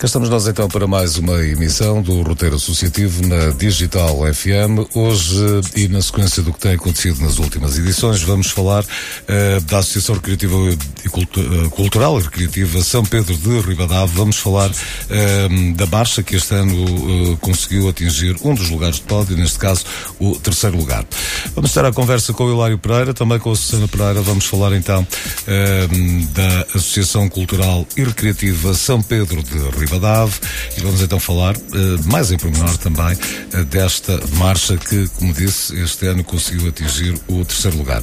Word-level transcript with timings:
Cá 0.00 0.06
estamos 0.06 0.30
nós 0.30 0.48
então 0.48 0.66
para 0.66 0.86
mais 0.86 1.18
uma 1.18 1.44
emissão 1.44 2.00
do 2.00 2.22
Roteiro 2.22 2.56
Associativo 2.56 3.20
na 3.26 3.50
Digital 3.50 4.16
FM. 4.32 4.88
Hoje, 4.94 5.60
e 5.76 5.88
na 5.88 6.00
sequência 6.00 6.42
do 6.42 6.54
que 6.54 6.58
tem 6.58 6.72
acontecido 6.72 7.20
nas 7.20 7.38
últimas 7.38 7.76
edições, 7.76 8.22
vamos 8.22 8.50
falar 8.50 8.82
uh, 8.82 9.60
da 9.66 9.76
Associação 9.76 10.14
Recreativa 10.14 10.56
e 10.56 11.06
uh, 11.06 11.68
Cultural 11.68 12.18
e 12.18 12.22
Recreativa 12.22 12.82
São 12.82 13.04
Pedro 13.04 13.36
de 13.36 13.60
Ribadave. 13.60 14.10
Vamos 14.14 14.38
falar 14.38 14.70
uh, 14.70 15.74
da 15.74 15.84
marcha 15.84 16.22
que 16.22 16.34
este 16.34 16.54
ano 16.54 17.36
conseguiu 17.42 17.86
atingir 17.90 18.38
um 18.42 18.54
dos 18.54 18.70
lugares 18.70 18.96
de 18.96 19.02
pódio, 19.02 19.36
neste 19.36 19.58
caso 19.58 19.84
o 20.18 20.34
terceiro 20.36 20.78
lugar. 20.78 21.04
Vamos 21.54 21.72
estar 21.72 21.84
à 21.84 21.92
conversa 21.92 22.32
com 22.32 22.44
o 22.44 22.54
Hilário 22.54 22.78
Pereira, 22.78 23.12
também 23.12 23.38
com 23.38 23.52
a 23.52 23.54
Susana 23.54 23.86
Pereira. 23.86 24.22
Vamos 24.22 24.46
falar 24.46 24.74
então 24.74 25.06
da 26.32 26.60
Associação 26.74 27.28
Cultural 27.28 27.86
e 27.98 28.02
Recreativa 28.02 28.72
São 28.72 29.02
Pedro 29.02 29.42
de 29.42 29.58
Ribadave 29.58 29.89
Ribadave 29.90 30.38
e 30.76 30.80
vamos 30.80 31.02
então 31.02 31.18
falar 31.18 31.56
uh, 31.56 32.10
mais 32.10 32.30
em 32.30 32.38
pormenor 32.38 32.76
também 32.78 33.14
uh, 33.54 33.64
desta 33.64 34.20
marcha 34.34 34.76
que, 34.76 35.08
como 35.18 35.32
disse, 35.32 35.76
este 35.82 36.06
ano 36.06 36.22
conseguiu 36.22 36.68
atingir 36.68 37.18
o 37.26 37.44
terceiro 37.44 37.76
lugar. 37.76 38.02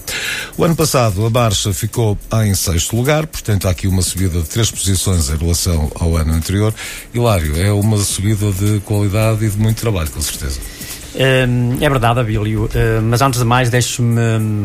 O 0.58 0.64
ano 0.66 0.76
passado 0.76 1.26
a 1.26 1.30
marcha 1.30 1.72
ficou 1.74 2.18
em 2.44 2.54
sexto 2.54 2.96
lugar, 2.96 3.26
portanto 3.26 3.68
há 3.68 3.72
aqui 3.72 3.88
uma 3.88 4.02
subida 4.02 4.42
de 4.42 4.48
três 4.48 4.70
posições 4.70 5.30
em 5.30 5.38
relação 5.38 5.90
ao 5.96 6.18
ano 6.18 6.34
anterior. 6.34 6.74
Hilário, 7.14 7.58
é 7.60 7.72
uma 7.72 7.98
subida 7.98 8.52
de 8.52 8.82
qualidade 8.82 9.46
e 9.46 9.50
de 9.50 9.58
muito 9.58 9.80
trabalho, 9.80 10.10
com 10.12 10.22
certeza. 10.22 10.60
Hum, 11.16 11.78
é 11.82 11.90
verdade, 11.90 12.20
Abílio, 12.20 12.66
hum, 12.66 12.70
mas 13.10 13.22
antes 13.22 13.40
de 13.40 13.46
mais 13.46 13.70
deixe-me 13.70 14.22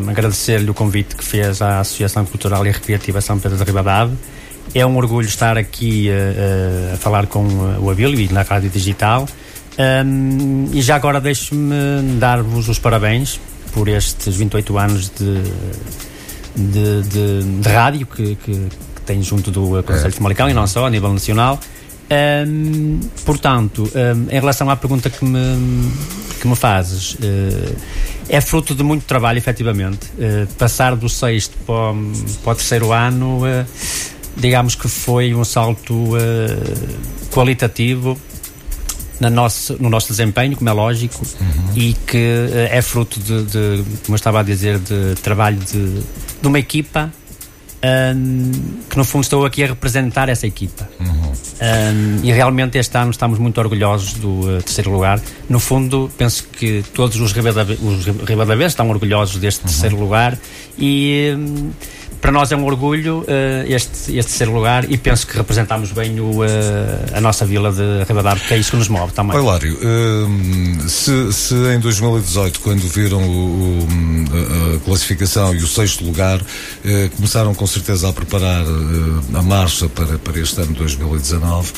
agradecer-lhe 0.08 0.68
o 0.68 0.74
convite 0.74 1.14
que 1.16 1.24
fez 1.24 1.62
à 1.62 1.80
Associação 1.80 2.24
Cultural 2.26 2.66
e 2.66 2.70
Recreativa 2.70 3.20
São 3.20 3.38
Pedro 3.38 3.56
de 3.56 3.64
Ribadave 3.64 4.12
é 4.74 4.84
um 4.86 4.96
orgulho 4.96 5.26
estar 5.26 5.58
aqui 5.58 6.08
uh, 6.08 6.94
a 6.94 6.96
falar 6.96 7.26
com 7.26 7.46
o 7.80 7.90
Abílio 7.90 8.32
na 8.32 8.42
Rádio 8.42 8.70
Digital. 8.70 9.26
Um, 9.78 10.68
e 10.72 10.82
já 10.82 10.96
agora 10.96 11.20
deixe-me 11.20 12.18
dar-vos 12.18 12.68
os 12.68 12.78
parabéns 12.78 13.40
por 13.72 13.88
estes 13.88 14.36
28 14.36 14.78
anos 14.78 15.10
de, 15.10 15.42
de, 16.54 17.02
de, 17.08 17.60
de 17.60 17.68
rádio 17.68 18.06
que, 18.06 18.36
que, 18.36 18.52
que 18.54 19.00
tem 19.06 19.22
junto 19.22 19.50
do 19.50 19.82
Conselho 19.82 20.06
é. 20.06 20.10
de 20.10 20.16
Famalicão 20.16 20.48
e 20.50 20.52
não 20.52 20.66
só, 20.66 20.86
a 20.86 20.90
nível 20.90 21.12
nacional. 21.12 21.58
Um, 22.46 23.00
portanto, 23.24 23.90
um, 23.94 24.30
em 24.30 24.38
relação 24.38 24.68
à 24.68 24.76
pergunta 24.76 25.08
que 25.08 25.24
me, 25.24 25.90
que 26.40 26.46
me 26.46 26.54
fazes, 26.54 27.14
uh, 27.14 27.76
é 28.28 28.40
fruto 28.40 28.74
de 28.74 28.82
muito 28.82 29.04
trabalho, 29.04 29.38
efetivamente. 29.38 30.06
Uh, 30.18 30.46
passar 30.58 30.94
do 30.94 31.08
sexto 31.08 31.56
para, 31.66 31.94
para 32.44 32.52
o 32.52 32.54
terceiro 32.54 32.92
ano 32.92 33.38
uh, 33.38 33.66
digamos 34.36 34.74
que 34.74 34.88
foi 34.88 35.34
um 35.34 35.44
salto 35.44 35.94
uh, 35.94 37.28
qualitativo 37.30 38.18
na 39.20 39.30
nosso, 39.30 39.76
no 39.80 39.88
nosso 39.88 40.08
desempenho, 40.08 40.56
como 40.56 40.68
é 40.68 40.72
lógico, 40.72 41.24
uhum. 41.40 41.72
e 41.76 41.94
que 41.94 42.16
uh, 42.16 42.68
é 42.70 42.82
fruto 42.82 43.20
de, 43.20 43.44
de, 43.44 43.84
como 44.04 44.14
eu 44.14 44.16
estava 44.16 44.40
a 44.40 44.42
dizer, 44.42 44.78
de 44.78 45.14
trabalho 45.22 45.58
de, 45.58 46.00
de 46.40 46.48
uma 46.48 46.58
equipa 46.58 47.12
um, 47.82 48.52
que 48.88 48.96
no 48.96 49.04
fundo 49.04 49.24
estou 49.24 49.44
aqui 49.44 49.64
a 49.64 49.66
representar 49.66 50.28
essa 50.28 50.46
equipa. 50.46 50.88
Uhum. 51.00 51.32
Um, 51.32 52.20
e 52.22 52.32
realmente 52.32 52.78
este 52.78 52.96
ano 52.96 53.10
estamos 53.10 53.38
muito 53.38 53.58
orgulhosos 53.58 54.14
do 54.14 54.40
uh, 54.40 54.62
terceiro 54.62 54.90
lugar. 54.90 55.20
No 55.48 55.58
fundo, 55.58 56.10
penso 56.16 56.44
que 56.48 56.84
todos 56.94 57.20
os 57.20 57.32
ribadavenses 57.32 58.72
estão 58.72 58.88
orgulhosos 58.88 59.40
deste 59.40 59.62
uhum. 59.62 59.66
terceiro 59.66 59.96
lugar 59.98 60.38
e. 60.78 61.34
Um, 61.36 61.70
para 62.22 62.30
nós 62.30 62.52
é 62.52 62.56
um 62.56 62.64
orgulho 62.64 63.22
uh, 63.22 63.24
este, 63.66 64.16
este 64.16 64.30
ser 64.30 64.48
lugar 64.48 64.88
e 64.88 64.96
penso 64.96 65.26
que 65.26 65.36
representamos 65.36 65.90
bem 65.90 66.20
o, 66.20 66.40
uh, 66.40 66.46
a 67.12 67.20
nossa 67.20 67.44
vila 67.44 67.72
de 67.72 68.04
Ribadar, 68.06 68.38
porque 68.38 68.54
é 68.54 68.58
isso 68.58 68.70
que 68.70 68.76
nos 68.76 68.86
move 68.86 69.12
também. 69.12 69.36
Oi, 69.36 69.42
Lário, 69.42 69.74
uh, 69.74 70.88
se, 70.88 71.32
se, 71.32 71.54
em 71.74 71.80
2018, 71.80 72.60
quando 72.60 72.82
viram 72.82 73.20
o, 73.20 73.80
o, 73.80 74.76
a 74.76 74.78
classificação 74.84 75.52
e 75.52 75.58
o 75.58 75.66
sexto 75.66 76.04
lugar, 76.04 76.40
começaram 77.16 77.52
com 77.54 77.66
certeza 77.66 78.08
a 78.08 78.12
preparar 78.12 78.64
a 79.34 79.42
marcha 79.42 79.88
para, 79.88 80.16
para 80.18 80.38
este 80.38 80.60
ano 80.60 80.74
2019, 80.74 81.72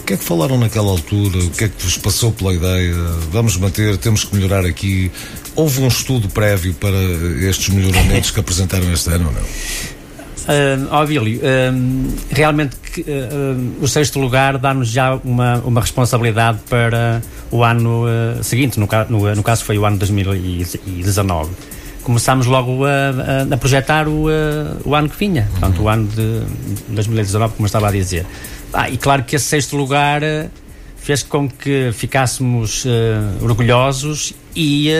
o 0.00 0.04
que 0.04 0.14
é 0.14 0.16
que 0.16 0.24
falaram 0.24 0.56
naquela 0.56 0.90
altura? 0.90 1.38
O 1.38 1.50
que 1.50 1.64
é 1.64 1.68
que 1.68 1.84
vos 1.84 1.98
passou 1.98 2.32
pela 2.32 2.54
ideia? 2.54 2.94
Vamos 3.30 3.58
manter, 3.58 3.98
temos 3.98 4.24
que 4.24 4.34
melhorar 4.34 4.64
aqui. 4.64 5.10
Houve 5.56 5.80
um 5.82 5.88
estudo 5.88 6.28
prévio 6.28 6.74
para 6.74 6.96
estes 7.48 7.68
melhoramentos 7.68 8.30
que 8.30 8.40
apresentaram 8.40 8.92
este 8.92 9.10
ano 9.10 9.28
ou 9.28 9.32
não? 9.32 9.42
Uh, 10.40 10.94
Abílio, 10.94 11.38
uh, 11.38 12.16
realmente 12.30 12.76
uh, 13.02 13.84
o 13.84 13.86
sexto 13.86 14.18
lugar 14.18 14.58
dá-nos 14.58 14.88
já 14.88 15.14
uma, 15.22 15.58
uma 15.58 15.80
responsabilidade 15.80 16.58
para 16.68 17.22
o 17.50 17.62
ano 17.62 18.06
uh, 18.06 18.42
seguinte, 18.42 18.80
no, 18.80 18.88
no, 19.10 19.34
no, 19.34 19.42
caso 19.42 19.64
foi 19.64 19.78
o 19.78 19.84
ano 19.84 19.98
2019. 19.98 21.50
Começámos 22.02 22.46
logo 22.46 22.84
a, 22.84 22.88
a, 23.50 23.54
a 23.54 23.56
projetar 23.58 24.08
o, 24.08 24.26
o 24.84 24.94
ano 24.94 25.08
que 25.08 25.16
vinha, 25.18 25.46
portanto, 25.52 25.82
o 25.82 25.88
ano 25.88 26.08
de 26.08 26.42
2019, 26.88 27.54
como 27.54 27.64
eu 27.64 27.66
estava 27.66 27.88
a 27.88 27.92
dizer. 27.92 28.24
Ah, 28.72 28.88
e 28.88 28.96
claro 28.96 29.22
que 29.22 29.36
esse 29.36 29.44
sexto 29.44 29.76
lugar 29.76 30.22
fez 30.96 31.22
com 31.22 31.48
que 31.48 31.90
ficássemos 31.92 32.86
orgulhosos 33.42 34.32
e, 34.54 34.90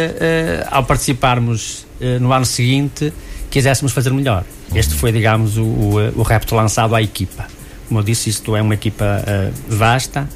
ao 0.71 0.85
participarmos 0.85 1.87
no 2.21 2.33
ano 2.33 2.45
seguinte, 2.47 3.13
quiséssemos 3.51 3.93
fazer 3.93 4.13
melhor. 4.13 4.45
Este 4.75 4.95
foi, 4.95 5.11
digamos, 5.13 5.57
o, 5.57 5.65
o, 5.65 6.21
o 6.21 6.23
repto 6.23 6.55
lançado 6.55 6.95
à 6.95 7.03
equipa. 7.03 7.47
Como 7.89 8.01
eu 8.01 8.05
disse, 8.05 8.31
isto 8.31 8.55
é 8.55 8.63
uma 8.63 8.75
equipa 8.75 9.05
uh, 9.05 9.53
vasta, 9.69 10.29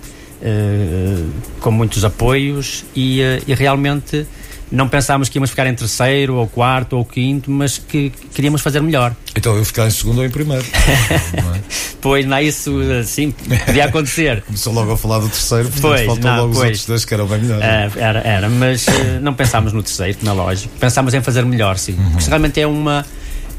uh, 0.43 1.31
com 1.61 1.71
muitos 1.71 2.05
apoios 2.05 2.85
e, 2.97 3.21
uh, 3.21 3.45
e 3.47 3.55
realmente 3.55 4.27
não 4.75 4.89
pensámos 4.89 5.29
que 5.29 5.39
íamos 5.39 5.51
ficar 5.51 5.67
em 5.67 5.75
terceiro, 5.75 6.35
ou 6.35 6.47
quarto, 6.47 6.97
ou 6.97 7.05
quinto, 7.05 7.51
mas 7.51 7.79
que 7.79 8.13
queríamos 8.35 8.61
fazer 8.61 8.81
melhor. 8.81 9.15
Então 9.37 9.57
eu 9.57 9.65
ficar 9.65 9.87
em 9.87 9.91
segundo 9.91 10.19
ou 10.19 10.25
em 10.25 10.31
primeiro. 10.31 10.65
não 11.43 11.55
é? 11.55 11.61
Pois, 12.01 12.27
não, 12.27 12.41
isso 12.41 12.73
sim, 13.05 13.33
podia 13.65 13.87
acontecer. 13.87 14.43
Começou 14.47 14.73
logo 14.73 14.93
a 14.93 14.97
falar 14.97 15.21
do 15.21 15.29
terceiro, 15.29 15.69
portanto 15.69 15.83
pois, 15.83 16.07
faltam 16.07 16.31
não, 16.31 16.43
logo 16.43 16.55
pois. 16.55 16.59
os 16.59 16.65
outros 16.65 16.87
dois 16.87 17.05
que 17.05 17.15
eram 17.15 17.27
bem 17.27 17.39
melhores. 17.39 17.65
Uh, 17.65 17.99
era, 17.99 18.19
era, 18.21 18.49
mas 18.49 18.87
uh, 18.87 19.21
não 19.23 19.33
pensámos 19.35 19.73
no 19.73 19.83
terceiro, 19.83 20.19
na 20.23 20.33
lógica. 20.33 20.71
Pensámos 20.79 21.15
em 21.15 21.23
fazer 21.23 21.45
melhor, 21.45 21.79
sim. 21.79 21.95
Uhum. 21.95 22.11
Porque 22.11 22.29
realmente 22.29 22.61
é 22.61 22.67
uma 22.67 23.07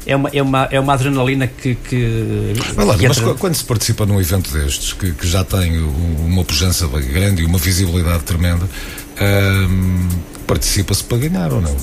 é 0.06 0.14
uma, 0.14 0.30
é 0.32 0.40
uma, 0.40 0.68
é 0.70 0.78
uma 0.78 0.92
adrenalina 0.92 1.48
que. 1.48 1.74
que, 1.74 2.54
mas, 2.76 3.18
quando 3.38 3.54
se 3.54 3.64
participa 3.64 4.06
num 4.06 4.20
evento 4.20 4.52
destes, 4.52 4.92
que, 4.92 5.12
que 5.12 5.26
já 5.26 5.42
tem 5.42 5.80
uma 5.80 6.44
pujança 6.44 6.86
grande 6.86 7.42
e 7.42 7.44
uma 7.44 7.58
visibilidade 7.58 8.22
tremenda, 8.22 8.68
participa-se 10.46 11.04
para 11.04 11.18
ganhar 11.18 11.52
ou 11.52 11.60
não? 11.60 11.76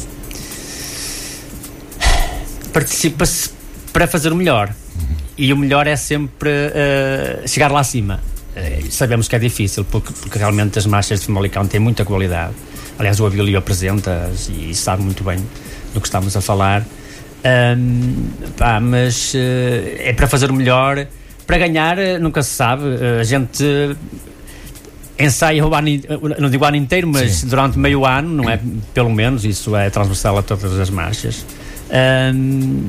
Participa-se 2.71 3.51
para 3.91 4.07
fazer 4.07 4.31
o 4.31 4.35
melhor. 4.35 4.69
Uhum. 4.95 5.15
E 5.37 5.53
o 5.53 5.57
melhor 5.57 5.85
é 5.85 5.95
sempre 5.95 6.49
uh, 6.49 7.47
chegar 7.47 7.71
lá 7.71 7.81
acima. 7.81 8.19
Uh, 8.55 8.91
sabemos 8.91 9.27
que 9.27 9.35
é 9.35 9.39
difícil, 9.39 9.85
porque, 9.85 10.11
porque 10.13 10.39
realmente 10.39 10.79
as 10.79 10.85
marchas 10.85 11.19
de 11.19 11.27
Famalicão 11.27 11.67
têm 11.67 11.79
muita 11.79 12.03
qualidade. 12.03 12.53
Aliás, 12.97 13.19
o 13.19 13.25
Avilio 13.25 13.57
apresenta 13.57 14.31
e 14.49 14.73
sabe 14.73 15.03
muito 15.03 15.23
bem 15.23 15.37
do 15.93 16.01
que 16.01 16.07
estamos 16.07 16.35
a 16.35 16.41
falar. 16.41 16.85
Um, 17.45 18.29
pá, 18.57 18.79
mas 18.79 19.33
uh, 19.33 19.37
é 19.99 20.13
para 20.13 20.27
fazer 20.27 20.49
o 20.49 20.53
melhor. 20.53 21.05
Para 21.45 21.57
ganhar, 21.57 21.97
nunca 22.21 22.41
se 22.41 22.51
sabe. 22.51 22.83
A 23.19 23.23
gente 23.23 23.63
ensaia 25.17 25.65
o 25.65 25.73
ano, 25.73 25.89
não 26.39 26.49
digo 26.49 26.63
o 26.63 26.67
ano 26.67 26.77
inteiro, 26.77 27.07
mas 27.07 27.31
Sim. 27.31 27.47
durante 27.47 27.77
meio 27.77 28.05
ano, 28.05 28.29
não 28.29 28.49
é? 28.49 28.59
Pelo 28.93 29.09
menos, 29.09 29.45
isso 29.45 29.75
é 29.75 29.89
transversal 29.89 30.37
a 30.37 30.41
todas 30.41 30.79
as 30.79 30.89
marchas. 30.89 31.45
Uh, 31.93 32.33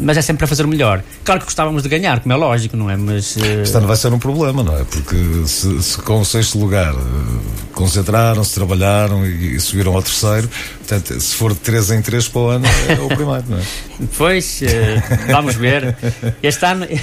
mas 0.01 0.17
é 0.17 0.23
sempre 0.23 0.39
para 0.39 0.47
fazer 0.47 0.65
o 0.65 0.69
melhor. 0.69 1.05
Claro 1.25 1.39
que 1.39 1.45
gostávamos 1.45 1.83
de 1.83 1.91
ganhar, 1.91 2.21
como 2.21 2.33
é 2.33 2.37
lógico, 2.37 2.75
não 2.75 2.89
é? 2.89 2.97
Mas. 2.97 3.37
Uh... 3.37 3.61
Este 3.63 3.77
ano 3.77 3.87
vai 3.87 3.97
ser 3.97 4.11
um 4.11 4.19
problema, 4.19 4.63
não 4.63 4.75
é? 4.75 4.83
Porque 4.85 5.15
se, 5.47 5.83
se 5.83 5.99
com 5.99 6.21
o 6.21 6.25
sexto 6.25 6.59
lugar 6.59 6.95
uh, 6.95 7.41
concentraram-se, 7.75 8.55
trabalharam 8.55 9.27
e, 9.27 9.57
e, 9.57 9.61
subiram 9.61 9.95
ao 9.95 10.03
terceiro, 10.03 10.49
portanto, 10.79 11.21
se 11.21 11.35
for 11.35 11.53
de 11.53 11.61
3 11.61 11.91
em 11.91 12.01
3 12.01 12.29
para 12.29 12.41
o 12.41 12.49
ano, 12.49 12.67
é 12.89 12.95
o 12.95 13.09
primeiro, 13.09 13.45
não 13.47 13.59
é? 13.59 13.63
Pois, 14.17 14.63
eh, 14.63 15.03
vamos 15.31 15.55
ver. 15.55 15.95
Este 16.43 16.65
ano. 16.65 16.87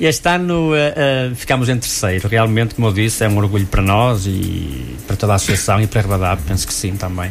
Este 0.00 0.28
ano 0.28 0.72
uh, 0.72 1.30
uh, 1.30 1.34
ficámos 1.36 1.68
em 1.68 1.78
terceiro. 1.78 2.26
Realmente, 2.26 2.74
como 2.74 2.88
eu 2.88 2.92
disse, 2.92 3.22
é 3.24 3.28
um 3.28 3.36
orgulho 3.36 3.66
para 3.66 3.82
nós 3.82 4.26
e 4.26 4.96
para 5.06 5.14
toda 5.14 5.34
a 5.34 5.36
associação 5.36 5.80
e 5.80 5.86
para 5.86 6.00
a 6.00 6.02
Rebadab, 6.02 6.42
penso 6.42 6.66
que 6.66 6.74
sim 6.74 6.96
também. 6.96 7.30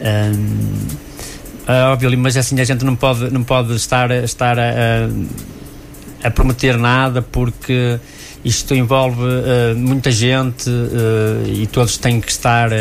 Um, 0.00 1.09
uh, 1.70 1.92
óbvio, 1.92 2.18
mas 2.18 2.36
assim 2.36 2.58
a 2.60 2.64
gente 2.64 2.84
não 2.84 2.96
pode, 2.96 3.32
não 3.32 3.42
pode 3.42 3.74
estar, 3.74 4.10
estar 4.10 4.58
a, 4.58 5.08
a 6.22 6.30
prometer 6.30 6.76
nada 6.76 7.22
porque 7.22 7.98
isto 8.44 8.74
envolve 8.74 9.20
uh, 9.22 9.76
muita 9.76 10.10
gente 10.10 10.70
uh, 10.70 11.46
e 11.46 11.66
todos 11.66 11.98
têm 11.98 12.20
que 12.20 12.30
estar. 12.30 12.72
Uh, 12.72 12.74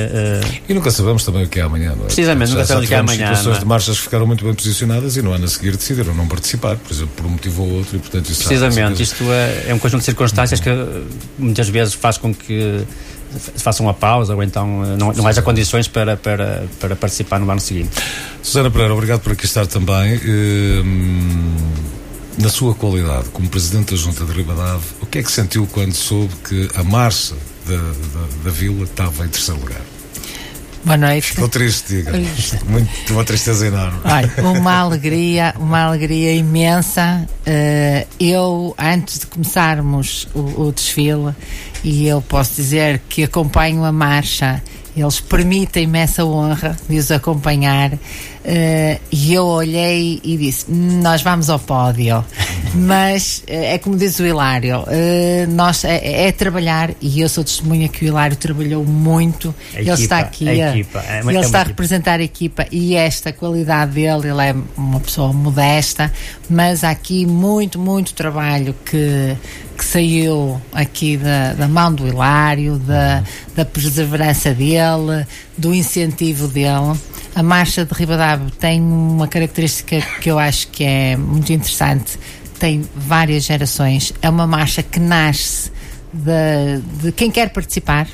e 0.68 0.74
nunca 0.74 0.90
sabemos 0.90 1.26
também 1.26 1.44
o 1.44 1.50
que 1.50 1.60
é 1.60 1.64
amanhã, 1.64 1.90
não 1.96 2.04
é? 2.04 2.06
Precisamente, 2.06 2.52
nunca 2.52 2.66
sabemos 2.66 2.86
o 2.86 2.88
que 2.88 2.94
é 2.94 2.98
amanhã. 2.98 3.28
situações 3.28 3.58
é? 3.58 3.60
de 3.60 3.66
marchas 3.66 3.98
que 3.98 4.04
ficaram 4.04 4.26
muito 4.26 4.44
bem 4.44 4.54
posicionadas 4.54 5.18
e 5.18 5.22
no 5.22 5.34
ano 5.34 5.46
a 5.46 5.48
seguir 5.48 5.76
decidiram 5.76 6.14
não 6.14 6.28
participar, 6.28 6.78
por 6.78 6.94
exemplo, 6.94 7.12
por 7.16 7.26
um 7.26 7.30
motivo 7.30 7.64
ou 7.64 7.72
outro, 7.74 7.98
e 7.98 8.00
portanto 8.00 8.30
isso 8.30 8.46
Precisamente, 8.46 9.04
isto 9.04 9.24
é, 9.32 9.66
é 9.68 9.74
um 9.74 9.80
conjunto 9.80 10.00
de 10.00 10.06
circunstâncias 10.06 10.60
que 10.62 10.70
muitas 11.38 11.68
vezes 11.68 11.94
faz 11.94 12.18
com 12.18 12.34
que 12.34 12.86
façam 13.56 13.86
uma 13.86 13.94
pausa 13.94 14.36
ou 14.36 14.44
então 14.44 14.84
não, 14.98 15.14
não 15.14 15.28
haja 15.28 15.42
condições 15.42 15.88
para, 15.88 16.18
para, 16.18 16.66
para 16.80 16.96
participar 16.96 17.40
no 17.40 17.50
ano 17.50 17.60
seguinte. 17.60 17.90
Susana 18.42 18.72
Pereira, 18.72 18.94
obrigado 18.94 19.22
por 19.22 19.34
aqui 19.34 19.46
estar 19.46 19.68
também. 19.68 20.20
Hum, 20.26 21.56
na 22.38 22.50
sua 22.50 22.74
qualidade 22.74 23.30
como 23.30 23.50
Presidente 23.50 23.92
da 23.92 23.98
Junta 23.98 24.24
de 24.26 24.32
Ribadave, 24.32 24.84
o 25.02 25.06
que 25.06 25.20
é 25.20 25.24
que 25.24 25.32
sentiu 25.32 25.68
quando 25.72 25.94
soube 25.94 26.34
que 26.48 26.70
a 26.76 26.84
marcha 26.84 27.36
da, 27.68 27.76
da, 27.76 28.28
da 28.46 28.52
Vila 28.52 28.84
estava 28.84 29.26
em 29.26 29.30
terceiro 29.30 29.60
lugar? 29.60 29.82
Boa 30.84 30.96
noite. 30.96 31.32
Estou 31.32 31.50
triste, 31.50 31.98
diga. 31.98 32.14
Muito, 32.66 33.14
uma 33.14 33.26
tristeza 33.26 33.68
enorme. 33.68 34.00
Olha, 34.06 34.34
uma 34.58 34.78
alegria, 34.78 35.54
uma 35.60 35.84
alegria 35.84 36.34
imensa. 36.34 37.28
Uh, 37.42 38.08
eu, 38.18 38.74
antes 38.78 39.20
de 39.20 39.28
começarmos 39.28 40.28
o, 40.34 40.68
o 40.68 40.72
desfile, 40.72 41.36
e 41.84 42.08
eu 42.08 42.22
posso 42.22 42.56
dizer 42.56 43.02
que 43.10 43.24
acompanho 43.24 43.84
a 43.84 43.92
marcha 43.92 44.62
eles 44.96 45.20
permitem-me 45.20 46.00
essa 46.00 46.26
honra 46.26 46.76
de 46.88 46.98
os 46.98 47.12
acompanhar. 47.12 47.94
Uh, 47.94 49.00
e 49.12 49.34
eu 49.34 49.46
olhei 49.46 50.20
e 50.24 50.38
disse: 50.38 50.72
Nós 50.72 51.22
vamos 51.22 51.50
ao 51.50 51.60
pódio. 51.60 52.26
Mas 52.74 53.44
uh, 53.48 53.52
é 53.52 53.78
como 53.78 53.96
diz 53.96 54.18
o 54.20 54.26
Hilário: 54.26 54.80
uh, 54.80 55.52
nós, 55.52 55.84
é, 55.84 56.28
é, 56.28 56.32
trabalhar, 56.32 56.92
e 57.02 57.22
eu 57.22 57.30
sou 57.30 57.44
testemunha 57.44 57.88
que 57.88 58.06
o 58.06 58.08
Hilário 58.08 58.36
trabalhou 58.36 58.84
muito. 58.84 59.54
A 59.74 59.80
ele 59.80 59.90
equipa, 59.90 60.02
está 60.02 60.20
aqui, 60.20 60.50
a 60.50 60.70
equipa, 60.70 61.00
é 61.00 61.22
uma, 61.22 61.32
ele 61.32 61.40
é 61.40 61.42
está 61.42 61.62
a 61.62 61.64
representar 61.64 62.20
a 62.20 62.24
equipa 62.24 62.66
e 62.72 62.96
esta 62.96 63.32
qualidade 63.32 63.92
dele. 63.92 64.30
Ele 64.30 64.42
é 64.42 64.56
uma 64.76 65.00
pessoa 65.00 65.32
modesta, 65.32 66.12
mas 66.50 66.84
há 66.84 66.90
aqui 66.90 67.26
muito, 67.26 67.78
muito 67.78 68.14
trabalho 68.14 68.76
que 68.86 69.36
que 69.80 69.86
saiu 69.86 70.62
aqui 70.74 71.16
da, 71.16 71.54
da 71.54 71.66
mão 71.66 71.94
do 71.94 72.06
Hilário, 72.06 72.78
da, 72.80 73.24
da 73.56 73.64
perseverança 73.64 74.54
dele, 74.54 75.26
do 75.58 75.74
incentivo 75.74 76.50
dele. 76.50 77.00
A 77.34 77.42
marcha 77.42 77.86
de 77.86 77.94
Ribadab 77.94 78.52
tem 78.60 78.82
uma 78.82 79.26
característica 79.26 80.02
que 80.20 80.30
eu 80.30 80.38
acho 80.38 80.68
que 80.68 80.84
é 80.84 81.16
muito 81.16 81.54
interessante. 81.54 82.20
Tem 82.60 82.84
várias 82.94 83.46
gerações. 83.46 84.12
É 84.22 84.30
uma 84.30 84.46
marcha 84.46 84.84
que 84.84 85.00
nasce 85.00 85.72
de, 86.12 86.82
de 87.02 87.12
quem 87.14 87.32
quer 87.32 87.50
participar. 87.50 88.06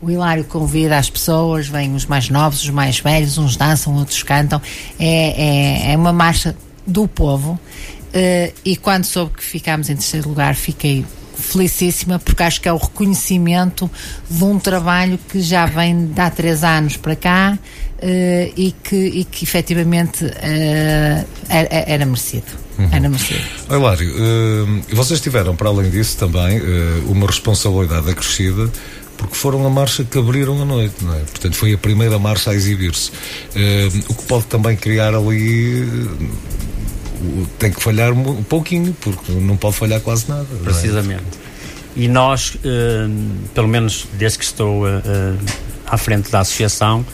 O 0.00 0.10
Hilário 0.10 0.42
convida 0.42 0.98
as 0.98 1.08
pessoas, 1.08 1.68
vêm 1.68 1.94
os 1.94 2.04
mais 2.04 2.28
novos, 2.30 2.64
os 2.64 2.70
mais 2.70 2.98
velhos, 2.98 3.38
uns 3.38 3.56
dançam, 3.56 3.94
outros 3.94 4.24
cantam. 4.24 4.60
É, 4.98 5.86
é, 5.86 5.92
é 5.92 5.96
uma 5.96 6.12
marcha 6.12 6.56
do 6.84 7.06
povo 7.06 7.60
Uh, 8.14 8.52
e 8.64 8.76
quando 8.76 9.04
soube 9.04 9.34
que 9.34 9.42
ficámos 9.42 9.88
em 9.88 9.94
terceiro 9.94 10.28
lugar, 10.28 10.54
fiquei 10.54 11.04
felicíssima 11.42 12.18
porque 12.18 12.42
acho 12.42 12.60
que 12.60 12.68
é 12.68 12.72
o 12.72 12.76
reconhecimento 12.76 13.90
de 14.30 14.44
um 14.44 14.58
trabalho 14.58 15.18
que 15.28 15.40
já 15.40 15.66
vem 15.66 16.06
de 16.06 16.20
há 16.20 16.30
três 16.30 16.64
anos 16.64 16.96
para 16.96 17.16
cá 17.16 17.58
uh, 17.58 18.52
e, 18.56 18.74
que, 18.82 18.96
e 18.96 19.24
que 19.24 19.44
efetivamente 19.44 20.24
uh, 20.24 21.26
era, 21.48 21.68
era, 21.70 22.06
merecido. 22.06 22.46
Uhum. 22.78 22.88
Era 22.90 23.08
merecido. 23.08 23.40
Hilário, 23.70 24.14
uh, 24.14 24.82
vocês 24.96 25.20
tiveram, 25.20 25.54
para 25.54 25.68
além 25.68 25.90
disso, 25.90 26.16
também 26.16 26.60
uma 27.06 27.26
responsabilidade 27.26 28.10
acrescida 28.10 28.70
porque 29.16 29.36
foram 29.36 29.64
a 29.64 29.70
marcha 29.70 30.02
que 30.02 30.18
abriram 30.18 30.60
a 30.62 30.64
noite, 30.64 30.96
não 31.02 31.14
é? 31.14 31.20
Portanto, 31.20 31.54
foi 31.54 31.72
a 31.74 31.78
primeira 31.78 32.18
marcha 32.18 32.50
a 32.50 32.54
exibir-se. 32.54 33.12
o 34.08 34.14
que 34.14 34.22
pode 34.24 34.46
também 34.46 34.74
criar 34.74 35.14
ali 35.14 35.86
tem 37.58 37.70
que 37.70 37.82
falhar 37.82 38.12
um 38.12 38.42
pouquinho, 38.42 38.96
porque 39.00 39.32
não 39.32 39.56
pode 39.56 39.76
falhar 39.76 40.00
quase 40.00 40.28
nada. 40.28 40.46
É? 40.60 40.64
Precisamente. 40.64 41.22
É? 41.48 41.52
E 41.94 42.08
nós, 42.08 42.56
eh, 42.64 43.08
pelo 43.54 43.68
menos 43.68 44.06
desde 44.14 44.38
que 44.38 44.44
estou 44.44 44.88
eh, 44.88 45.02
eh, 45.04 45.34
à 45.86 45.96
frente 45.98 46.30
da 46.30 46.40
associação, 46.40 47.04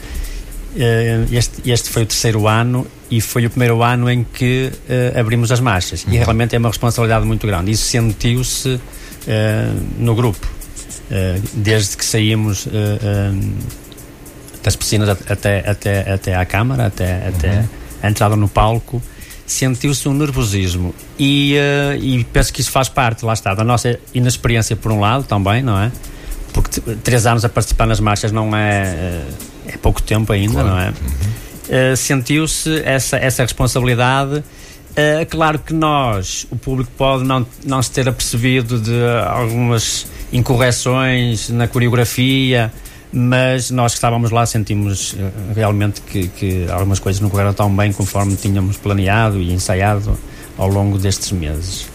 este, 1.32 1.68
este 1.68 1.88
foi 1.90 2.02
o 2.04 2.06
terceiro 2.06 2.46
ano 2.46 2.86
e 3.10 3.20
foi 3.20 3.46
o 3.46 3.50
primeiro 3.50 3.82
ano 3.82 4.08
em 4.08 4.22
que 4.22 4.70
abrimos 5.18 5.50
as 5.50 5.58
marchas. 5.58 6.04
Uhum. 6.04 6.12
E 6.12 6.18
realmente 6.18 6.54
é 6.54 6.58
uma 6.58 6.68
responsabilidade 6.68 7.26
muito 7.26 7.44
grande. 7.46 7.72
Isso 7.72 7.86
sentiu-se 7.86 8.78
no 9.98 10.14
grupo. 10.14 10.46
desde 11.54 11.96
que 11.96 12.04
saímos 12.04 12.68
das 14.62 14.76
piscinas 14.76 15.08
até, 15.08 15.68
até, 15.68 16.12
até 16.12 16.34
à 16.36 16.44
Câmara, 16.44 16.86
até, 16.86 17.22
uhum. 17.22 17.28
até 17.28 17.64
a 18.00 18.10
entrada 18.10 18.36
no 18.36 18.46
palco, 18.46 19.02
sentiu-se 19.48 20.08
um 20.08 20.14
nervosismo 20.14 20.94
e, 21.18 21.56
uh, 21.56 22.00
e 22.00 22.22
penso 22.24 22.52
que 22.52 22.60
isso 22.60 22.70
faz 22.70 22.88
parte, 22.88 23.24
lá 23.24 23.32
está, 23.32 23.54
da 23.54 23.64
nossa 23.64 23.98
inexperiência 24.14 24.76
por 24.76 24.92
um 24.92 25.00
lado 25.00 25.24
também, 25.24 25.62
não 25.62 25.80
é? 25.80 25.90
Porque 26.52 26.80
três 27.02 27.26
anos 27.26 27.44
a 27.44 27.48
participar 27.48 27.86
nas 27.86 27.98
marchas 27.98 28.30
não 28.30 28.54
é, 28.54 29.22
é 29.66 29.76
pouco 29.78 30.02
tempo 30.02 30.32
ainda, 30.32 30.62
claro. 30.62 30.68
não 30.68 30.78
é? 30.78 30.88
Uhum. 30.88 31.92
Uh, 31.92 31.96
sentiu-se 31.96 32.80
essa, 32.84 33.16
essa 33.16 33.42
responsabilidade 33.42 34.44
Uh, 34.98 35.24
claro 35.30 35.60
que 35.60 35.72
nós, 35.72 36.44
o 36.50 36.56
público 36.56 36.90
pode 36.98 37.22
não, 37.22 37.46
não 37.64 37.80
se 37.80 37.88
ter 37.88 38.08
apercebido 38.08 38.80
de 38.80 39.00
algumas 39.28 40.06
incorreções 40.32 41.48
na 41.50 41.68
coreografia, 41.68 42.72
mas 43.12 43.70
nós 43.70 43.92
que 43.92 43.96
estávamos 43.96 44.30
lá 44.30 44.44
sentimos 44.44 45.12
uh, 45.14 45.16
realmente 45.54 46.00
que, 46.02 46.28
que, 46.28 46.66
algumas 46.70 46.98
coisas 46.98 47.20
não 47.20 47.30
correram 47.30 47.54
tão 47.54 47.74
bem 47.74 47.92
conforme 47.92 48.36
tínhamos 48.36 48.76
planeado 48.76 49.40
e 49.40 49.52
ensaiado 49.52 50.18
ao 50.56 50.68
longo 50.68 50.98
destes 50.98 51.32
meses. 51.32 51.86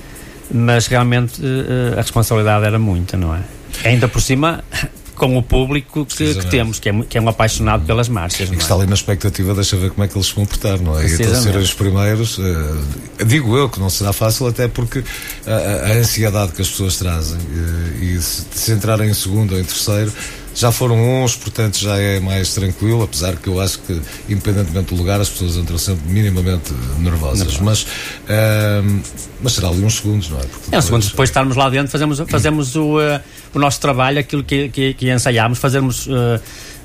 Mas 0.52 0.88
realmente 0.88 1.42
uh, 1.42 1.94
a 1.94 2.02
responsabilidade 2.02 2.66
era 2.66 2.80
muita, 2.80 3.16
não 3.16 3.36
é? 3.36 3.42
Ainda 3.86 4.08
por 4.08 4.22
cima, 4.22 4.64
com 5.16 5.38
o 5.38 5.44
público 5.44 6.06
que, 6.06 6.34
que, 6.34 6.46
temos, 6.48 6.80
que 6.80 6.90
é, 6.90 7.02
que 7.04 7.18
é 7.18 7.22
um 7.22 7.30
apaixonado 7.30 7.86
pelas 7.86 8.10
marchas. 8.10 8.50
E 8.50 8.56
que 8.56 8.62
está 8.62 8.74
ali 8.74 8.88
na 8.88 8.96
expectativa, 8.96 9.54
deixa 9.54 9.78
ver 9.78 9.92
como 9.92 10.04
é 10.04 10.08
que 10.08 10.18
eles 10.18 10.28
se 10.28 10.34
comportar, 10.34 10.80
não 10.80 11.00
é? 11.00 11.08
E 11.08 11.14
então 11.14 11.36
serem 11.36 11.62
os 11.62 11.74
primeiros, 11.74 12.40
uh, 12.40 13.24
digo 13.26 13.56
eu 13.56 13.70
que 13.70 13.80
não 13.80 13.90
será 13.90 14.12
fácil, 14.12 14.48
até 14.48 14.68
porque 14.68 15.04
a, 15.46 15.92
a 15.92 15.94
ansiedade 15.94 16.54
que 16.54 16.62
as 16.62 16.70
pessoas 16.70 16.98
trazem 16.98 17.38
uh, 17.38 18.04
e 18.04 18.20
se, 18.20 18.46
se 18.52 18.72
entrarem 18.72 19.10
em 19.10 19.14
segundo 19.14 19.54
ou 19.54 19.60
em 19.60 19.64
terceiro 19.64 20.12
já 20.56 20.72
foram 20.72 21.24
uns, 21.24 21.36
portanto 21.36 21.78
já 21.78 21.98
é 21.98 22.20
mais 22.20 22.54
tranquilo, 22.54 23.04
apesar 23.04 23.36
que 23.36 23.48
eu 23.48 23.60
acho 23.60 23.80
que, 23.80 24.00
independentemente 24.30 24.94
do 24.94 24.96
lugar, 24.96 25.20
as 25.20 25.30
pessoas 25.30 25.58
entram 25.58 25.78
sempre 25.78 26.08
minimamente 26.08 26.74
nervosas. 27.00 27.58
Mas, 27.60 27.84
uh, 27.84 29.02
mas 29.42 29.54
será 29.54 29.70
ali 29.70 29.84
uns 29.84 29.96
segundos, 29.96 30.30
não 30.30 30.40
é? 30.40 30.44
Porque 30.44 30.76
é, 30.76 30.78
uns 30.78 30.86
segundos 30.86 31.10
depois 31.10 31.30
de 31.30 31.32
estarmos 31.32 31.56
lá 31.56 31.70
dentro, 31.70 31.92
fazemos, 31.92 32.20
fazemos 32.28 32.76
o, 32.76 33.00
uh, 33.00 33.20
o 33.54 33.60
nosso 33.60 33.80
trabalho, 33.80 34.20
aquilo 34.20 34.44
que, 34.44 34.70
que, 34.70 34.94
que 34.94 35.12
ensaiámos, 35.12 35.60
fazemos. 35.60 36.08
Uh, 36.08 36.40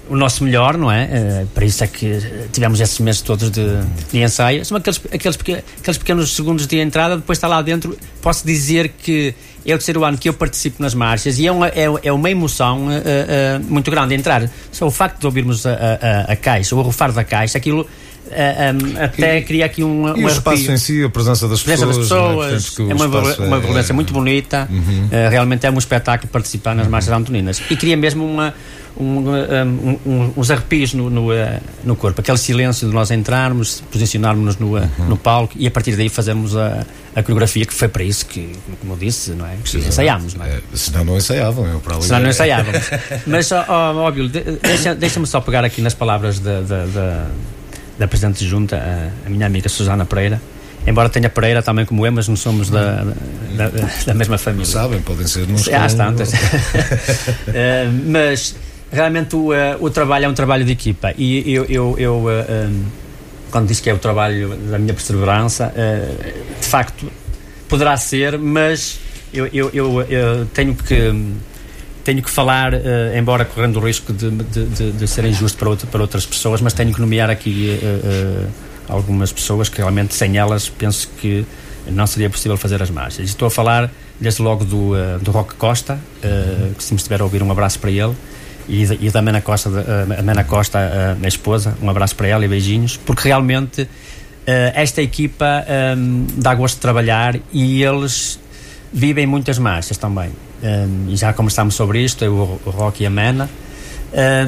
o 0.09 0.17
nosso 0.17 0.45
melhor, 0.45 0.77
não 0.77 0.91
é? 0.91 1.05
Uh, 1.43 1.47
para 1.49 1.65
isso 1.65 1.85
é 1.85 1.87
que 1.87 2.21
tivemos 2.53 2.81
esses 2.81 2.99
meses 2.99 3.21
todos 3.21 3.51
de, 3.51 3.67
de 4.11 4.23
ensaio. 4.23 4.65
São 4.65 4.77
aqueles, 4.77 5.01
aqueles, 5.13 5.37
aqueles 5.37 5.99
pequenos 5.99 6.35
segundos 6.35 6.67
de 6.67 6.79
entrada, 6.79 7.17
depois 7.17 7.39
está 7.39 7.49
lá 7.49 7.61
dentro. 7.63 7.97
Posso 8.21 8.47
dizer 8.47 8.89
que 8.89 9.35
é 9.65 9.75
o 9.75 9.79
terceiro 9.79 10.05
ano 10.05 10.17
que 10.17 10.29
eu 10.29 10.35
participo 10.35 10.83
nas 10.83 10.95
marchas 10.95 11.39
e 11.39 11.47
é 11.47 11.53
uma, 11.53 11.69
é, 11.69 11.87
é 12.03 12.13
uma 12.13 12.31
emoção 12.31 12.87
uh, 12.87 12.91
uh, 12.91 13.65
muito 13.69 13.91
grande 13.91 14.15
entrar. 14.15 14.49
Só 14.73 14.87
o 14.87 14.91
facto 14.91 15.21
de 15.21 15.27
ouvirmos 15.27 15.67
a, 15.67 15.73
a, 15.73 16.33
a 16.33 16.37
caixa, 16.37 16.75
o 16.75 16.81
arrufar 16.81 17.13
da 17.13 17.25
caixa, 17.25 17.59
aquilo 17.59 17.87
um, 18.29 19.03
até 19.03 19.41
cria 19.43 19.67
aqui 19.67 19.83
um, 19.83 20.09
e 20.17 20.23
um 20.23 20.27
o 20.27 20.29
espaço 20.29 20.71
em 20.71 20.79
si, 20.79 21.03
a 21.05 21.09
presença 21.09 21.49
das 21.49 21.63
presença 21.63 21.87
pessoas, 21.87 22.53
das 22.53 22.71
pessoas 22.71 22.89
é, 22.89 22.93
é 22.93 22.95
uma, 22.95 23.47
uma 23.47 23.61
violência 23.61 23.93
é, 23.93 23.95
muito 23.95 24.13
bonita 24.13 24.69
uhum. 24.71 25.07
uh, 25.07 25.31
realmente 25.31 25.67
é 25.67 25.71
um 25.71 25.79
espetáculo 25.79 26.31
participar 26.31 26.75
nas 26.75 26.87
uhum. 26.87 26.93
marchas 26.93 27.13
antoninas 27.13 27.63
e 27.71 27.77
cria 27.77 27.97
mesmo 27.97 28.25
uma 28.25 28.55
um, 29.01 29.99
um, 30.07 30.33
uns 30.37 30.51
arrepios 30.51 30.93
no, 30.93 31.09
no, 31.09 31.31
uh, 31.31 31.61
no, 31.85 31.95
corpo, 31.95 32.21
aquele 32.21 32.39
silêncio 32.39 32.89
de 32.89 32.93
nós 32.93 33.11
entrarmos, 33.11 33.83
posicionarmos-nos 33.93 34.57
no, 34.57 34.77
uh, 34.77 34.81
uhum. 34.99 35.09
no 35.09 35.17
palco 35.17 35.55
e 35.57 35.67
a 35.67 35.71
partir 35.71 35.95
daí 35.95 36.09
fazermos 36.09 36.57
a, 36.57 36.85
a, 37.15 37.23
coreografia, 37.23 37.65
que 37.65 37.73
foi 37.73 37.89
para 37.89 38.03
isso 38.03 38.27
que, 38.27 38.53
como 38.81 38.95
eu 38.95 38.97
disse, 38.97 39.31
não 39.33 39.47
é? 39.47 39.57
Que 39.63 39.79
ensaiámos, 39.79 40.35
não 40.35 40.45
é? 40.45 40.51
é? 40.51 40.61
Senão 40.75 41.05
não 41.05 41.17
ensaiavam, 41.17 41.67
eu 41.67 41.81
para 41.81 41.95
ali. 41.95 42.05
Senão 42.05 42.21
não 42.21 42.31
ensaiávamos. 42.31 42.91
Mas, 43.27 43.53
óbvio, 43.53 44.29
deixa-me 44.29 44.97
deixa 44.97 45.27
só 45.27 45.41
pegar 45.41 45.65
aqui 45.65 45.81
nas 45.81 45.95
palavras 45.95 46.41
da, 46.41 46.61
da, 46.61 46.87
da, 46.87 47.27
da 47.99 48.07
Presidente 48.07 48.39
de 48.39 48.49
Junta, 48.49 48.77
a, 48.77 49.27
a 49.27 49.31
minha 49.31 49.47
amiga 49.47 49.69
Susana 49.69 50.05
Pereira, 50.05 50.41
embora 50.87 51.09
tenha 51.09 51.29
Pereira 51.29 51.63
também 51.63 51.85
como 51.85 52.07
eu, 52.07 52.13
mas 52.13 52.29
não 52.29 52.37
somos 52.37 52.71
da, 52.71 53.05
da, 53.57 53.71
da 54.07 54.15
mesma 54.15 54.39
família. 54.39 54.67
Sabem, 54.67 55.01
podem 55.03 55.27
ser 55.27 55.47
nos 55.47 55.69
Há 55.69 55.87
tantas. 55.89 56.33
uh, 56.33 56.37
mas 58.07 58.55
realmente 58.91 59.37
o, 59.37 59.51
uh, 59.51 59.55
o 59.81 59.91
trabalho 59.91 60.27
é 60.27 60.29
um 60.29 60.35
trabalho 60.35 60.65
de 60.65 60.73
equipa 60.73 61.13
e 61.19 61.53
eu, 61.53 61.65
eu, 61.67 61.95
eu 61.99 62.31
eh, 62.31 62.71
quando 63.51 63.69
disse 63.69 63.83
que 63.83 63.91
é 63.91 63.93
o 63.93 63.99
trabalho 63.99 64.57
da 64.71 64.79
minha 64.79 64.95
perseverança 64.95 65.71
de 66.59 66.67
facto 66.67 67.07
poderá 67.69 67.95
ser 67.99 68.39
mas 68.39 68.99
eu, 69.31 69.47
eu, 69.49 69.71
eu, 69.75 70.01
eu 70.03 70.47
tenho 70.47 70.75
que 70.75 71.13
tenho 72.09 72.23
que 72.23 72.31
falar, 72.31 72.73
embora 73.15 73.45
correndo 73.45 73.77
o 73.77 73.81
risco 73.85 74.15
de, 74.15 74.31
de, 74.31 74.65
de, 74.65 74.93
de 74.93 75.07
ser 75.07 75.27
injusto 75.27 75.59
para, 75.59 75.69
outro, 75.69 75.87
para 75.89 76.01
outras 76.01 76.25
pessoas, 76.25 76.63
mas 76.63 76.73
tenho 76.73 76.91
que 76.95 77.01
nomear 77.03 77.29
aqui 77.29 77.79
algumas 78.89 79.31
pessoas 79.31 79.69
que 79.69 79.77
realmente 79.77 80.15
sem 80.15 80.39
elas 80.39 80.71
penso 80.71 81.11
que 81.21 81.45
não 81.87 82.07
seria 82.07 82.31
possível 82.31 82.57
fazer 82.57 82.83
as 82.83 82.89
marchas. 82.89 83.29
Estou 83.29 83.49
a 83.49 83.51
falar 83.51 83.91
desde 84.19 84.41
logo 84.41 84.65
do, 84.65 84.95
do 85.21 85.31
Roque 85.31 85.55
Costa, 85.57 85.99
que 86.79 86.83
se 86.83 86.95
me 86.95 86.97
estiver 86.97 87.21
a 87.21 87.25
ouvir 87.25 87.43
um 87.43 87.53
abraço 87.53 87.79
para 87.79 87.91
ele, 87.91 88.15
e, 88.67 88.85
e 89.07 89.11
da 89.11 89.21
Mena 89.21 89.43
Costa, 89.43 89.69
a 90.19 90.23
Mena 90.23 90.45
Costa, 90.45 90.79
a 91.13 91.15
minha 91.15 91.29
esposa, 91.29 91.77
um 91.83 91.91
abraço 91.91 92.17
para 92.17 92.29
ela 92.29 92.43
e 92.43 92.49
beijinhos, 92.49 92.97
porque 92.97 93.29
realmente 93.29 93.83
uh, 93.83 93.89
esta 94.73 95.03
equipa 95.03 95.63
um, 95.95 96.27
dá 96.37 96.55
gosto 96.55 96.77
de 96.77 96.81
trabalhar 96.81 97.37
e 97.53 97.83
eles 97.83 98.41
vivem 98.91 99.27
muitas 99.27 99.59
marchas 99.59 99.99
também. 99.99 100.31
Um, 100.63 101.11
e 101.11 101.17
já 101.17 101.33
conversámos 101.33 101.75
sobre 101.75 102.03
isto, 102.03 102.25
eu, 102.25 102.61
o 102.65 102.71
Rock 102.71 103.03
e 103.03 103.07
a 103.07 103.11
Mena, 103.11 103.49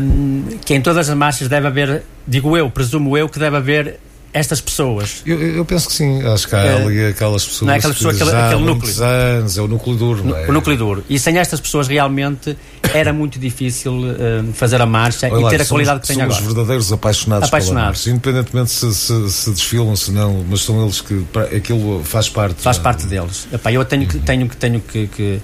um, 0.00 0.58
que 0.64 0.74
em 0.74 0.80
todas 0.80 1.08
as 1.08 1.16
marchas 1.16 1.48
deve 1.48 1.66
haver, 1.66 2.02
digo 2.26 2.56
eu, 2.56 2.70
presumo 2.70 3.16
eu, 3.16 3.28
que 3.28 3.38
deve 3.38 3.56
haver 3.56 4.00
estas 4.32 4.60
pessoas. 4.60 5.22
Eu, 5.26 5.40
eu, 5.40 5.64
penso 5.64 5.88
que 5.88 5.94
sim, 5.94 6.22
acho 6.24 6.48
que 6.48 6.54
há 6.54 6.60
é, 6.60 6.82
ali 6.82 7.06
aquelas 7.06 7.44
pessoas. 7.44 7.66
Não 7.66 7.74
é 7.74 7.78
aquela 7.78 7.94
pessoa, 7.94 8.12
aquele, 8.12 8.30
aquele 8.30 8.62
núcleo. 8.62 9.02
anos, 9.02 9.58
é 9.58 9.60
o 9.60 9.68
núcleo 9.68 9.96
duro, 9.96 10.24
não 10.24 10.36
é? 10.36 10.48
O 10.48 10.52
núcleo 10.52 10.76
duro. 10.76 11.04
E 11.08 11.18
sem 11.18 11.36
estas 11.36 11.60
pessoas 11.60 11.88
realmente 11.88 12.56
era 12.94 13.12
muito 13.12 13.38
difícil 13.40 13.92
uh, 13.92 14.52
fazer 14.52 14.80
a 14.80 14.86
marcha 14.86 15.28
Olha 15.28 15.40
e 15.40 15.42
lá, 15.42 15.50
ter 15.50 15.56
a 15.56 15.64
somos, 15.64 15.68
qualidade 15.68 16.00
que 16.00 16.06
tem 16.06 16.22
agora. 16.22 16.38
São 16.38 16.46
os 16.46 16.54
verdadeiros 16.54 16.92
apaixonados, 16.92 17.48
apaixonados. 17.48 18.06
marcha, 18.06 18.10
independentemente 18.10 18.70
se, 18.70 18.94
se, 18.94 19.30
se, 19.30 19.50
desfilam, 19.50 19.96
se 19.96 20.12
não, 20.12 20.44
mas 20.48 20.60
são 20.60 20.80
eles 20.82 21.00
que 21.00 21.24
aquilo 21.56 22.02
faz 22.04 22.28
parte. 22.28 22.62
Faz 22.62 22.78
parte 22.78 23.06
deles. 23.06 23.48
Epá, 23.52 23.72
eu 23.72 23.84
tenho, 23.84 24.02
uhum. 24.02 24.08
que, 24.08 24.18
tenho, 24.20 24.48
tenho 24.48 24.80
que, 24.80 25.06
que 25.08 25.40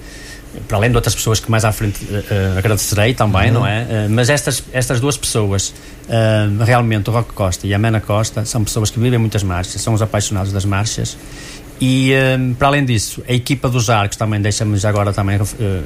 para 0.66 0.76
além 0.76 0.90
de 0.90 0.96
outras 0.96 1.14
pessoas 1.14 1.40
que 1.40 1.50
mais 1.50 1.64
à 1.64 1.72
frente 1.72 2.04
uh, 2.04 2.58
agradecerei 2.58 3.14
também, 3.14 3.48
uhum. 3.48 3.60
não 3.60 3.66
é? 3.66 3.82
Uh, 3.82 4.10
mas 4.10 4.30
estas, 4.30 4.62
estas 4.72 5.00
duas 5.00 5.16
pessoas, 5.16 5.74
uh, 6.08 6.64
realmente, 6.64 7.10
o 7.10 7.12
Roque 7.12 7.32
Costa 7.32 7.66
e 7.66 7.74
a 7.74 7.78
Mena 7.78 8.00
Costa, 8.00 8.44
são 8.44 8.64
pessoas 8.64 8.90
que 8.90 8.98
vivem 8.98 9.18
muitas 9.18 9.42
marchas, 9.42 9.80
são 9.80 9.94
os 9.94 10.02
apaixonados 10.02 10.52
das 10.52 10.64
marchas. 10.64 11.16
E, 11.80 12.12
para 12.58 12.68
além 12.68 12.84
disso, 12.84 13.22
a 13.28 13.32
equipa 13.32 13.68
dos 13.68 13.90
arcos 13.90 14.16
também 14.16 14.40
deixa-me 14.40 14.76
já 14.78 14.88
agora 14.88 15.12
também 15.12 15.38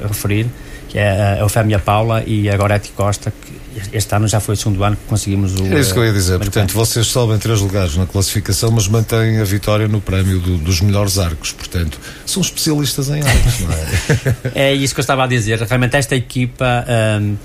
referir, 0.07 0.47
que 0.89 0.99
é 0.99 1.39
a 1.39 1.39
Eufémia 1.41 1.79
Paula 1.79 2.23
e 2.27 2.49
a 2.49 2.57
Goretti 2.57 2.91
Costa, 2.91 3.33
que 3.33 3.61
este 3.93 4.15
ano 4.15 4.27
já 4.27 4.41
foi 4.41 4.55
o 4.55 4.57
segundo 4.57 4.83
ano 4.83 4.97
que 4.97 5.05
conseguimos 5.07 5.55
o. 5.55 5.67
É 5.67 5.81
isso 5.81 5.93
que 5.93 5.99
eu 5.99 6.05
ia 6.05 6.13
dizer. 6.13 6.39
Portanto, 6.39 6.73
vocês 6.75 7.07
sobem 7.07 7.39
três 7.39 7.61
lugares 7.61 7.97
na 7.97 8.07
classificação, 8.07 8.71
mas 8.71 8.89
mantêm 8.89 9.39
a 9.39 9.45
vitória 9.45 9.87
no 9.87 10.01
prémio 10.01 10.41
do, 10.41 10.59
dos 10.59 10.81
melhores 10.81 11.19
arcos. 11.19 11.53
Portanto, 11.53 11.99
são 12.27 12.43
especialistas 12.43 13.09
em 13.09 13.23
arcos, 13.23 13.61
não 13.61 13.73
é? 13.73 14.53
é 14.71 14.75
isso 14.75 14.95
que 14.95 15.01
eu 15.01 15.03
estava 15.03 15.25
a 15.25 15.27
dizer. 15.27 15.61
Realmente, 15.61 15.97
esta 15.97 16.17
equipa. 16.17 16.85
Um, 17.21 17.37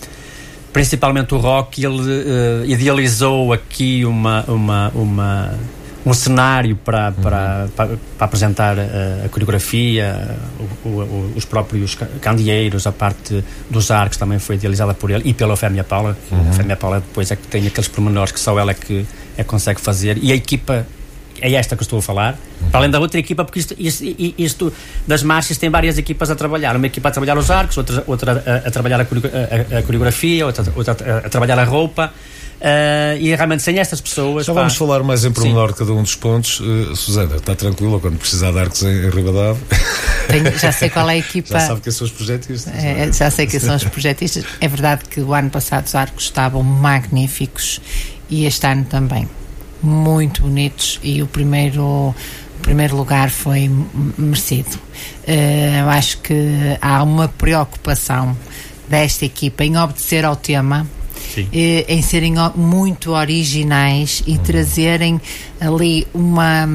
principalmente 0.73 1.33
o 1.33 1.37
Rock, 1.37 1.85
ele 1.85 2.01
uh, 2.01 2.65
idealizou 2.65 3.53
aqui 3.53 4.03
uma, 4.03 4.43
uma, 4.45 4.91
uma 4.93 5.59
um 6.05 6.13
cenário 6.13 6.75
para, 6.75 7.11
para, 7.11 7.63
uhum. 7.63 7.69
para, 7.69 7.87
para, 8.17 8.25
apresentar 8.25 8.77
a, 8.77 8.81
eh, 8.83 9.23
a 9.25 9.29
coreografia, 9.29 10.37
o, 10.85 10.89
o, 10.89 11.33
os 11.35 11.45
próprios 11.45 11.97
candeeiros, 12.21 12.85
a 12.85 12.91
parte 12.91 13.43
dos 13.69 13.89
arcos 13.89 14.17
também 14.17 14.37
foi 14.37 14.55
idealizada 14.55 14.93
por 14.93 15.09
ele 15.09 15.23
e 15.25 15.33
pela 15.33 15.57
Fémia 15.57 15.83
Paula. 15.83 16.15
Uhum. 16.31 16.49
A 16.49 16.53
Fémia 16.53 16.75
Paula 16.75 16.99
depois 16.99 17.31
é 17.31 17.35
que 17.35 17.47
tem 17.47 17.65
aqueles 17.65 17.87
pormenores 17.87 18.31
que 18.31 18.39
só 18.39 18.57
ela 18.59 18.71
é 18.71 18.75
que 18.75 19.05
é 19.35 19.43
consegue 19.43 19.81
fazer. 19.81 20.19
E 20.21 20.31
a 20.31 20.35
equipa 20.35 20.85
é 21.41 21.53
esta 21.53 21.75
que 21.75 21.81
eu 21.81 21.85
estou 21.85 21.99
a 21.99 22.01
falar, 22.01 22.33
uhum. 22.33 22.69
para 22.69 22.79
além 22.79 22.89
da 22.89 22.99
outra 22.99 23.19
equipa, 23.19 23.43
porque 23.43 23.59
isto, 23.59 23.75
isto, 23.77 24.03
isto, 24.37 24.73
das 25.07 25.23
marchas 25.23 25.57
tem 25.57 25.69
várias 25.69 25.97
equipas 25.97 26.29
a 26.29 26.35
trabalhar. 26.35 26.75
Uma 26.75 26.87
equipa 26.87 27.09
a 27.09 27.11
trabalhar 27.11 27.37
os 27.37 27.51
arcos, 27.51 27.77
outra, 27.77 28.03
outra 28.07 28.43
a, 28.45 28.67
a 28.67 28.71
trabalhar 28.71 28.99
a, 28.99 29.03
a, 29.03 29.79
a 29.79 29.83
coreografia, 29.83 30.45
outra, 30.45 30.65
outra 30.75 30.93
a, 30.93 31.27
a 31.27 31.29
trabalhar 31.29 31.59
a 31.59 31.63
roupa. 31.63 32.11
Uh, 32.55 33.19
e 33.19 33.35
realmente 33.35 33.61
sem 33.61 33.77
estas 33.77 33.99
pessoas. 33.99 34.45
Já 34.45 34.53
pá, 34.53 34.61
vamos 34.61 34.75
falar 34.77 35.03
mais 35.03 35.25
em 35.25 35.31
pormenor 35.31 35.73
de 35.73 35.77
cada 35.77 35.91
um 35.91 36.01
dos 36.01 36.15
pontos. 36.15 36.61
Uh, 36.61 36.95
Susana, 36.95 37.35
está 37.35 37.53
tranquila 37.53 37.99
quando 37.99 38.17
precisar 38.17 38.51
de 38.51 38.59
arcos 38.59 38.81
em, 38.81 39.05
em 39.05 39.09
Ribadave? 39.09 39.59
Tenho, 40.27 40.57
já 40.57 40.71
sei 40.71 40.89
qual 40.89 41.09
é 41.09 41.13
a 41.13 41.17
equipa. 41.19 41.59
Já 41.59 41.67
sabe 41.67 41.81
quem 41.81 41.91
são 41.91 42.07
os 42.07 42.13
projetistas. 42.13 42.73
É, 42.73 43.11
já 43.11 43.29
sei 43.29 43.45
quem 43.45 43.59
são 43.59 43.75
os 43.75 43.83
projetistas. 43.83 44.45
É 44.61 44.67
verdade 44.67 45.03
que 45.09 45.19
o 45.19 45.33
ano 45.33 45.49
passado 45.49 45.85
os 45.85 45.95
arcos 45.95 46.23
estavam 46.23 46.63
magníficos 46.63 47.81
e 48.29 48.45
este 48.45 48.65
ano 48.65 48.85
também. 48.85 49.27
Muito 49.85 50.41
bonitos 50.41 50.99
e 51.03 51.21
o 51.21 51.27
primeiro 51.27 51.83
o 51.83 52.15
primeiro 52.61 52.95
lugar 52.95 53.29
foi 53.29 53.69
merecido. 54.17 54.75
Uh, 55.27 55.81
eu 55.81 55.89
acho 55.89 56.17
que 56.19 56.33
há 56.81 57.03
uma 57.03 57.27
preocupação 57.27 58.35
desta 58.89 59.25
equipa 59.25 59.63
em 59.63 59.77
obedecer 59.77 60.25
ao 60.25 60.35
tema 60.35 60.87
eh, 61.51 61.85
em 61.87 62.01
serem 62.01 62.35
muito 62.55 63.11
originais 63.11 64.23
e 64.25 64.31
uhum. 64.31 64.37
trazerem 64.37 65.21
ali 65.59 66.07
uma, 66.13 66.67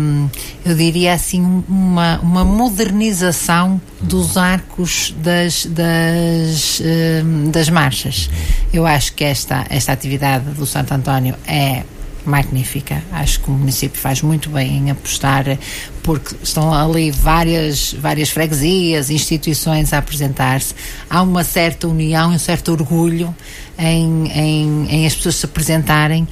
eu 0.64 0.75
diria 0.75 1.14
assim, 1.14 1.64
uma, 1.69 2.19
uma 2.21 2.45
modernização 2.45 3.81
dos 4.00 4.37
uhum. 4.37 4.43
arcos 4.43 5.14
das, 5.19 5.67
das, 5.67 6.81
eh, 6.85 7.23
das 7.50 7.69
marchas. 7.71 8.26
Uhum. 8.26 8.35
Eu 8.73 8.87
acho 8.87 9.14
que 9.14 9.25
esta, 9.25 9.64
esta 9.71 9.93
atividade 9.93 10.50
do 10.50 10.67
Santo 10.67 10.93
António 10.93 11.35
é 11.47 11.85
magnífica. 12.30 13.02
Acho 13.12 13.40
que 13.40 13.50
o 13.50 13.52
município 13.52 14.00
faz 14.00 14.22
muito 14.22 14.49
bem 14.49 14.78
em 14.78 14.90
apostar, 14.90 15.44
porque 16.02 16.34
estão 16.42 16.72
ali 16.72 17.10
várias, 17.10 17.92
várias 17.92 18.30
freguesias, 18.30 19.10
instituições 19.10 19.92
a 19.92 19.99
apresentar-se. 19.99 20.75
Há 21.08 21.20
uma 21.22 21.44
certa 21.44 21.88
união, 21.88 22.30
um 22.30 22.38
certo 22.38 22.72
orgulho 22.72 23.34
em, 23.78 24.28
em, 24.28 24.87
em 24.88 25.06
as 25.06 25.14
pessoas 25.14 25.37
se 25.37 25.46
apresentarem 25.46 26.26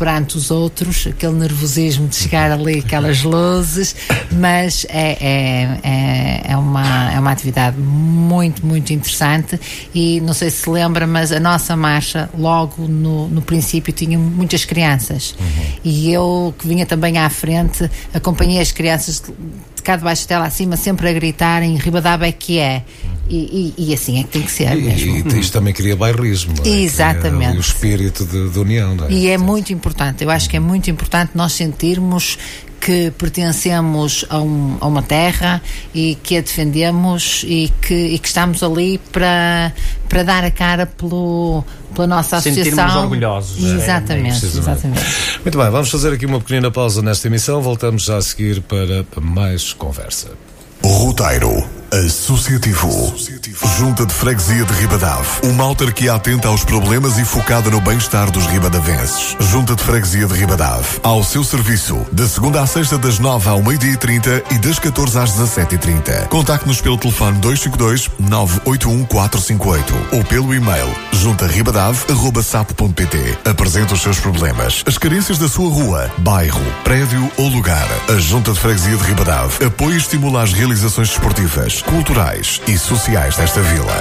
perante 0.00 0.38
os 0.38 0.50
outros, 0.50 1.06
aquele 1.06 1.34
nervosismo 1.34 2.08
de 2.08 2.16
chegar 2.16 2.50
ali, 2.50 2.78
aquelas 2.78 3.22
luzes, 3.22 3.94
mas 4.32 4.86
é, 4.88 5.10
é, 5.20 5.78
é, 5.82 6.42
é, 6.52 6.56
uma, 6.56 7.12
é 7.12 7.20
uma 7.20 7.30
atividade 7.30 7.76
muito, 7.76 8.64
muito 8.64 8.94
interessante 8.94 9.60
e 9.94 10.18
não 10.22 10.32
sei 10.32 10.48
se 10.48 10.60
se 10.60 10.70
lembra, 10.70 11.06
mas 11.06 11.32
a 11.32 11.38
nossa 11.38 11.76
marcha, 11.76 12.30
logo 12.38 12.88
no, 12.88 13.28
no 13.28 13.42
princípio, 13.42 13.92
tinha 13.92 14.18
muitas 14.18 14.64
crianças 14.64 15.34
uhum. 15.38 15.46
e 15.84 16.10
eu 16.10 16.54
que 16.58 16.66
vinha 16.66 16.86
também 16.86 17.18
à 17.18 17.28
frente, 17.28 17.90
acompanhei 18.14 18.58
as 18.58 18.72
crianças 18.72 19.20
de 19.20 19.82
cá 19.82 19.96
de 19.96 20.04
baixo 20.04 20.24
até 20.24 20.38
lá 20.38 20.46
acima, 20.46 20.76
sempre 20.76 21.08
a 21.08 21.12
gritarem 21.12 21.76
Ribadaba 21.76 22.26
é 22.26 22.32
que 22.32 22.58
é. 22.58 22.84
E, 23.28 23.74
e, 23.78 23.90
e, 23.90 23.94
assim 23.94 24.18
é 24.18 24.24
que 24.24 24.30
tem 24.30 24.42
que 24.42 24.50
ser 24.50 24.76
e, 24.76 24.82
mesmo. 24.82 25.36
E 25.36 25.38
isto 25.38 25.52
também 25.52 25.72
cria 25.72 25.94
bairrismo. 25.94 26.52
É? 26.64 26.68
Exatamente. 26.68 27.58
o 27.58 27.60
espírito 27.60 28.24
de, 28.24 28.48
de 28.48 28.58
união. 28.58 28.96
É? 29.08 29.12
E 29.12 29.28
é 29.28 29.38
muito 29.38 29.72
importante. 29.72 29.89
Eu 30.22 30.30
acho 30.30 30.48
que 30.48 30.56
é 30.56 30.60
muito 30.60 30.90
importante 30.90 31.32
nós 31.34 31.52
sentirmos 31.52 32.38
que 32.80 33.10
pertencemos 33.10 34.24
a, 34.30 34.40
um, 34.40 34.78
a, 34.80 34.86
uma 34.86 35.02
terra 35.02 35.60
e 35.94 36.16
que 36.22 36.38
a 36.38 36.40
defendemos 36.40 37.44
e 37.46 37.70
que, 37.82 37.94
e 37.94 38.18
que 38.18 38.26
estamos 38.26 38.62
ali 38.62 38.98
para, 39.12 39.72
para 40.08 40.22
dar 40.22 40.44
a 40.44 40.50
cara 40.50 40.86
pelo, 40.86 41.62
pela 41.94 42.06
nossa 42.06 42.38
associação. 42.38 42.64
Sentirmos 42.64 42.96
orgulhosos. 42.96 43.62
Exatamente, 43.62 44.44
é, 44.44 44.48
é 44.48 44.50
exatamente. 44.50 45.04
Muito 45.44 45.58
bem, 45.58 45.70
vamos 45.70 45.90
fazer 45.90 46.14
aqui 46.14 46.24
uma 46.24 46.40
pequena 46.40 46.70
pausa 46.70 47.02
nesta 47.02 47.28
emissão. 47.28 47.60
Voltamos 47.60 48.04
já 48.04 48.16
a 48.16 48.22
seguir 48.22 48.62
para 48.62 49.04
mais 49.20 49.74
conversa. 49.74 50.30
Roteiro 50.82 51.79
Associativo. 51.92 53.12
Junta 53.76 54.06
de 54.06 54.14
Freguesia 54.14 54.64
de 54.64 54.72
Ribadave. 54.74 55.26
Uma 55.42 55.64
autarquia 55.64 56.14
atenta 56.14 56.46
aos 56.46 56.64
problemas 56.64 57.18
e 57.18 57.24
focada 57.24 57.68
no 57.68 57.80
bem-estar 57.80 58.30
dos 58.30 58.46
ribadavenses. 58.46 59.36
Junta 59.40 59.74
de 59.74 59.82
Freguesia 59.82 60.24
de 60.26 60.34
Ribadave. 60.34 60.86
Ao 61.02 61.24
seu 61.24 61.42
serviço, 61.42 62.06
de 62.12 62.28
segunda 62.28 62.62
à 62.62 62.66
sexta, 62.66 62.96
das 62.96 63.18
9 63.18 63.48
ao 63.48 63.60
meio-dia 63.60 63.90
e 63.90 63.96
30 63.96 64.44
e 64.52 64.58
das 64.58 64.78
14 64.78 65.18
às 65.18 65.32
17 65.32 65.74
e 65.74 65.78
30 65.78 66.26
Contacte-nos 66.28 66.80
pelo 66.80 66.96
telefone 66.96 67.38
252 67.38 68.08
981 68.20 69.04
458 69.06 69.92
ou 70.12 70.22
pelo 70.24 70.54
e-mail 70.54 70.86
juntarribadave.sapo.pt. 71.12 73.38
Apresente 73.44 73.94
os 73.94 74.00
seus 74.00 74.20
problemas, 74.20 74.84
as 74.86 74.96
carências 74.96 75.38
da 75.38 75.48
sua 75.48 75.68
rua, 75.68 76.08
bairro, 76.18 76.62
prédio 76.84 77.28
ou 77.36 77.48
lugar. 77.48 77.88
A 78.08 78.14
Junta 78.18 78.52
de 78.52 78.60
Freguesia 78.60 78.96
de 78.96 79.02
Ribadave 79.04 79.64
apoia 79.64 79.94
e 79.94 79.98
estimula 79.98 80.42
as 80.42 80.52
realizações 80.52 81.08
desportivas, 81.08 81.79
culturais 81.82 82.60
e 82.66 82.78
sociais 82.78 83.36
desta 83.36 83.60
vila. 83.60 83.96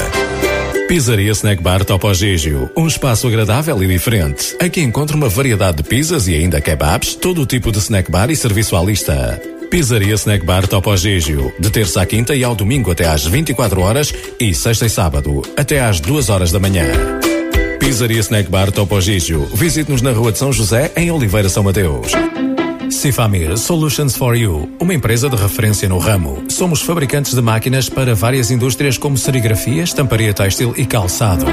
Pizzaria 0.87 1.31
Snack 1.31 1.61
Bar 1.61 1.85
Topo 1.85 2.11
Gigio, 2.13 2.69
um 2.75 2.87
espaço 2.87 3.27
agradável 3.27 3.83
e 3.83 3.87
diferente. 3.87 4.55
Aqui 4.59 4.81
encontra 4.81 5.15
uma 5.15 5.29
variedade 5.29 5.77
de 5.77 5.83
pizzas 5.83 6.27
e 6.27 6.33
ainda 6.33 6.59
kebabs, 6.59 7.15
todo 7.15 7.41
o 7.41 7.45
tipo 7.45 7.71
de 7.71 7.77
snack 7.77 8.09
bar 8.09 8.31
e 8.31 8.35
serviço 8.35 8.75
à 8.75 8.83
lista. 8.83 9.39
Pizzaria 9.69 10.15
Snack 10.15 10.43
Bar 10.43 10.67
Topo 10.67 10.97
Gigio, 10.97 11.53
de 11.59 11.69
terça 11.69 12.01
à 12.01 12.05
quinta 12.05 12.35
e 12.35 12.43
ao 12.43 12.55
domingo 12.55 12.89
até 12.89 13.07
às 13.07 13.25
24 13.25 13.81
horas 13.81 14.11
e 14.39 14.51
sexta 14.53 14.87
e 14.87 14.89
sábado 14.89 15.43
até 15.55 15.79
às 15.79 15.99
2 15.99 16.29
horas 16.29 16.51
da 16.51 16.59
manhã. 16.59 16.85
Pizzaria 17.79 18.19
Snack 18.19 18.49
Bar 18.49 18.71
Topo 18.71 18.99
Gigio, 18.99 19.45
visite-nos 19.53 20.01
na 20.01 20.11
Rua 20.11 20.31
de 20.31 20.39
São 20.39 20.51
José, 20.51 20.91
em 20.95 21.11
Oliveira 21.11 21.49
São 21.49 21.61
Mateus. 21.61 22.11
Cifamir 22.91 23.57
Solutions 23.57 24.15
for 24.15 24.35
You, 24.35 24.69
uma 24.79 24.93
empresa 24.93 25.29
de 25.29 25.35
referência 25.35 25.87
no 25.87 25.97
ramo. 25.97 26.43
Somos 26.49 26.81
fabricantes 26.81 27.33
de 27.33 27.41
máquinas 27.41 27.89
para 27.89 28.15
várias 28.15 28.51
indústrias 28.51 28.97
como 28.97 29.17
serigrafia, 29.17 29.83
estamparia 29.83 30.33
têxtil 30.33 30.73
e 30.75 30.85
calçado. 30.85 31.45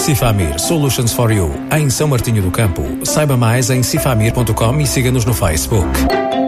Cifamir 0.00 0.58
Solutions 0.58 1.12
for 1.12 1.30
You, 1.30 1.52
em 1.76 1.90
São 1.90 2.08
Martinho 2.08 2.40
do 2.40 2.50
Campo. 2.50 2.82
Saiba 3.04 3.36
mais 3.36 3.68
em 3.68 3.82
cifamir.com 3.82 4.80
e 4.80 4.86
siga-nos 4.86 5.26
no 5.26 5.34
Facebook. 5.34 5.86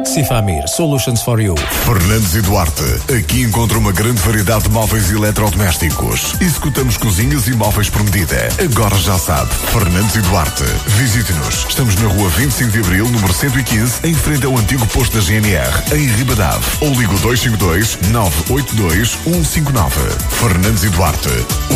Cifamir 0.04 0.68
Solutions 0.68 1.22
for 1.22 1.40
You. 1.40 1.54
Fernandes 1.86 2.34
e 2.34 2.42
Duarte. 2.42 2.82
Aqui 3.16 3.42
encontra 3.42 3.78
uma 3.78 3.92
grande 3.92 4.20
variedade 4.20 4.64
de 4.64 4.70
móveis 4.70 5.10
eletrodomésticos. 5.10 6.34
Executamos 6.40 6.96
cozinhas 6.96 7.46
e 7.46 7.54
móveis 7.54 7.88
por 7.88 8.02
medida. 8.02 8.48
Agora 8.62 8.96
já 8.96 9.16
sabe. 9.18 9.50
Fernandes 9.72 10.14
e 10.16 10.20
Duarte. 10.20 10.64
Visite-nos. 10.86 11.66
Estamos 11.68 11.94
na 11.96 12.08
rua 12.08 12.28
25 12.30 12.72
de 12.72 12.80
Abril, 12.80 13.08
número 13.08 13.32
115, 13.32 14.00
em 14.04 14.14
frente 14.14 14.44
ao 14.44 14.56
antigo 14.56 14.86
posto 14.88 15.16
da 15.16 15.24
GNR, 15.24 15.94
em 15.94 16.06
Ribadave. 16.06 16.64
Ou 16.80 16.92
ligo 16.94 17.16
252 17.20 17.98
982 18.10 19.18
159. 19.24 19.94
Fernandes 20.30 20.84
e 20.84 20.88
Duarte. 20.90 21.28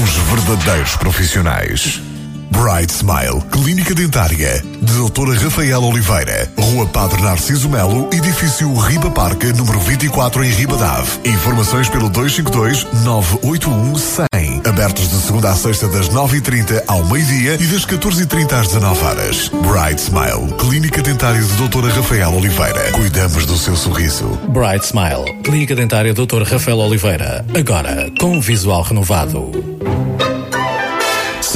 Os 0.03 0.11
verdadeiros 0.31 0.97
profissionais. 0.97 1.66
Bright 1.67 2.93
Smile, 2.93 3.43
Clínica 3.51 3.93
Dentária, 3.93 4.63
de 4.81 4.93
Doutora 4.95 5.35
Rafael 5.35 5.83
Oliveira, 5.83 6.49
Rua 6.57 6.87
Padre 6.87 7.21
Narciso 7.21 7.69
Melo, 7.69 8.09
Edifício 8.13 8.73
Riba 8.75 9.11
Parque, 9.11 9.49
número 9.49 9.81
24 9.81 10.45
em 10.45 10.51
Ribadave. 10.51 11.11
Informações 11.25 11.89
pelo 11.89 12.09
252 12.09 12.87
981 13.05 13.97
100. 13.97 14.63
Abertos 14.65 15.11
de 15.11 15.17
segunda 15.17 15.51
a 15.51 15.57
sexta 15.57 15.89
das 15.89 16.09
9h30 16.09 16.85
ao 16.87 17.05
meio-dia 17.07 17.55
e 17.55 17.67
das 17.67 17.85
14h30 17.85 18.53
às 18.53 18.69
19 18.69 19.05
horas. 19.05 19.49
Bright 19.49 20.01
Smile, 20.01 20.55
Clínica 20.57 21.03
Dentária 21.03 21.43
de 21.43 21.53
Doutora 21.55 21.93
Rafael 21.93 22.33
Oliveira. 22.33 22.93
Cuidamos 22.93 23.45
do 23.45 23.57
seu 23.57 23.77
sorriso. 23.77 24.29
Bright 24.49 24.87
Smile, 24.87 25.43
Clínica 25.43 25.75
Dentária 25.75 26.15
Dr. 26.15 26.43
Rafael 26.45 26.79
Oliveira. 26.79 27.45
Agora, 27.59 28.09
com 28.21 28.37
um 28.37 28.41
visual 28.41 28.83
renovado. 28.83 29.51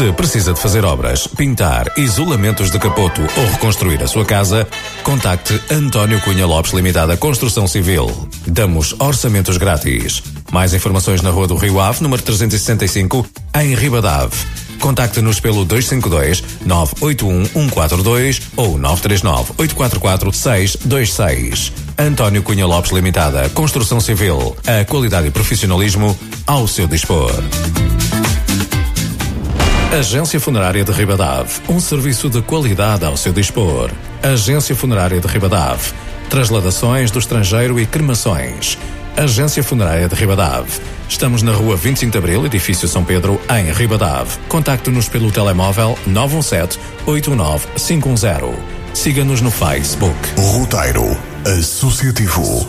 Se 0.01 0.11
precisa 0.15 0.55
de 0.55 0.59
fazer 0.59 0.83
obras, 0.83 1.27
pintar, 1.27 1.93
isolamentos 1.95 2.71
de 2.71 2.79
capoto 2.79 3.21
ou 3.21 3.47
reconstruir 3.51 4.03
a 4.03 4.07
sua 4.07 4.25
casa, 4.25 4.67
contacte 5.03 5.61
António 5.71 6.19
Cunha 6.23 6.47
Lopes 6.47 6.73
Limitada 6.73 7.19
Construção 7.19 7.67
Civil. 7.67 8.11
Damos 8.47 8.95
orçamentos 8.99 9.59
grátis. 9.59 10.23
Mais 10.51 10.73
informações 10.73 11.21
na 11.21 11.29
Rua 11.29 11.47
do 11.47 11.55
Rio 11.55 11.79
Ave, 11.79 12.03
número 12.03 12.23
365, 12.23 13.27
em 13.61 13.75
Ribadave. 13.75 14.35
Contacte-nos 14.81 15.39
pelo 15.39 15.67
252 15.67 16.45
981 16.65 17.69
142 17.69 18.41
ou 18.57 18.79
939 18.79 19.53
844 19.59 20.33
626. 20.33 21.73
António 21.99 22.43
Cunha 22.43 22.65
Lopes 22.65 22.91
Limitada 22.91 23.51
Construção 23.51 24.01
Civil. 24.01 24.57
A 24.67 24.83
qualidade 24.83 25.29
e 25.29 25.31
profissionalismo 25.31 26.19
ao 26.47 26.67
seu 26.67 26.87
dispor. 26.87 27.35
Agência 29.93 30.39
Funerária 30.39 30.85
de 30.85 30.93
Ribadave, 30.93 31.61
um 31.69 31.81
serviço 31.81 32.31
de 32.31 32.41
qualidade 32.43 33.05
ao 33.05 33.17
seu 33.17 33.33
dispor. 33.33 33.91
Agência 34.23 34.75
Funerária 34.75 35.21
de 35.21 35.27
Ribadave, 35.27 35.93
trasladações 36.29 37.11
do 37.11 37.19
estrangeiro 37.19 37.79
e 37.79 37.85
cremações. 37.85 38.79
Agência 39.17 39.65
Funerária 39.65 40.09
de 40.09 40.15
Ribadave. 40.15 40.81
Estamos 41.09 41.43
na 41.43 41.53
rua 41.53 41.77
25 41.77 42.13
de 42.13 42.19
Abril, 42.19 42.47
edifício 42.47 42.87
São 42.87 43.05
Pedro, 43.05 43.41
em 43.51 43.73
Ribadave. 43.73 44.39
Contacte-nos 44.49 45.09
pelo 45.09 45.33
telemóvel 45.33 45.99
917 46.07 46.79
819 47.05 47.67
510. 47.77 48.55
Siga-nos 48.95 49.41
no 49.41 49.51
Facebook. 49.51 50.17
Roteiro 50.39 51.19
Associativo. 51.59 52.69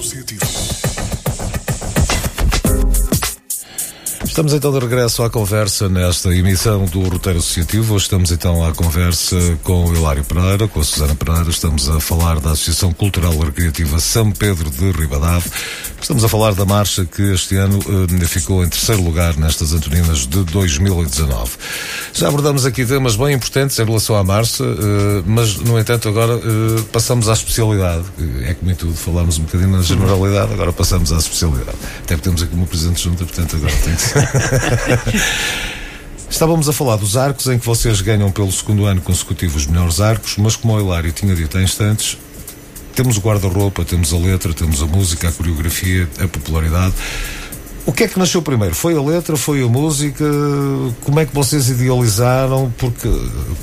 Estamos 4.32 4.54
então 4.54 4.72
de 4.72 4.80
regresso 4.80 5.24
à 5.24 5.30
conversa 5.30 5.90
nesta 5.90 6.34
emissão 6.34 6.86
do 6.86 7.02
Roteiro 7.02 7.40
Associativo. 7.40 7.96
Hoje 7.96 8.06
estamos 8.06 8.32
então 8.32 8.66
à 8.66 8.74
conversa 8.74 9.36
com 9.62 9.84
o 9.84 9.94
Hilário 9.94 10.24
Pereira, 10.24 10.70
com 10.70 10.80
a 10.80 10.84
Susana 10.86 11.14
Pereira. 11.14 11.50
Estamos 11.50 11.90
a 11.90 12.00
falar 12.00 12.40
da 12.40 12.52
Associação 12.52 12.94
Cultural 12.94 13.34
e 13.34 13.40
Recreativa 13.40 14.00
São 14.00 14.32
Pedro 14.32 14.70
de 14.70 14.90
Ribadave. 14.92 15.52
Estamos 16.02 16.24
a 16.24 16.30
falar 16.30 16.56
da 16.56 16.66
marcha 16.66 17.06
que 17.06 17.22
este 17.34 17.58
ano 17.58 17.78
eh, 18.22 18.26
ficou 18.26 18.64
em 18.64 18.70
terceiro 18.70 19.04
lugar 19.04 19.36
nestas 19.38 19.74
Antoninas 19.74 20.26
de 20.26 20.44
2019. 20.46 21.52
Já 22.14 22.30
abordamos 22.30 22.66
aqui 22.66 22.86
temas 22.86 23.18
bem 23.18 23.36
importantes 23.36 23.78
em 23.78 23.84
relação 23.84 24.16
à 24.16 24.24
marcha, 24.24 24.64
eh, 24.64 25.24
mas 25.26 25.58
no 25.58 25.78
entanto 25.78 26.08
agora 26.08 26.34
eh, 26.34 26.82
passamos 26.92 27.28
à 27.28 27.34
especialidade. 27.34 28.06
É 28.46 28.54
como 28.54 28.72
em 28.72 28.76
tudo, 28.76 28.96
falámos 28.96 29.38
um 29.38 29.44
bocadinho 29.44 29.72
na 29.72 29.82
generalidade, 29.84 30.54
agora 30.54 30.72
passamos 30.72 31.12
à 31.12 31.18
especialidade. 31.18 31.78
Até 32.00 32.16
porque 32.16 32.22
temos 32.22 32.42
aqui 32.42 32.56
uma 32.56 32.66
Presidente 32.66 33.04
Junta, 33.04 33.26
portanto 33.26 33.58
agora 33.58 33.76
tem 33.84 33.94
que 33.94 34.02
ser. 34.02 34.21
Estávamos 36.30 36.70
a 36.70 36.74
falar 36.74 36.96
dos 36.96 37.18
arcos 37.18 37.48
em 37.48 37.60
que 37.60 37.66
vocês 37.66 38.00
ganham 38.02 38.32
pelo 38.32 38.52
segundo 38.52 38.86
ano 38.86 39.02
consecutivo 39.02 39.58
os 39.58 39.68
melhores 39.68 40.00
arcos, 40.00 40.38
mas 40.38 40.56
como 40.56 40.74
o 40.74 40.80
Hilário 40.80 41.12
tinha 41.12 41.36
dito 41.36 41.58
há 41.58 41.62
instantes, 41.62 42.18
temos 42.96 43.18
o 43.18 43.22
guarda-roupa, 43.22 43.84
temos 43.84 44.14
a 44.14 44.18
letra, 44.18 44.54
temos 44.54 44.82
a 44.82 44.86
música, 44.86 45.28
a 45.28 45.32
coreografia, 45.32 46.08
a 46.20 46.28
popularidade. 46.28 46.94
O 47.86 47.92
que 47.92 48.04
é 48.04 48.08
que 48.08 48.18
nasceu 48.18 48.42
primeiro? 48.42 48.76
Foi 48.76 48.96
a 48.96 49.02
letra, 49.02 49.36
foi 49.36 49.64
a 49.64 49.68
música? 49.68 50.24
Como 51.04 51.20
é 51.20 51.26
que 51.26 51.34
vocês 51.34 51.68
idealizaram? 51.70 52.72
Porque, 52.78 53.10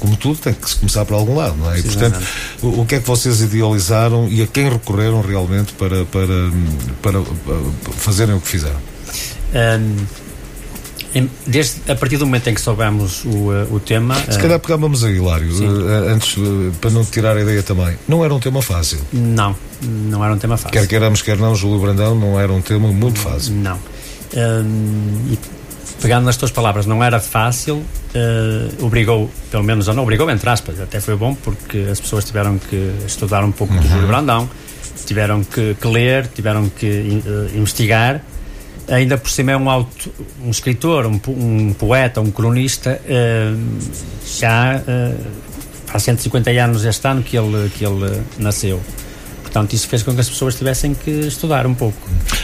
como 0.00 0.16
tudo, 0.16 0.38
tem 0.38 0.52
que 0.52 0.68
se 0.68 0.76
começar 0.76 1.04
por 1.04 1.14
algum 1.14 1.36
lado, 1.36 1.56
não 1.56 1.72
é? 1.72 1.78
E, 1.78 1.82
portanto, 1.82 2.20
o, 2.60 2.80
o 2.80 2.86
que 2.86 2.96
é 2.96 3.00
que 3.00 3.06
vocês 3.06 3.40
idealizaram 3.40 4.28
e 4.28 4.42
a 4.42 4.46
quem 4.46 4.68
recorreram 4.68 5.20
realmente 5.20 5.72
para, 5.74 6.04
para, 6.04 6.26
para, 7.00 7.20
para 7.20 7.92
fazerem 7.92 8.34
o 8.34 8.40
que 8.40 8.48
fizeram? 8.48 8.80
Um, 9.54 9.96
em- 11.14 11.30
desde, 11.46 11.90
a 11.90 11.94
partir 11.94 12.16
do 12.18 12.26
momento 12.26 12.48
em 12.50 12.54
que 12.54 12.60
soubemos 12.60 13.24
o, 13.24 13.52
eh, 13.52 13.66
o 13.70 13.80
tema. 13.80 14.14
Se 14.16 14.38
eh, 14.38 14.42
calhar 14.42 14.58
pegávamos 14.60 15.02
aí, 15.04 15.16
Hilário, 15.16 15.48
eh, 15.50 16.12
antes, 16.12 16.36
eh, 16.38 16.70
para 16.80 16.90
não 16.90 17.04
tirar 17.04 17.36
a 17.36 17.40
ideia 17.40 17.62
também. 17.62 17.96
Não 18.06 18.24
era 18.24 18.34
um 18.34 18.40
tema 18.40 18.60
fácil. 18.62 18.98
não, 19.12 19.54
não 19.82 20.24
era 20.24 20.34
um 20.34 20.38
tema 20.38 20.56
fácil. 20.56 20.78
Quer 20.78 20.86
queiramos, 20.86 21.22
quer 21.22 21.36
não, 21.38 21.54
Júlio 21.54 21.78
Brandão 21.80 22.14
não 22.14 22.38
era 22.38 22.52
um 22.52 22.60
tema 22.60 22.88
muito 22.88 23.18
fácil. 23.18 23.54
Não. 23.54 23.78
Hum, 24.36 25.32
e 25.32 25.38
pegando 26.02 26.24
nas 26.26 26.36
tuas 26.36 26.50
palavras, 26.50 26.86
não 26.86 27.02
era 27.02 27.18
fácil, 27.18 27.82
eh, 28.14 28.68
obrigou, 28.80 29.30
pelo 29.50 29.64
menos, 29.64 29.88
ou 29.88 29.94
não 29.94 30.02
obrigou, 30.02 30.30
entre 30.30 30.48
aspas, 30.48 30.80
até 30.80 31.00
foi 31.00 31.16
bom 31.16 31.34
porque 31.34 31.86
as 31.90 31.98
pessoas 32.00 32.24
tiveram 32.24 32.58
que 32.58 32.92
estudar 33.06 33.42
um 33.44 33.50
pouco 33.50 33.74
do 33.74 33.88
Júlio 33.88 34.06
Brandão, 34.06 34.48
tiveram 35.06 35.42
que, 35.42 35.74
que 35.80 35.88
ler, 35.88 36.26
tiveram 36.28 36.68
que 36.68 36.86
eh, 37.26 37.56
investigar. 37.56 38.22
Ainda 38.88 39.18
por 39.18 39.30
cima 39.30 39.52
é 39.52 39.56
um, 39.56 39.68
auto, 39.68 40.10
um 40.44 40.50
escritor, 40.50 41.04
um, 41.06 41.20
um 41.28 41.72
poeta, 41.74 42.20
um 42.20 42.30
cronista, 42.30 43.00
eh, 43.06 43.52
já 44.38 44.82
eh, 44.86 45.14
há 45.92 45.98
150 45.98 46.50
anos 46.50 46.84
este 46.84 47.06
ano 47.06 47.22
que 47.22 47.36
ele, 47.36 47.68
que 47.76 47.84
ele 47.84 48.22
nasceu. 48.38 48.80
Portanto, 49.42 49.72
isso 49.72 49.88
fez 49.88 50.02
com 50.02 50.14
que 50.14 50.20
as 50.20 50.28
pessoas 50.28 50.54
tivessem 50.54 50.92
que 50.94 51.10
estudar 51.10 51.66
um 51.66 51.74
pouco. 51.74 51.96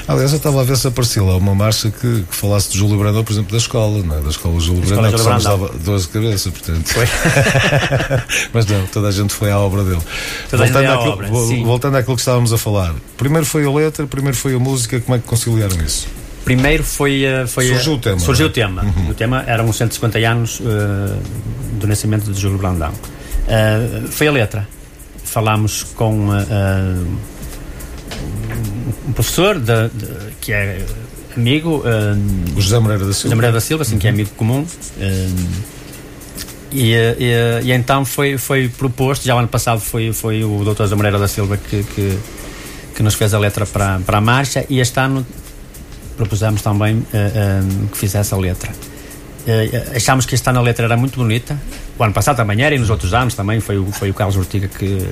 Aliás, 0.09 0.33
eu 0.33 0.39
estava 0.39 0.61
a 0.63 0.65
ver 0.65 0.77
se 0.77 0.87
aparecia 0.89 1.23
lá 1.23 1.37
uma 1.37 1.55
marcha 1.55 1.91
que, 1.91 2.23
que 2.23 2.35
falasse 2.35 2.71
de 2.73 2.79
Júlio 2.79 2.99
Brandão, 2.99 3.23
por 3.23 3.33
exemplo, 3.33 3.53
da 3.53 3.59
escola, 3.59 4.03
não 4.03 4.17
é? 4.19 4.21
Da 4.23 4.31
escola 4.31 4.59
Júlio 4.59 4.83
Brandão, 4.87 5.13
que 5.13 5.19
só 5.19 5.35
nos 5.35 5.45
dava 5.45 5.69
dores 5.85 6.03
de 6.03 6.09
cabeça, 6.09 6.51
portanto. 6.51 6.89
Foi. 6.89 7.05
Mas 8.55 8.67
não, 8.67 8.87
toda 8.87 9.09
a 9.09 9.13
gente 9.13 9.33
foi 9.35 9.51
à 9.51 9.59
obra 9.59 9.85
dele. 9.85 10.01
Toda 10.51 10.67
foi 10.67 10.87
à 10.87 10.95
àquilo, 10.95 11.11
obra, 11.13 11.29
vo- 11.29 11.65
voltando 11.65 11.97
àquilo 11.97 12.17
que 12.17 12.23
estávamos 12.23 12.53
a 12.53 12.59
falar. 12.59 12.95
Primeiro 13.19 13.47
foi 13.47 13.65
a 13.67 13.71
letra, 13.71 14.07
primeiro 14.07 14.37
foi 14.37 14.55
a 14.55 14.59
música, 14.59 14.99
como 15.01 15.17
é 15.17 15.19
que 15.19 15.27
conciliaram 15.27 15.77
isso? 15.85 16.07
Primeiro 16.45 16.85
foi, 16.85 17.25
uh, 17.25 17.49
foi 17.49 17.69
surgiu 17.69 17.95
o 17.95 17.99
tema. 17.99 18.19
Surgiu 18.19 18.47
o 18.47 18.51
tema. 18.51 18.83
Uhum. 18.83 19.11
O 19.11 19.15
tema 19.15 19.45
eram 19.47 19.69
os 19.69 19.77
150 19.77 20.19
anos 20.19 20.61
uh, 20.61 20.65
do 21.81 21.87
nascimento 21.87 22.31
de 22.31 22.39
Júlio 22.39 22.59
Brandão. 22.59 22.93
Uh, 22.93 24.07
foi 24.09 24.29
a 24.29 24.33
letra. 24.33 24.69
Falámos 25.25 25.83
com 25.83 26.29
um 29.09 29.13
professor 29.13 29.59
de, 29.59 29.89
de, 29.89 30.07
que 30.41 30.53
é 30.53 30.85
amigo. 31.37 31.83
o 32.55 32.61
José 32.61 32.79
Moreira 32.79 33.05
da 33.05 33.13
Silva. 33.13 33.23
José 33.23 33.35
Moreira 33.35 33.55
da 33.55 33.61
Silva, 33.61 33.83
assim, 33.83 33.95
uhum. 33.95 33.99
que 33.99 34.07
é 34.07 34.11
amigo 34.11 34.31
comum. 34.37 34.65
E, 36.71 36.93
e, 36.93 37.65
e, 37.65 37.73
então 37.73 38.05
foi, 38.05 38.37
foi 38.37 38.69
proposto, 38.69 39.25
já 39.25 39.35
o 39.35 39.39
ano 39.39 39.49
passado 39.49 39.81
foi, 39.81 40.13
foi 40.13 40.45
o 40.45 40.65
Dr. 40.65 40.83
José 40.83 40.95
Moreira 40.95 41.19
da 41.19 41.29
Silva 41.29 41.57
que, 41.57 41.85
que, 41.85 42.19
que, 42.97 43.03
nos 43.03 43.15
fez 43.15 43.33
a 43.33 43.39
letra 43.39 43.65
para, 43.65 44.01
para 44.01 44.19
a 44.19 44.21
marcha 44.21 44.67
e 44.69 44.81
este 44.81 44.99
ano 44.99 45.25
propusemos 46.15 46.63
também 46.63 46.97
uh, 46.97 47.03
uh, 47.03 47.89
que 47.89 47.99
fizesse 47.99 48.33
a 48.35 48.37
letra. 48.37 48.71
Uh, 48.71 49.97
achámos 49.97 50.27
que 50.27 50.35
este 50.35 50.49
ano 50.49 50.61
a 50.61 50.63
letra 50.63 50.87
era 50.87 50.97
muito 50.97 51.19
bonita. 51.19 51.59
O 51.99 52.05
ano 52.05 52.13
passado 52.13 52.37
também 52.37 52.63
era 52.63 52.75
e 52.75 52.79
nos 52.79 52.91
outros 52.91 53.13
anos 53.13 53.35
também 53.35 53.61
foi 53.61 53.79
o, 53.79 53.87
foi 53.93 54.11
o 54.11 54.15
Carlos 54.15 54.37
Ortiga 54.37 54.69
que, 54.69 55.09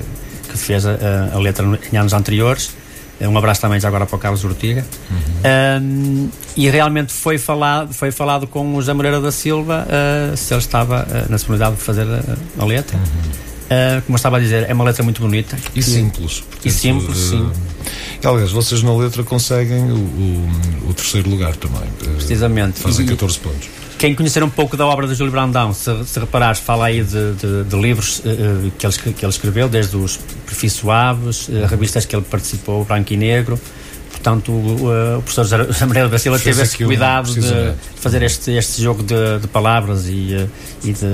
que 0.51 0.59
fez 0.59 0.87
a, 0.87 0.97
a 1.33 1.38
letra 1.38 1.67
em 1.93 1.97
anos 1.97 2.12
anteriores. 2.12 2.71
Um 3.21 3.38
abraço 3.38 3.61
também 3.61 3.79
já 3.79 3.88
agora 3.88 4.07
para 4.07 4.17
o 4.17 4.19
Carlos 4.19 4.45
Ortiga. 4.45 4.85
Uhum. 5.11 5.83
Um, 5.83 6.31
e 6.57 6.69
realmente 6.69 7.12
foi 7.12 7.38
falado, 7.38 7.93
foi 7.93 8.11
falado 8.11 8.47
com 8.47 8.75
o 8.75 8.81
José 8.81 8.93
Moreira 8.93 9.21
da 9.21 9.31
Silva 9.31 9.87
uh, 9.87 10.37
se 10.37 10.53
ele 10.53 10.61
estava 10.61 11.07
uh, 11.09 11.31
na 11.31 11.37
disponibilidade 11.37 11.77
de 11.77 11.83
fazer 11.83 12.07
a, 12.07 12.62
a 12.62 12.65
letra. 12.65 12.97
Uhum. 12.97 13.52
Uh, 13.73 14.03
como 14.03 14.15
eu 14.15 14.17
estava 14.17 14.37
a 14.37 14.41
dizer, 14.41 14.69
é 14.69 14.75
uma 14.75 14.85
letra 14.85 15.03
muito 15.03 15.21
bonita. 15.21 15.57
E, 15.75 15.79
e 15.79 15.83
simples. 15.83 16.41
Portanto, 16.41 16.67
e 16.67 16.71
simples, 16.71 17.17
sim. 17.17 17.51
Aliás, 18.25 18.51
vocês 18.53 18.83
na 18.83 18.95
letra 18.95 19.23
conseguem 19.25 19.91
o, 19.91 19.97
o, 19.97 20.91
o 20.91 20.95
terceiro 20.95 21.29
lugar 21.31 21.57
também. 21.57 21.89
Precisamente. 22.17 22.79
Fazem 22.81 23.07
14 23.07 23.39
pontos 23.39 23.69
quem 24.03 24.17
conhecer 24.17 24.43
um 24.43 24.51
pouco 24.51 24.77
da 24.77 24.85
obra 24.85 25.07
de 25.07 25.15
Júlio 25.15 25.31
Brandão, 25.31 25.73
se, 25.73 26.05
se 26.07 26.19
reparares, 26.19 26.59
fala 26.59 26.87
aí 26.87 27.05
de, 27.05 27.35
de, 27.35 27.63
de 27.63 27.77
livros 27.81 28.19
uh, 28.19 28.73
que, 28.77 28.85
ele, 28.85 29.15
que 29.15 29.25
ele 29.25 29.31
escreveu, 29.31 29.69
desde 29.69 29.97
os 29.97 30.17
Perfis 30.45 30.73
Suaves, 30.73 31.47
uh, 31.47 31.67
revistas 31.71 32.05
que 32.05 32.17
ele 32.17 32.25
participou, 32.29 32.85
Branco 32.85 33.13
e 33.13 33.17
Negro. 33.17 33.61
Portanto, 34.23 34.53
o, 34.53 35.19
o 35.19 35.23
professor 35.23 35.45
José 35.45 36.09
da 36.09 36.19
Silva 36.19 36.39
teve 36.39 36.63
esse 36.63 36.77
cuidado 36.77 37.35
de 37.35 37.75
fazer 37.97 38.23
este, 38.23 38.53
este 38.53 38.81
jogo 38.81 39.03
de, 39.03 39.41
de 39.41 39.49
palavras 39.49 40.07
e, 40.07 40.49
e 40.85 40.93
de. 40.93 41.07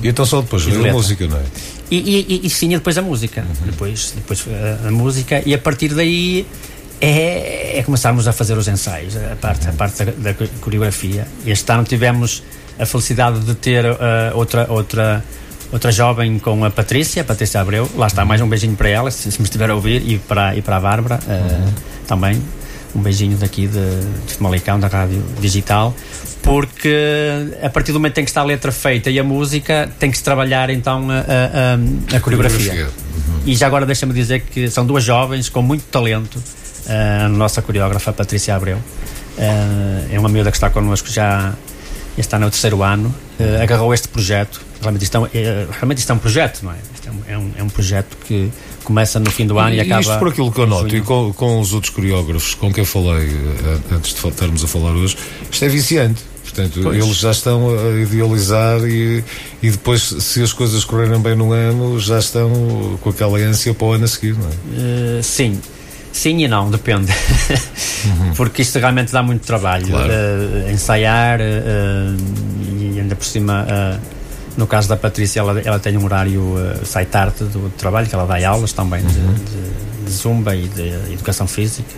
E 0.00 0.08
então 0.08 0.24
só 0.24 0.40
depois 0.40 0.62
de 0.62 0.88
a 0.88 0.92
música, 0.92 1.26
não 1.26 1.36
é? 1.36 1.42
E, 1.90 1.96
e, 1.96 2.46
e, 2.46 2.50
sim, 2.50 2.68
depois 2.68 2.96
a 2.96 3.02
música. 3.02 3.40
Uhum. 3.42 3.66
Depois, 3.66 4.12
depois 4.14 4.44
a, 4.46 4.88
a 4.88 4.90
música, 4.92 5.42
e 5.44 5.52
a 5.52 5.58
partir 5.58 5.92
daí 5.92 6.46
é, 7.00 7.78
é 7.78 7.82
começarmos 7.82 8.28
a 8.28 8.32
fazer 8.32 8.56
os 8.56 8.68
ensaios, 8.68 9.16
a 9.16 9.34
parte, 9.34 9.68
a 9.68 9.72
parte 9.72 10.04
da, 10.04 10.12
da 10.12 10.34
coreografia. 10.60 11.26
Este 11.44 11.72
ano 11.72 11.82
tivemos 11.82 12.44
a 12.78 12.86
felicidade 12.86 13.40
de 13.40 13.54
ter 13.56 13.84
uh, 13.84 13.96
outra, 14.34 14.66
outra, 14.70 15.24
outra 15.72 15.90
jovem 15.90 16.38
com 16.38 16.64
a 16.64 16.70
Patrícia, 16.70 17.22
a 17.22 17.24
Patrícia 17.24 17.60
Abreu. 17.60 17.90
Lá 17.96 18.06
está, 18.06 18.24
mais 18.24 18.40
um 18.40 18.48
beijinho 18.48 18.76
para 18.76 18.88
ela, 18.88 19.10
se, 19.10 19.32
se 19.32 19.38
me 19.38 19.44
estiver 19.44 19.70
a 19.70 19.74
ouvir, 19.74 20.02
e 20.06 20.18
para, 20.18 20.54
e 20.54 20.62
para 20.62 20.76
a 20.76 20.80
Bárbara 20.80 21.18
uh, 21.26 21.30
uhum. 21.30 21.72
também. 22.06 22.42
Um 22.94 23.00
beijinho 23.00 23.38
daqui 23.38 23.66
de, 23.66 24.00
de 24.26 24.34
Famalicão, 24.34 24.78
da 24.78 24.86
Rádio 24.86 25.24
Digital, 25.40 25.96
porque 26.42 26.94
a 27.62 27.70
partir 27.70 27.90
do 27.90 27.98
momento 27.98 28.18
em 28.18 28.24
que 28.24 28.30
está 28.30 28.42
a 28.42 28.44
letra 28.44 28.70
feita 28.70 29.10
e 29.10 29.18
a 29.18 29.24
música, 29.24 29.90
tem 29.98 30.10
que 30.10 30.18
se 30.18 30.22
trabalhar 30.22 30.68
então 30.68 31.10
a, 31.10 31.14
a, 31.14 32.14
a, 32.14 32.16
a 32.16 32.20
coreografia. 32.20 32.68
coreografia. 32.68 32.86
Uhum. 32.86 33.40
E 33.46 33.56
já 33.56 33.66
agora 33.66 33.86
deixa-me 33.86 34.12
dizer 34.12 34.40
que 34.40 34.68
são 34.68 34.84
duas 34.84 35.02
jovens 35.02 35.48
com 35.48 35.62
muito 35.62 35.84
talento 35.84 36.38
a 37.24 37.28
nossa 37.28 37.62
coreógrafa 37.62 38.12
Patrícia 38.12 38.54
Abreu. 38.54 38.78
é 40.10 40.18
uma 40.18 40.28
miúda 40.28 40.50
que 40.50 40.56
está 40.56 40.68
connosco 40.68 41.08
já 41.08 41.54
está 42.18 42.38
no 42.38 42.50
terceiro 42.50 42.82
ano, 42.82 43.14
agarrou 43.62 43.94
este 43.94 44.08
projeto. 44.08 44.71
Realmente 44.82 45.04
isto, 45.04 45.28
é, 45.32 45.38
é, 45.38 45.66
realmente 45.70 45.98
isto 45.98 46.10
é 46.10 46.14
um 46.14 46.18
projeto, 46.18 46.62
não 46.62 46.72
é? 46.72 46.76
Isto 46.94 47.08
é 47.08 47.38
um, 47.38 47.50
é 47.56 47.62
um, 47.62 47.68
projeto 47.68 48.16
que 48.26 48.50
começa 48.84 49.18
no 49.20 49.30
fim 49.30 49.46
do 49.46 49.58
ano 49.58 49.74
e, 49.74 49.78
e 49.78 49.80
acaba. 49.80 50.00
Isto 50.00 50.18
por 50.18 50.28
aquilo 50.28 50.52
que 50.52 50.60
eu 50.60 50.66
noto, 50.66 50.94
e 50.94 51.00
com, 51.00 51.32
com 51.32 51.60
os 51.60 51.72
outros 51.72 51.94
coreógrafos 51.94 52.54
com 52.54 52.72
quem 52.72 52.84
falei 52.84 53.28
antes 53.90 54.14
de 54.14 54.28
estarmos 54.28 54.64
a 54.64 54.66
falar 54.66 54.90
hoje, 54.90 55.16
isto 55.50 55.64
é 55.64 55.68
viciante. 55.68 56.32
Portanto, 56.42 56.80
pois. 56.82 57.02
eles 57.02 57.16
já 57.16 57.30
estão 57.30 57.70
a 57.70 57.98
idealizar 57.98 58.80
e, 58.84 59.24
e 59.62 59.70
depois, 59.70 60.02
se 60.02 60.42
as 60.42 60.52
coisas 60.52 60.84
correrem 60.84 61.18
bem 61.18 61.34
no 61.34 61.52
ano, 61.52 61.98
já 61.98 62.18
estão 62.18 62.98
com 63.00 63.08
aquela 63.08 63.38
ânsia 63.38 63.72
para 63.72 63.86
o 63.86 63.92
ano 63.92 64.04
a 64.04 64.08
seguir, 64.08 64.34
não 64.34 64.46
é? 64.46 64.50
Uh, 64.50 65.22
sim. 65.22 65.58
Sim 66.12 66.44
e 66.44 66.48
não, 66.48 66.70
depende. 66.70 67.10
Uhum. 68.04 68.34
Porque 68.36 68.60
isto 68.60 68.78
realmente 68.78 69.10
dá 69.12 69.22
muito 69.22 69.46
trabalho. 69.46 69.86
Claro. 69.86 70.12
Uh, 70.12 70.70
ensaiar 70.70 71.40
uh, 71.40 72.16
e 72.78 73.00
ainda 73.00 73.16
por 73.16 73.24
cima, 73.24 73.66
no 74.56 74.66
caso 74.66 74.88
da 74.88 74.96
Patrícia, 74.96 75.40
ela, 75.40 75.60
ela 75.60 75.78
tem 75.78 75.96
um 75.96 76.04
horário, 76.04 76.54
sai 76.84 77.06
tarde 77.06 77.44
do 77.44 77.70
trabalho, 77.70 78.06
que 78.06 78.14
ela 78.14 78.26
dá 78.26 78.48
aulas 78.48 78.72
também 78.72 79.02
uhum. 79.02 79.08
de, 79.08 79.44
de, 79.44 80.04
de, 80.04 80.10
zumba 80.10 80.54
e 80.54 80.68
de 80.68 81.12
educação 81.12 81.46
física. 81.46 81.94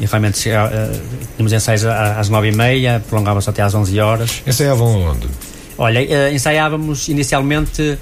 E 0.00 0.06
realmente 0.06 0.38
tínhamos 0.40 1.52
ensaios 1.52 1.84
às 1.84 2.28
nove 2.28 2.48
e 2.48 2.52
meia, 2.52 3.02
prolongava-se 3.08 3.50
até 3.50 3.62
às 3.62 3.74
onze 3.74 3.98
horas. 3.98 4.42
Ensaiavam 4.46 5.10
onde? 5.10 5.26
Olha, 5.76 6.32
ensaiávamos 6.32 7.08
inicialmente 7.08 7.98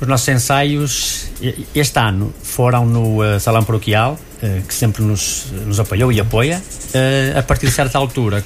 os 0.00 0.08
nossos 0.08 0.28
ensaios 0.28 1.26
este 1.74 1.98
ano 1.98 2.34
foram 2.42 2.84
no 2.84 3.22
uh, 3.22 3.38
Salão 3.38 3.64
Paroquial, 3.64 4.18
uh, 4.42 4.62
que 4.66 4.74
sempre 4.74 5.02
nos, 5.02 5.46
nos 5.66 5.78
apoiou 5.78 6.12
e 6.12 6.20
apoia. 6.20 6.60
Uh, 6.94 7.38
a 7.38 7.42
partir 7.42 7.66
de 7.66 7.72
certa 7.72 7.96
altura, 7.96 8.44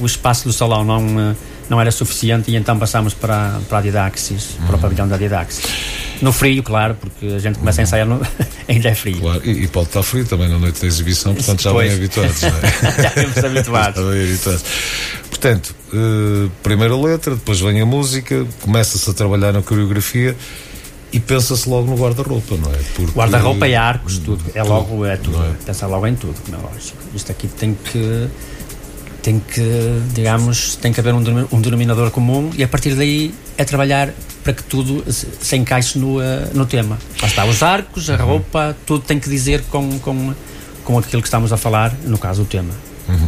o 0.00 0.06
espaço 0.06 0.44
do 0.44 0.52
salão 0.52 0.84
não, 0.84 1.34
não 1.68 1.80
era 1.80 1.90
suficiente 1.90 2.50
e 2.50 2.56
então 2.56 2.78
passámos 2.78 3.14
para, 3.14 3.60
para 3.68 3.78
a 3.78 3.80
Didaxis, 3.80 4.56
uhum. 4.58 4.66
para 4.66 4.76
o 4.76 4.78
pavilhão 4.78 5.08
da 5.08 5.16
Didaxis. 5.16 5.64
No 6.20 6.32
frio, 6.32 6.62
claro, 6.62 6.96
porque 7.00 7.26
a 7.26 7.38
gente 7.38 7.58
começa 7.58 7.80
a 7.80 7.84
ensaiar 7.84 8.06
no... 8.06 8.20
ainda 8.68 8.88
é 8.88 8.94
frio. 8.94 9.20
Claro, 9.20 9.40
e, 9.44 9.64
e, 9.64 9.68
pode 9.68 9.88
estar 9.88 10.02
frio 10.02 10.24
também 10.24 10.48
na 10.48 10.58
noite 10.58 10.80
da 10.80 10.86
exibição, 10.86 11.34
portanto 11.34 11.62
já 11.62 11.72
bem 11.72 11.92
habituados. 11.92 12.42
Não 12.42 12.48
é? 12.48 13.02
já 13.02 13.10
temos 13.10 13.38
habituados. 13.38 14.02
já 14.02 14.10
bem 14.10 14.22
habituados. 14.24 14.64
Portanto, 15.28 15.74
uh, 15.92 16.50
primeira 16.62 16.96
letra, 16.96 17.34
depois 17.34 17.60
vem 17.60 17.80
a 17.80 17.86
música, 17.86 18.46
começa-se 18.60 19.08
a 19.08 19.12
trabalhar 19.12 19.52
na 19.52 19.62
coreografia 19.62 20.36
e 21.12 21.20
pensa-se 21.20 21.68
logo 21.68 21.88
no 21.88 21.96
guarda-roupa, 21.96 22.56
não 22.56 22.70
é? 22.72 22.78
Guarda-roupa 23.14 23.68
e 23.68 23.74
arcos, 23.74 24.18
tudo. 24.18 24.44
É 24.54 24.62
logo, 24.62 25.04
é 25.06 25.16
tudo. 25.16 25.42
É? 25.42 25.52
Pensa 25.64 25.86
logo 25.86 26.06
em 26.06 26.14
tudo, 26.14 26.34
como 26.44 26.56
é 26.56 26.60
lógico. 26.60 26.98
Isto 27.14 27.32
aqui 27.32 27.46
tem 27.46 27.74
que 27.74 28.28
tem 29.28 29.38
que, 29.40 30.00
digamos, 30.14 30.76
tem 30.76 30.90
que 30.90 30.98
haver 31.00 31.12
um, 31.12 31.18
um 31.52 31.60
denominador 31.60 32.10
comum 32.10 32.50
e 32.56 32.64
a 32.64 32.68
partir 32.68 32.94
daí 32.94 33.34
é 33.58 33.64
trabalhar 33.64 34.14
para 34.42 34.54
que 34.54 34.62
tudo 34.62 35.04
se, 35.12 35.54
encaixe 35.54 35.98
no, 35.98 36.16
uh, 36.16 36.22
no 36.54 36.64
tema. 36.64 36.98
Lá 37.20 37.28
está, 37.28 37.44
os 37.44 37.62
arcos, 37.62 38.08
a 38.08 38.14
uhum. 38.14 38.24
roupa, 38.24 38.74
tudo 38.86 39.04
tem 39.04 39.20
que 39.20 39.28
dizer 39.28 39.64
com, 39.64 39.98
com, 39.98 40.32
com 40.82 40.98
aquilo 40.98 41.20
que 41.20 41.28
estamos 41.28 41.52
a 41.52 41.58
falar, 41.58 41.94
no 42.06 42.16
caso, 42.16 42.40
o 42.40 42.44
tema. 42.46 42.72
Uhum. 43.06 43.26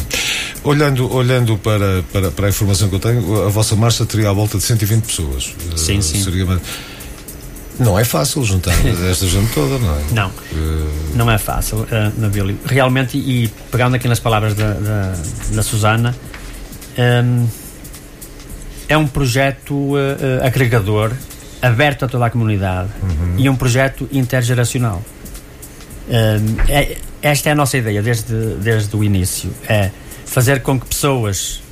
Olhando, 0.64 1.12
olhando 1.12 1.58
para, 1.58 2.02
para, 2.10 2.30
para 2.30 2.46
a 2.46 2.48
informação 2.48 2.88
que 2.88 2.94
eu 2.94 3.00
tenho, 3.00 3.44
a 3.44 3.50
vossa 3.50 3.76
marcha 3.76 4.06
teria 4.06 4.30
à 4.30 4.32
volta 4.32 4.56
de 4.56 4.64
120 4.64 5.04
pessoas. 5.04 5.54
Sim, 5.76 5.98
uh, 5.98 6.02
sim. 6.02 6.24
Seria 6.24 6.46
não 7.80 7.98
é 7.98 8.04
fácil 8.04 8.44
juntar 8.44 8.74
esta 9.10 9.26
gente 9.26 9.52
toda, 9.52 9.78
não 9.78 9.96
é? 9.96 10.02
Não, 10.12 10.28
uh... 10.28 10.90
não 11.14 11.30
é 11.30 11.38
fácil, 11.38 11.78
uh, 11.78 12.20
Nabil. 12.20 12.56
Realmente, 12.64 13.16
e 13.16 13.48
pegando 13.70 13.96
aqui 13.96 14.06
nas 14.06 14.20
palavras 14.20 14.54
da, 14.54 14.74
da, 14.74 15.14
da 15.54 15.62
Susana, 15.62 16.14
um, 16.96 17.02
ehm, 17.02 17.46
é 18.88 18.96
um 18.98 19.06
projeto 19.06 19.74
uh, 19.74 19.96
agregador, 20.44 21.12
aberto 21.62 22.04
a 22.04 22.08
toda 22.08 22.26
a 22.26 22.30
comunidade 22.30 22.90
uhum. 23.02 23.34
e 23.38 23.48
um 23.48 23.56
projeto 23.56 24.08
intergeracional. 24.12 25.02
Um, 26.08 26.12
ehm, 26.12 26.56
é, 26.68 26.98
esta 27.22 27.48
é 27.48 27.52
a 27.52 27.54
nossa 27.54 27.78
ideia 27.78 28.02
desde, 28.02 28.34
desde 28.56 28.94
o 28.94 29.02
início: 29.02 29.50
é 29.68 29.90
fazer 30.26 30.60
com 30.62 30.78
que 30.78 30.86
pessoas 30.86 31.62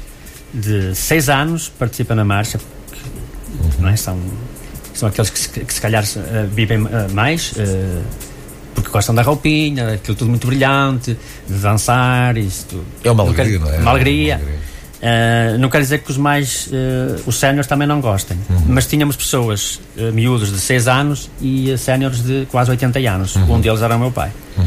de 0.54 0.94
6 0.94 1.28
anos 1.28 1.68
participem 1.68 2.16
na 2.16 2.24
marcha, 2.24 2.58
uhum. 2.58 3.70
não 3.80 3.88
é? 3.90 3.96
São 3.96 4.18
são 4.98 5.08
aqueles 5.08 5.30
que 5.30 5.38
se, 5.38 5.48
que 5.48 5.72
se 5.72 5.80
calhar 5.80 6.02
uh, 6.02 6.48
vivem 6.52 6.82
uh, 6.82 6.88
mais 7.12 7.52
uh, 7.52 8.02
porque 8.74 8.90
gostam 8.90 9.14
da 9.14 9.22
roupinha, 9.22 9.94
aquilo 9.94 10.16
tudo 10.16 10.28
muito 10.28 10.46
brilhante, 10.46 11.16
de 11.48 11.54
dançar, 11.54 12.36
isso 12.36 12.66
tudo. 12.68 12.84
É 13.02 13.10
uma 13.10 13.24
alegria, 13.24 13.58
não, 13.58 13.70
é? 13.70 13.78
Uma 13.78 13.90
alegria. 13.90 14.34
É 14.34 14.36
uma 14.36 14.42
alegria. 14.42 14.68
Uh, 14.98 15.58
não 15.58 15.70
quer 15.70 15.80
dizer 15.80 15.98
que 15.98 16.10
os 16.10 16.16
mais 16.16 16.66
uh, 16.66 17.22
os 17.24 17.38
séniores 17.38 17.68
também 17.68 17.86
não 17.86 18.00
gostem 18.00 18.36
uhum. 18.50 18.62
mas 18.66 18.84
tínhamos 18.84 19.14
pessoas 19.14 19.80
uh, 19.96 20.12
miúdos 20.12 20.50
de 20.50 20.58
6 20.58 20.88
anos 20.88 21.30
e 21.40 21.78
séniores 21.78 22.20
de 22.20 22.48
quase 22.50 22.72
80 22.72 22.98
anos 23.08 23.36
uhum. 23.36 23.54
um 23.54 23.60
deles 23.60 23.80
era 23.80 23.94
o 23.94 24.00
meu 24.00 24.10
pai 24.10 24.32
uhum. 24.56 24.64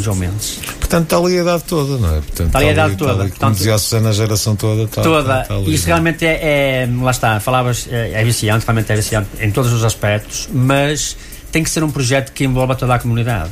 Uh, 0.00 0.02
o 0.02 0.04
João 0.04 0.16
Mendes 0.16 0.58
portanto 0.78 1.04
está 1.04 1.16
ali 1.18 1.38
a 1.38 1.42
idade 1.42 1.64
toda 1.64 1.98
não 1.98 2.08
é? 2.08 2.20
Portanto, 2.20 2.46
está 2.46 2.58
ali 2.58 2.68
a 2.68 2.72
idade 2.72 2.96
toda 2.96 3.10
ali, 3.12 3.18
portanto, 3.20 3.38
como 3.40 3.54
dizia 3.54 3.74
a 3.74 3.78
Susana 3.78 4.08
a 4.08 4.12
geração 4.12 4.56
toda 4.56 4.82
está, 4.82 5.02
toda 5.02 5.20
está, 5.20 5.42
está 5.42 5.54
ali, 5.54 5.74
isso 5.74 5.86
realmente 5.86 6.26
é, 6.26 6.84
é, 6.84 6.88
lá 7.00 7.10
está, 7.10 7.40
falavas 7.40 7.86
é, 7.90 8.12
é 8.20 8.24
viciante, 8.24 8.64
realmente 8.66 8.92
é 8.92 8.96
viciante 8.96 9.28
em 9.40 9.50
todos 9.50 9.72
os 9.72 9.84
aspectos 9.84 10.48
mas 10.52 11.16
tem 11.52 11.64
que 11.64 11.70
ser 11.70 11.82
um 11.82 11.90
projeto 11.90 12.32
que 12.32 12.44
envolva 12.44 12.74
toda 12.76 12.94
a 12.94 12.98
comunidade 12.98 13.50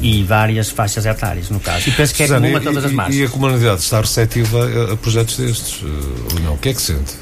e 0.00 0.22
várias 0.22 0.70
faixas 0.70 1.04
etárias, 1.04 1.50
no 1.50 1.58
caso. 1.58 1.88
E 1.88 1.92
penso 1.92 2.14
que 2.14 2.22
é 2.22 2.26
Susana, 2.26 2.46
comum 2.46 2.56
a 2.56 2.60
todas 2.60 2.84
as 2.84 2.92
marchas. 2.92 3.16
E 3.16 3.24
a 3.24 3.28
comunidade 3.28 3.80
está 3.80 4.00
receptiva 4.00 4.58
a, 4.64 4.92
a 4.92 4.96
projetos 4.96 5.36
destes? 5.36 5.82
eh, 5.82 6.34
Ou 6.34 6.40
não? 6.40 6.54
O 6.54 6.58
que 6.58 6.68
é 6.68 6.74
que 6.74 6.80
sente? 6.80 7.14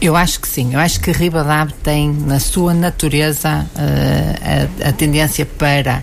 Eu 0.00 0.14
acho 0.14 0.40
que 0.40 0.48
sim, 0.48 0.74
eu 0.74 0.80
acho 0.80 1.00
que 1.00 1.10
Ribadab 1.10 1.72
tem 1.82 2.12
na 2.12 2.38
sua 2.38 2.74
natureza 2.74 3.66
eh, 3.76 4.68
a, 4.84 4.88
a 4.90 4.92
tendência 4.92 5.46
para 5.46 6.02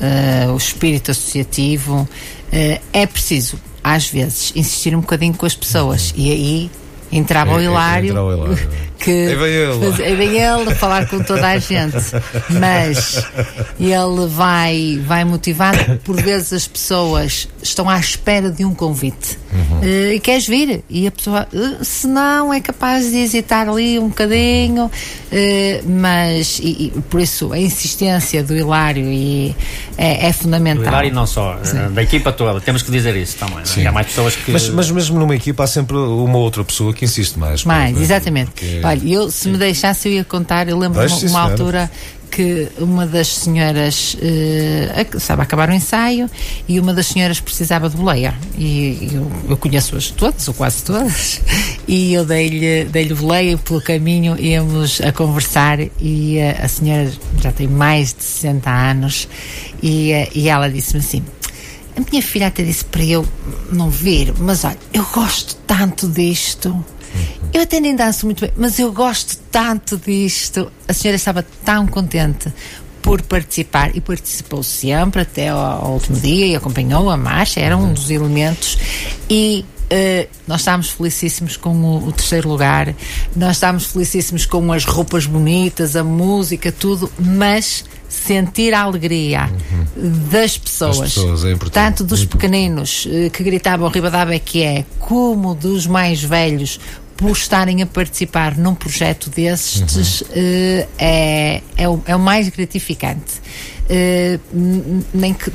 eh, 0.00 0.46
o 0.48 0.56
espírito 0.56 1.10
associativo. 1.10 2.08
Eh, 2.52 2.80
é 2.92 3.06
preciso, 3.06 3.58
às 3.82 4.08
vezes, 4.08 4.52
insistir 4.54 4.94
um 4.94 5.00
bocadinho 5.00 5.34
com 5.34 5.46
as 5.46 5.54
pessoas 5.54 6.12
e 6.16 6.30
aí 6.30 6.70
entrava 7.10 7.52
o 7.54 7.58
É- 7.58 7.62
é- 7.62 7.64
Hilário. 7.64 8.08
entra 8.10 8.22
o 8.24 8.32
Hilário. 8.32 8.68
Que 8.98 9.10
Aí 9.10 9.34
vem 9.36 9.48
ele. 9.48 9.80
faz- 9.90 10.00
aí 10.00 10.16
vem 10.16 10.38
ele 10.38 10.74
falar 10.74 11.06
com 11.06 11.22
toda 11.22 11.46
a 11.46 11.58
gente, 11.58 11.96
mas 12.58 13.24
ele 13.78 14.26
vai, 14.28 15.00
vai 15.06 15.24
motivado. 15.24 15.98
Por 16.04 16.16
vezes 16.20 16.52
as 16.52 16.66
pessoas 16.68 17.48
estão 17.62 17.88
à 17.88 17.98
espera 17.98 18.50
de 18.50 18.64
um 18.64 18.74
convite 18.74 19.38
Uhum. 19.56 19.80
E 20.12 20.20
queres 20.20 20.46
vir? 20.46 20.84
E 20.90 21.06
a 21.06 21.10
pessoa, 21.10 21.48
eh, 21.54 21.82
se 21.82 22.06
não, 22.06 22.52
é 22.52 22.60
capaz 22.60 23.10
de 23.10 23.16
hesitar 23.16 23.66
ali 23.70 23.98
um 23.98 24.08
bocadinho, 24.08 24.90
eh, 25.32 25.80
mas 25.86 26.58
e- 26.62 26.92
e 26.94 27.00
por 27.08 27.20
isso 27.20 27.50
a 27.54 27.58
insistência 27.58 28.42
do 28.42 28.54
Hilário 28.54 29.06
e 29.10 29.54
é, 29.96 30.26
é 30.26 30.28
Do 30.30 30.34
fundamental. 30.34 30.84
Hilário 30.84 31.08
e 31.08 31.12
não 31.12 31.26
só, 31.26 31.58
eh, 31.74 31.88
da 31.88 32.02
equipa 32.02 32.32
toda, 32.32 32.60
temos 32.60 32.82
que 32.82 32.90
dizer 32.90 33.16
isso 33.16 33.36
também. 33.38 33.62
é? 33.78 33.86
Há 33.86 33.92
mais 33.92 34.08
pessoas 34.08 34.36
que. 34.36 34.50
Mas, 34.52 34.68
mas 34.68 34.90
mesmo 34.90 35.18
numa 35.18 35.34
equipa 35.34 35.64
há 35.64 35.66
sempre 35.66 35.96
uma 35.96 36.36
outra 36.36 36.62
pessoa 36.62 36.92
que 36.92 37.06
insiste 37.06 37.38
mais. 37.38 37.64
Mais, 37.64 37.92
porque- 37.92 38.04
exatamente. 38.04 38.50
porque- 38.50 38.80
Olha, 38.88 39.08
eu, 39.08 39.30
se 39.30 39.48
me 39.48 39.58
deixasse, 39.58 40.08
eu 40.08 40.12
ia 40.14 40.24
contar. 40.24 40.68
Eu 40.68 40.78
lembro 40.78 41.00
Deixe, 41.00 41.26
uma, 41.26 41.40
uma 41.40 41.50
altura 41.50 41.90
que 42.30 42.68
uma 42.78 43.06
das 43.06 43.28
senhoras 43.28 44.16
eh, 44.20 44.92
ac- 44.94 45.16
estava 45.16 45.42
a 45.42 45.44
acabar 45.44 45.70
o 45.70 45.72
ensaio 45.72 46.28
e 46.68 46.78
uma 46.78 46.92
das 46.92 47.06
senhoras 47.06 47.40
precisava 47.40 47.88
de 47.88 47.96
boleia. 47.96 48.34
E 48.58 49.10
eu, 49.12 49.30
eu 49.48 49.56
conheço-as 49.56 50.10
todas, 50.10 50.46
ou 50.48 50.52
quase 50.54 50.82
todas, 50.82 51.40
e 51.88 52.12
eu 52.12 52.24
dei-lhe 52.26 52.84
dei 52.84 53.08
boleia 53.14 53.52
e 53.52 53.56
pelo 53.56 53.80
caminho 53.80 54.36
íamos 54.38 55.00
a 55.00 55.12
conversar. 55.12 55.78
E 56.00 56.38
eh, 56.38 56.58
a 56.62 56.68
senhora 56.68 57.10
já 57.40 57.52
tem 57.52 57.68
mais 57.68 58.12
de 58.12 58.24
60 58.24 58.70
anos, 58.70 59.28
e, 59.82 60.12
eh, 60.12 60.28
e 60.34 60.48
ela 60.48 60.68
disse-me 60.68 61.00
assim. 61.00 61.22
A 61.96 62.10
minha 62.10 62.22
filha 62.22 62.48
até 62.48 62.62
disse 62.62 62.84
para 62.84 63.02
eu 63.02 63.26
não 63.72 63.88
vir, 63.88 64.34
mas 64.38 64.64
olha, 64.64 64.76
eu 64.92 65.06
gosto 65.14 65.56
tanto 65.66 66.06
disto. 66.06 66.84
Eu 67.56 67.62
até 67.62 67.80
nem 67.80 67.96
danço 67.96 68.26
muito 68.26 68.42
bem, 68.42 68.52
mas 68.54 68.78
eu 68.78 68.92
gosto 68.92 69.38
tanto 69.50 69.96
disto. 69.96 70.70
A 70.86 70.92
senhora 70.92 71.16
estava 71.16 71.42
tão 71.64 71.86
contente 71.86 72.52
por 73.00 73.22
participar 73.22 73.96
e 73.96 74.00
participou 74.02 74.62
sempre 74.62 75.22
até 75.22 75.48
ao, 75.48 75.58
ao 75.58 75.92
último 75.94 76.20
dia 76.20 76.48
e 76.48 76.54
acompanhou 76.54 77.08
a 77.08 77.16
marcha, 77.16 77.58
era 77.58 77.74
um 77.74 77.94
dos 77.94 78.10
elementos. 78.10 78.76
E 79.30 79.64
eh, 79.88 80.28
nós 80.46 80.60
estávamos 80.60 80.90
felicíssimos 80.90 81.56
com 81.56 81.74
o, 81.74 82.08
o 82.08 82.12
terceiro 82.12 82.46
lugar, 82.46 82.94
nós 83.34 83.56
estávamos 83.56 83.86
felicíssimos 83.86 84.44
com 84.44 84.70
as 84.70 84.84
roupas 84.84 85.24
bonitas, 85.24 85.96
a 85.96 86.04
música, 86.04 86.70
tudo, 86.70 87.10
mas 87.18 87.86
sentir 88.06 88.74
a 88.74 88.82
alegria 88.82 89.50
das 89.96 90.58
pessoas, 90.58 91.14
pessoas, 91.14 91.44
é 91.44 91.54
tanto 91.72 92.04
dos 92.04 92.24
pequeninos 92.26 93.08
eh, 93.10 93.30
que 93.30 93.42
gritavam 93.42 93.88
Ribadava 93.88 94.34
é 94.34 94.38
que 94.38 94.62
é, 94.62 94.84
como 94.98 95.54
dos 95.54 95.86
mais 95.86 96.22
velhos 96.22 96.78
por 97.16 97.30
estarem 97.30 97.82
a 97.82 97.86
participar 97.86 98.56
num 98.56 98.74
projeto 98.74 99.30
destes 99.30 100.22
eh, 100.30 100.86
é, 100.98 101.62
é, 101.76 101.88
o, 101.88 102.00
é 102.06 102.14
o 102.14 102.18
mais 102.18 102.48
gratificante. 102.48 103.40
Eh, 103.88 104.38
nem 105.14 105.32
que 105.32 105.50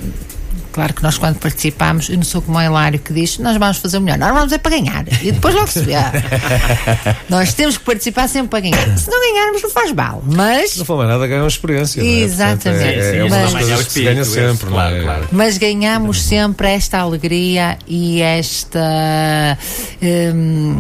Claro 0.72 0.94
que 0.94 1.04
nós, 1.04 1.18
quando 1.18 1.38
participamos, 1.38 2.10
eu 2.10 2.16
não 2.16 2.24
sou 2.24 2.42
como 2.42 2.58
o 2.58 2.62
Hilário 2.62 3.00
que 3.00 3.14
diz 3.14 3.38
nós 3.40 3.58
vamos 3.58 3.78
fazer 3.78 3.98
o 3.98 4.02
melhor, 4.02 4.18
nós 4.18 4.34
vamos 4.34 4.52
é 4.52 4.58
para 4.58 4.72
ganhar 4.72 5.06
e 5.22 5.32
depois 5.32 5.54
logo 5.54 5.68
se 5.68 5.82
vê. 5.82 5.94
nós 7.30 7.54
temos 7.54 7.78
que 7.78 7.84
participar 7.84 8.28
sempre 8.28 8.50
para 8.50 8.60
ganhar. 8.62 8.98
Se 8.98 9.10
não 9.10 9.20
ganharmos, 9.20 9.62
não 9.62 9.70
faz 9.70 9.92
mal, 9.92 10.24
mas 10.26 10.78
Não 10.78 10.86
foi 10.86 10.98
mais 10.98 11.10
nada, 11.10 11.28
ganham 11.28 11.48
experiência. 11.48 12.02
não 12.04 12.10
é? 12.10 12.14
Exatamente. 12.14 12.84
Portanto, 12.84 13.02
É, 13.02 13.18
é, 13.18 13.24
uma 13.24 13.38
das 13.38 13.52
o 13.54 13.58
coisas 13.58 13.86
que 13.86 13.92
se 13.94 14.04
ganha 14.04 14.26
sempre, 14.26 14.68
claro, 14.70 14.92
não 14.96 15.02
é? 15.02 15.04
claro. 15.04 15.28
mas 15.32 15.58
ganhamos 15.58 16.22
sempre 16.22 16.70
esta 16.70 17.00
alegria 17.00 17.78
e 17.88 18.22
esta 18.22 19.58
hum, 20.02 20.76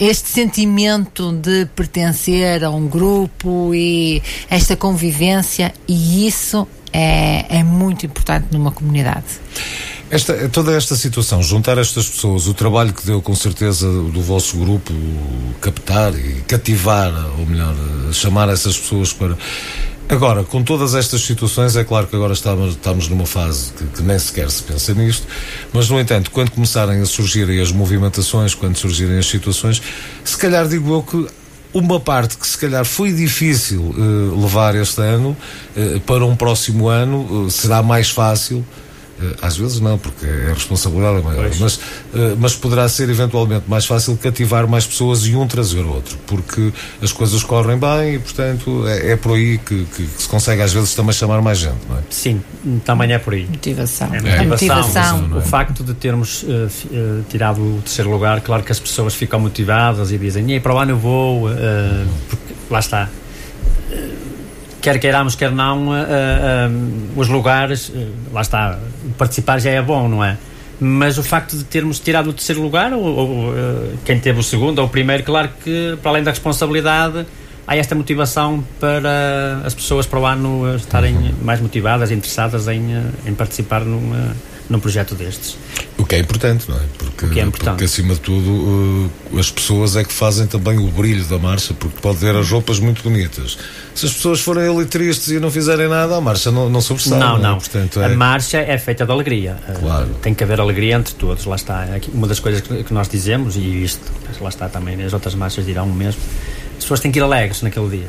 este 0.00 0.28
sentimento 0.28 1.32
de 1.32 1.66
pertencer 1.74 2.64
a 2.64 2.70
um 2.70 2.86
grupo 2.86 3.74
e 3.74 4.22
esta 4.48 4.76
convivência 4.76 5.72
e 5.88 6.26
isso 6.26 6.66
é, 6.92 7.58
é 7.58 7.62
muito 7.62 8.06
importante 8.06 8.46
numa 8.52 8.70
comunidade. 8.70 9.24
Esta, 10.10 10.48
toda 10.48 10.74
esta 10.74 10.96
situação, 10.96 11.42
juntar 11.42 11.76
estas 11.76 12.08
pessoas, 12.08 12.46
o 12.46 12.54
trabalho 12.54 12.94
que 12.94 13.04
deu 13.04 13.20
com 13.20 13.34
certeza 13.34 13.86
do 13.86 14.22
vosso 14.22 14.56
grupo 14.56 14.92
captar 15.60 16.14
e 16.14 16.42
cativar, 16.48 17.12
ou 17.38 17.44
melhor, 17.44 17.74
chamar 18.12 18.48
essas 18.48 18.78
pessoas 18.78 19.12
para. 19.12 19.36
Agora, 20.08 20.42
com 20.42 20.62
todas 20.62 20.94
estas 20.94 21.20
situações, 21.20 21.76
é 21.76 21.84
claro 21.84 22.06
que 22.06 22.16
agora 22.16 22.32
estamos, 22.32 22.70
estamos 22.70 23.08
numa 23.08 23.26
fase 23.26 23.70
que, 23.74 23.84
que 23.84 24.02
nem 24.02 24.18
sequer 24.18 24.50
se 24.50 24.62
pensa 24.62 24.94
nisto, 24.94 25.26
mas 25.70 25.90
no 25.90 26.00
entanto, 26.00 26.30
quando 26.30 26.50
começarem 26.52 27.02
a 27.02 27.04
surgirem 27.04 27.60
as 27.60 27.70
movimentações, 27.70 28.54
quando 28.54 28.78
surgirem 28.78 29.18
as 29.18 29.26
situações, 29.26 29.82
se 30.24 30.38
calhar 30.38 30.66
digo 30.66 30.90
eu 30.94 31.02
que 31.02 31.28
uma 31.72 32.00
parte 32.00 32.36
que 32.36 32.46
se 32.46 32.56
calhar 32.56 32.84
foi 32.84 33.12
difícil 33.12 33.94
eh, 33.96 34.40
levar 34.40 34.74
este 34.74 35.00
ano 35.02 35.36
eh, 35.76 36.00
para 36.06 36.24
um 36.24 36.34
próximo 36.34 36.88
ano 36.88 37.46
eh, 37.46 37.50
será 37.50 37.82
mais 37.82 38.10
fácil. 38.10 38.64
Eh, 39.20 39.34
às 39.42 39.56
vezes 39.56 39.80
não, 39.80 39.98
porque 39.98 40.24
a 40.24 40.54
responsabilidade 40.54 41.18
é 41.18 41.22
maior, 41.22 41.50
mas, 41.58 41.80
eh, 42.14 42.34
mas 42.38 42.54
poderá 42.54 42.88
ser 42.88 43.08
eventualmente 43.10 43.64
mais 43.68 43.84
fácil 43.84 44.16
cativar 44.16 44.68
mais 44.68 44.86
pessoas 44.86 45.26
e 45.26 45.34
um 45.34 45.46
trazer 45.46 45.80
outro, 45.84 46.16
porque 46.26 46.72
as 47.02 47.10
coisas 47.12 47.42
correm 47.42 47.76
bem 47.78 48.14
e, 48.14 48.18
portanto, 48.20 48.86
é, 48.86 49.12
é 49.12 49.16
por 49.16 49.34
aí 49.34 49.58
que, 49.58 49.84
que- 49.86 50.06
que 50.06 50.22
se 50.22 50.28
consegue 50.28 50.62
às 50.62 50.72
vezes 50.72 50.94
também 50.94 51.12
chamar 51.12 51.42
mais 51.42 51.58
gente, 51.58 51.78
não 51.88 51.96
é? 51.96 52.00
Sim, 52.10 52.40
também 52.84 53.12
é 53.12 53.18
por 53.18 53.34
aí. 53.34 53.46
Motivação. 53.46 54.08
É 54.14 54.18
a 54.18 54.44
motivação. 54.44 54.82
motivação. 54.82 55.22
não 55.28 55.36
é? 55.36 55.40
O 55.40 55.42
facto 55.42 55.82
de 55.82 55.94
termos 55.94 56.44
fi- 56.68 56.88
eh, 56.92 57.20
tirado 57.28 57.60
o 57.60 57.80
terceiro 57.82 58.10
lugar, 58.10 58.40
claro 58.40 58.62
que 58.62 58.70
as 58.72 58.78
pessoas 58.78 59.14
ficam 59.14 59.40
motivadas 59.40 60.12
e 60.12 60.18
dizem, 60.18 60.48
e 60.54 60.60
para 60.60 60.72
o 60.74 60.78
ano 60.78 60.92
eu 60.92 60.98
vou, 60.98 61.50
eh, 61.50 62.04
porque 62.28 62.54
lá 62.70 62.78
está. 62.78 63.08
Quer 64.80 64.98
queiramos, 65.00 65.34
quer 65.34 65.50
não, 65.50 65.94
eh, 65.94 66.06
eh, 66.08 66.70
os 67.16 67.28
lugares, 67.28 67.92
eh, 67.94 68.08
lá 68.32 68.42
está, 68.42 68.78
participar 69.16 69.58
já 69.58 69.70
é 69.70 69.82
bom, 69.82 70.08
não 70.08 70.22
é? 70.22 70.36
Mas 70.80 71.18
o 71.18 71.22
facto 71.24 71.56
de 71.56 71.64
termos 71.64 71.98
tirado 71.98 72.30
o 72.30 72.32
terceiro 72.32 72.62
lugar, 72.62 72.92
ou, 72.92 73.04
ou, 73.04 73.54
quem 74.04 74.20
teve 74.20 74.38
o 74.38 74.42
segundo 74.42 74.78
ou 74.78 74.86
o 74.86 74.88
primeiro, 74.88 75.24
claro 75.24 75.50
que, 75.64 75.98
para 76.00 76.12
além 76.12 76.22
da 76.22 76.30
responsabilidade, 76.30 77.26
há 77.68 77.76
esta 77.76 77.94
motivação 77.94 78.64
para 78.80 79.60
as 79.62 79.74
pessoas 79.74 80.06
para 80.06 80.18
o 80.18 80.24
ano 80.24 80.74
estarem 80.74 81.34
mais 81.42 81.60
motivadas, 81.60 82.10
interessadas 82.10 82.66
em, 82.66 82.82
em 83.26 83.34
participar 83.34 83.80
num, 83.80 84.14
eh, 84.14 84.32
num 84.68 84.78
projeto 84.78 85.14
destes. 85.14 85.56
O 85.96 86.04
que 86.04 86.14
é 86.14 86.18
importante, 86.18 86.66
não 86.70 86.76
é? 86.76 86.80
Porque, 86.98 87.26
O 87.26 87.30
que 87.30 87.40
é 87.40 87.42
importante. 87.42 87.70
porque 87.74 87.84
acima 87.84 88.14
de 88.14 88.20
tudo, 88.20 89.10
eh, 89.34 89.38
as 89.40 89.50
pessoas 89.50 89.96
é 89.96 90.04
que 90.04 90.12
fazem 90.12 90.46
também 90.46 90.78
o 90.78 90.86
brilho 90.88 91.24
da 91.24 91.38
marcha, 91.38 91.72
porque 91.74 91.98
pode 92.00 92.18
ver 92.18 92.36
as 92.36 92.50
roupas 92.50 92.78
muito 92.78 93.02
bonitas. 93.02 93.58
Se 93.94 94.06
as 94.06 94.12
pessoas 94.12 94.40
forem 94.40 94.68
ali 94.68 94.84
tristes 94.84 95.28
e 95.28 95.40
não 95.40 95.50
fizerem 95.50 95.88
nada, 95.88 96.16
a 96.16 96.20
marcha 96.20 96.50
não, 96.50 96.68
não 96.70 96.80
sobressai. 96.80 97.18
não, 97.18 97.36
é? 97.36 97.40
não. 97.40 97.56
Portanto, 97.58 97.98
A 98.00 98.04
é, 98.04 98.08
marcha 98.14 98.58
é 98.58 98.78
feita 98.78 99.04
de 99.06 99.10
alegria. 99.10 99.56
Eh, 99.68 99.72
Claro. 99.80 100.08
Tem 100.22 100.34
que 100.34 100.44
haver 100.44 100.60
alegria 100.60 100.96
entre 100.96 101.14
todos. 101.14 101.44
Lá 101.46 101.56
está. 101.56 101.84
É 101.86 102.00
Uma 102.12 102.26
das 102.28 102.38
coisas 102.38 102.60
que, 102.60 102.84
que 102.84 102.92
nós 102.94 103.08
dizemos, 103.08 103.56
e 103.56 103.82
isto, 103.84 104.02
lá 104.40 104.48
está 104.50 104.68
também, 104.68 105.02
as 105.02 105.12
outras 105.12 105.34
marchas 105.34 105.64
dirão 105.66 105.86
o 105.86 105.94
mesmo, 105.94 106.20
as 106.76 106.84
pessoas 106.84 107.00
têm 107.00 107.10
que 107.10 107.18
ir 107.18 107.22
alegres 107.22 107.62
naquele 107.62 107.88
dia. 107.88 108.06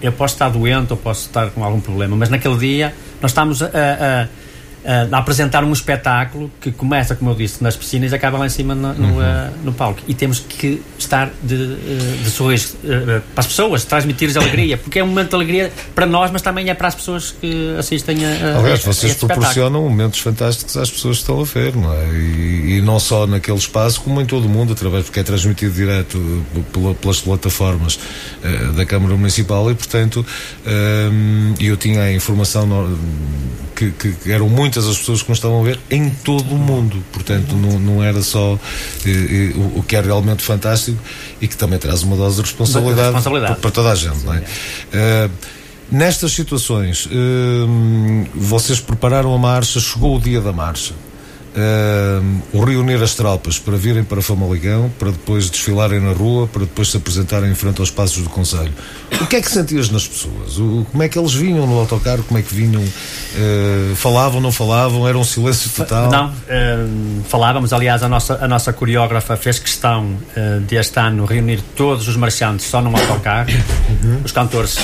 Eu 0.00 0.12
posso 0.12 0.34
estar 0.36 0.48
doente 0.48 0.90
ou 0.92 0.96
posso 0.96 1.26
estar 1.26 1.50
com 1.50 1.62
algum 1.64 1.80
problema, 1.80 2.16
mas 2.16 2.30
naquele 2.30 2.56
dia 2.56 2.94
nós 3.20 3.30
estamos 3.32 3.62
a, 3.62 3.66
a- 3.66 4.28
a 4.84 5.18
apresentar 5.18 5.62
um 5.64 5.72
espetáculo 5.72 6.50
que 6.60 6.72
começa, 6.72 7.14
como 7.14 7.30
eu 7.30 7.34
disse, 7.34 7.62
nas 7.62 7.76
piscinas 7.76 8.10
e 8.12 8.14
acaba 8.14 8.36
lá 8.38 8.46
em 8.46 8.48
cima 8.48 8.74
no, 8.74 8.92
no, 8.94 9.08
Uhum. 9.14 9.22
eh, 9.22 9.50
no 9.64 9.72
palco. 9.72 10.00
E 10.08 10.14
temos 10.14 10.40
que 10.40 10.82
estar 10.98 11.30
de, 11.42 11.54
eh, 11.54 12.18
de 12.24 12.30
sorriso 12.30 12.76
eh, 12.84 13.20
para 13.34 13.40
as 13.42 13.46
pessoas, 13.46 13.84
transmitir-lhes 13.84 14.36
alegria, 14.36 14.76
porque 14.76 14.98
é 14.98 15.04
um 15.04 15.06
momento 15.08 15.28
de 15.30 15.34
alegria 15.36 15.72
para 15.94 16.04
nós, 16.06 16.30
mas 16.30 16.42
também 16.42 16.68
é 16.68 16.74
para 16.74 16.88
as 16.88 16.94
pessoas 16.94 17.30
que 17.40 17.76
assistem 17.78 18.24
a, 18.26 18.58
Aliás, 18.58 18.82
vocês 18.84 19.14
proporcionam 19.14 19.82
momentos 19.82 20.18
fantásticos 20.20 20.76
às 20.76 20.90
pessoas 20.90 21.16
que 21.18 21.22
estão 21.22 21.40
a 21.40 21.44
ver, 21.44 21.76
não 21.76 21.92
é? 21.92 22.04
E, 22.12 22.78
e 22.78 22.82
não 22.82 22.98
só 22.98 23.26
naquele 23.26 23.58
espaço, 23.58 24.00
como 24.00 24.20
em 24.20 24.26
todo 24.26 24.46
o 24.46 24.48
mundo, 24.48 24.72
através, 24.72 25.04
porque 25.04 25.20
é 25.20 25.22
transmitido 25.22 25.72
direto 25.74 26.18
eh, 26.56 26.60
pela- 26.72 26.94
pelas 26.94 27.20
plataformas 27.20 27.98
eh, 28.42 28.72
da 28.76 28.84
Câmara 28.84 29.14
Municipal 29.16 29.70
e, 29.70 29.74
portanto, 29.74 30.24
ehm, 30.66 31.54
eu 31.60 31.76
tinha 31.76 32.02
a 32.02 32.12
informação 32.12 32.62
que, 33.76 33.90
que- 33.92 34.30
eram 34.30 34.48
muitas 34.72 34.88
as 34.88 34.98
pessoas 34.98 35.22
que 35.22 35.28
nos 35.28 35.38
estavam 35.38 35.60
a 35.60 35.64
ver 35.64 35.78
em 35.90 36.08
todo 36.08 36.54
o 36.54 36.58
mundo, 36.58 37.04
portanto, 37.12 37.54
não, 37.54 37.78
não 37.78 38.02
era 38.02 38.22
só 38.22 38.58
eh, 39.04 39.10
eh, 39.10 39.52
o, 39.54 39.80
o 39.80 39.82
que 39.82 39.96
é 39.96 40.00
realmente 40.00 40.42
fantástico 40.42 40.98
e 41.40 41.46
que 41.46 41.56
também 41.56 41.78
traz 41.78 42.02
uma 42.02 42.16
dose 42.16 42.36
de 42.36 42.42
responsabilidade, 42.42 43.08
responsabilidade. 43.08 43.52
para, 43.54 43.60
para 43.60 43.70
toda 43.70 43.90
a 43.92 43.94
gente, 43.94 44.24
não 44.24 44.32
é? 44.34 44.42
Eh, 44.92 45.30
Nestas 45.90 46.32
situações, 46.32 47.06
hum, 47.12 48.24
vocês 48.34 48.80
prepararam 48.80 49.34
a 49.34 49.38
marcha, 49.38 49.78
chegou 49.78 50.16
o 50.16 50.18
dia 50.18 50.40
da 50.40 50.50
marcha. 50.50 50.94
Uh, 51.54 52.64
reunir 52.64 53.02
as 53.02 53.14
tropas 53.14 53.58
para 53.58 53.76
virem 53.76 54.02
para 54.02 54.22
Famaligão, 54.22 54.90
para 54.98 55.10
depois 55.10 55.50
desfilarem 55.50 56.00
na 56.00 56.12
rua, 56.12 56.48
para 56.48 56.62
depois 56.62 56.90
se 56.90 56.96
apresentarem 56.96 57.50
em 57.50 57.54
frente 57.54 57.78
aos 57.78 57.90
passos 57.90 58.22
do 58.22 58.30
Conselho. 58.30 58.72
O 59.20 59.26
que 59.26 59.36
é 59.36 59.40
que 59.42 59.50
sentias 59.50 59.90
nas 59.90 60.08
pessoas? 60.08 60.58
O, 60.58 60.86
como 60.90 61.02
é 61.02 61.10
que 61.10 61.18
eles 61.18 61.34
vinham 61.34 61.66
no 61.66 61.78
autocarro? 61.78 62.22
Como 62.22 62.38
é 62.38 62.42
que 62.42 62.54
vinham? 62.54 62.80
Uh, 62.82 63.94
falavam, 63.96 64.40
não 64.40 64.50
falavam? 64.50 65.06
Era 65.06 65.18
um 65.18 65.24
silêncio 65.24 65.70
total? 65.76 66.10
Não, 66.10 66.28
uh, 66.28 67.24
falávamos. 67.28 67.74
Aliás, 67.74 68.02
a 68.02 68.08
nossa, 68.08 68.42
a 68.42 68.48
nossa 68.48 68.72
coreógrafa 68.72 69.36
fez 69.36 69.58
questão 69.58 70.16
de 70.66 70.76
este 70.76 70.98
ano 70.98 71.26
reunir 71.26 71.60
todos 71.76 72.08
os 72.08 72.16
marchantes 72.16 72.64
só 72.64 72.80
num 72.80 72.96
autocarro. 72.96 73.50
Uhum. 74.02 74.22
Os 74.24 74.32
cantores 74.32 74.78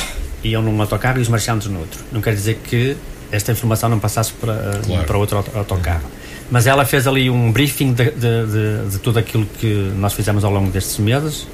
iam 0.44 0.60
num 0.60 0.78
autocarro 0.82 1.18
e 1.18 1.22
os 1.22 1.28
marchantes 1.28 1.68
no 1.68 1.80
outro. 1.80 2.00
Não 2.12 2.20
quer 2.20 2.34
dizer 2.34 2.60
que 2.62 2.94
esta 3.32 3.52
informação 3.52 3.88
não 3.88 3.98
passasse 3.98 4.32
para, 4.34 4.80
claro. 4.84 5.04
para 5.04 5.18
outro 5.18 5.44
autocarro. 5.54 6.02
Uhum 6.04 6.27
mas 6.50 6.66
ela 6.66 6.84
fez 6.84 7.06
ali 7.06 7.28
um 7.28 7.52
briefing 7.52 7.92
de, 7.92 8.10
de, 8.10 8.46
de, 8.46 8.90
de, 8.90 8.98
tudo 8.98 9.18
aquilo 9.18 9.46
que 9.58 9.92
nós 9.96 10.14
fizemos 10.14 10.44
ao 10.44 10.50
longo 10.50 10.70
destes 10.70 10.98
meses. 10.98 11.46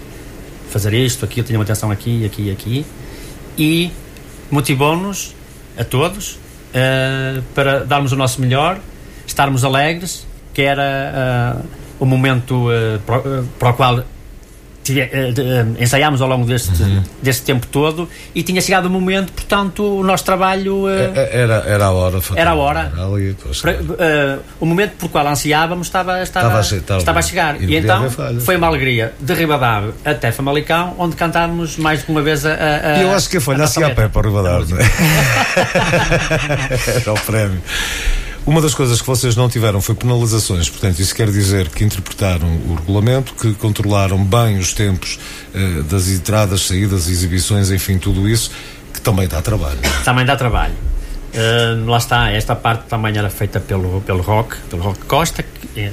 Fazer 0.70 0.92
isto, 0.94 1.24
aquilo, 1.24 1.46
tinha 1.46 1.58
uma 1.58 1.64
atenção 1.64 1.90
aqui, 1.90 2.24
aqui 2.24 2.42
e 2.42 2.50
aqui. 2.50 2.86
E 3.58 3.92
motivou-nos 4.50 5.34
a 5.76 5.84
todos 5.84 6.32
uh, 6.32 7.42
para 7.54 7.84
darmos 7.84 8.12
o 8.12 8.16
nosso 8.16 8.40
melhor 8.40 8.78
estarmos 9.26 9.64
alegres 9.64 10.26
que 10.52 10.62
era 10.62 11.60
uh, 11.60 11.66
o 11.98 12.06
momento 12.06 12.68
uh, 12.68 13.00
para, 13.00 13.44
para 13.58 13.70
o 13.70 13.74
qual 13.74 14.04
tive, 14.84 15.02
uh, 15.02 15.82
ensaiámos 15.82 16.20
ao 16.20 16.28
longo 16.28 16.46
deste, 16.46 16.82
uhum. 16.82 17.02
deste 17.22 17.42
tempo 17.42 17.66
todo 17.66 18.08
e 18.34 18.42
tinha 18.42 18.60
chegado 18.60 18.86
o 18.86 18.90
momento, 18.90 19.32
portanto, 19.32 20.00
o 20.00 20.04
nosso 20.04 20.24
trabalho. 20.24 20.84
Uh, 20.84 21.12
era, 21.14 21.64
era 21.66 21.86
a 21.86 21.90
hora. 21.90 22.20
Era 22.36 22.50
a 22.50 22.54
hora. 22.54 22.92
Ali, 22.96 23.30
uh, 23.30 23.36
o 24.60 24.66
momento 24.66 24.92
por 24.98 25.08
qual 25.08 25.26
ansiávamos 25.26 25.86
estava, 25.86 26.22
estava, 26.22 26.46
estava, 26.46 26.58
a, 26.58 26.78
estava, 26.78 27.00
estava 27.00 27.18
a 27.18 27.22
chegar. 27.22 27.60
E, 27.60 27.66
e 27.66 27.76
então 27.76 28.08
foi 28.44 28.56
uma 28.56 28.66
alegria 28.66 29.14
de 29.18 29.34
Ribadave 29.34 29.92
até 30.04 30.30
Famalicão, 30.30 30.94
onde 30.98 31.16
cantámos 31.16 31.76
mais 31.76 32.04
de 32.04 32.10
uma 32.10 32.22
vez 32.22 32.44
a. 32.44 32.52
a, 32.52 32.92
a 32.92 33.02
Eu 33.02 33.12
acho 33.12 33.28
que 33.28 33.38
a 33.38 33.40
folha 33.40 33.64
a, 33.64 33.86
a 33.86 33.94
pé 33.94 34.08
para 34.08 34.28
Ribadave. 34.28 34.74
É? 34.74 34.84
era 37.00 37.12
o 37.12 37.20
prémio. 37.20 37.62
Uma 38.46 38.60
das 38.60 38.74
coisas 38.74 39.00
que 39.00 39.06
vocês 39.06 39.34
não 39.34 39.48
tiveram 39.48 39.80
foi 39.80 39.94
penalizações, 39.94 40.68
portanto, 40.68 40.98
isso 41.00 41.14
quer 41.14 41.30
dizer 41.30 41.70
que 41.70 41.82
interpretaram 41.82 42.46
o 42.46 42.74
regulamento, 42.74 43.32
que 43.34 43.54
controlaram 43.54 44.22
bem 44.22 44.58
os 44.58 44.74
tempos 44.74 45.18
uh, 45.54 45.82
das 45.84 46.08
entradas, 46.08 46.66
saídas, 46.66 47.08
exibições, 47.08 47.70
enfim, 47.70 47.96
tudo 47.96 48.28
isso, 48.28 48.50
que 48.92 49.00
também 49.00 49.26
dá 49.26 49.40
trabalho. 49.40 49.78
Também 50.04 50.26
dá 50.26 50.36
trabalho. 50.36 50.74
Uh, 51.32 51.88
lá 51.88 51.96
está, 51.96 52.30
esta 52.30 52.54
parte 52.54 52.84
também 52.86 53.16
era 53.16 53.30
feita 53.30 53.58
pelo, 53.60 54.02
pelo 54.02 54.20
Rock, 54.20 54.56
pelo 54.68 54.82
Rock 54.82 55.00
Costa, 55.06 55.42
que, 55.42 55.80
uh, 55.80 55.92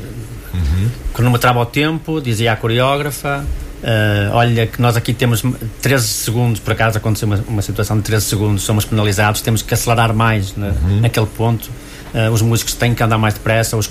uhum. 0.54 0.90
cronometrava 1.14 1.60
o 1.60 1.66
tempo, 1.66 2.20
dizia 2.20 2.52
à 2.52 2.56
coreógrafa, 2.58 3.46
Uh, 3.82 4.30
olha 4.34 4.68
que 4.68 4.80
nós 4.80 4.96
aqui 4.96 5.12
temos 5.12 5.42
13 5.82 6.08
segundos, 6.08 6.60
por 6.60 6.74
acaso 6.74 7.00
aconteceu 7.00 7.28
uma, 7.28 7.44
uma, 7.48 7.62
situação 7.64 7.98
de 7.98 8.04
13 8.04 8.26
segundos, 8.28 8.62
somos 8.62 8.86
penalizados, 8.86 9.42
temos 9.42 9.64
que 9.64 9.74
acelerar 9.74 10.14
mais 10.14 10.56
na, 10.56 10.68
uhum. 10.68 11.00
naquele 11.02 11.26
ponto 11.26 11.68
uh, 12.14 12.32
os 12.32 12.42
músicos 12.42 12.74
têm 12.74 12.94
que 12.94 13.04
andar 13.04 13.18
mais 13.18 13.34
depressa, 13.34 13.78
os, 13.78 13.90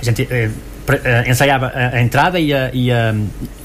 a 0.00 0.04
gente 0.04 0.22
uh, 0.22 1.30
ensaiava 1.30 1.66
a, 1.66 1.96
a 1.96 2.02
entrada 2.02 2.38
e 2.38 2.52
a, 2.52 2.70
e, 2.72 2.90
a, 2.90 3.14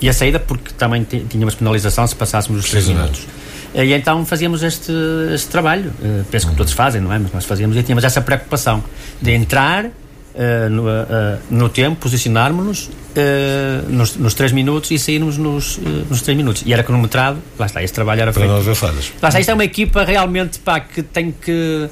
e 0.01 0.09
a, 0.09 0.13
saída 0.13 0.39
porque 0.39 0.73
também 0.73 1.03
tínhamos 1.03 1.55
penalização 1.55 2.05
se 2.07 2.15
passássemos 2.15 2.63
os 2.63 2.69
3 2.69 2.87
minutos. 2.87 3.27
E 3.73 3.93
então 3.93 4.25
fazíamos 4.25 4.63
este, 4.63 4.91
este 5.33 5.47
trabalho, 5.47 5.93
penso 6.29 6.49
que 6.49 6.55
todos 6.55 6.73
fazem, 6.73 6.99
não 6.99 7.13
é? 7.13 7.19
Mas 7.19 7.31
nós 7.31 7.45
fazíamos 7.45 7.77
e 7.77 7.83
tínhamos 7.83 8.03
essa 8.03 8.19
preocupação 8.21 8.83
de 9.21 9.31
entrar 9.31 9.85
Uh, 10.33 10.69
no, 10.69 10.87
uh, 10.87 11.39
no, 11.49 11.67
tempo, 11.67 11.97
posicionarmos-nos 11.97 12.85
uh, 12.85 13.89
nos, 13.89 14.15
nos 14.15 14.33
3 14.33 14.53
minutos 14.53 14.89
e 14.89 14.97
sairmos 14.97 15.37
nos, 15.37 15.77
nos 16.09 16.21
3 16.21 16.37
minutos. 16.37 16.63
E 16.65 16.71
era 16.71 16.83
cronometrado, 16.83 17.37
lá 17.59 17.65
está, 17.65 17.83
esse 17.83 17.91
trabalho 17.91 18.21
era 18.21 18.31
feito. 18.31 18.45
Para 18.45 18.53
não 18.53 18.61
haver 18.61 18.75
falhas. 18.75 19.11
Lá 19.21 19.27
está, 19.27 19.41
isto 19.41 19.49
é 19.49 19.53
uma 19.53 19.65
equipa 19.65 20.05
realmente 20.05 20.59
pá, 20.59 20.79
que 20.79 21.03
tem 21.03 21.33
que 21.33 21.89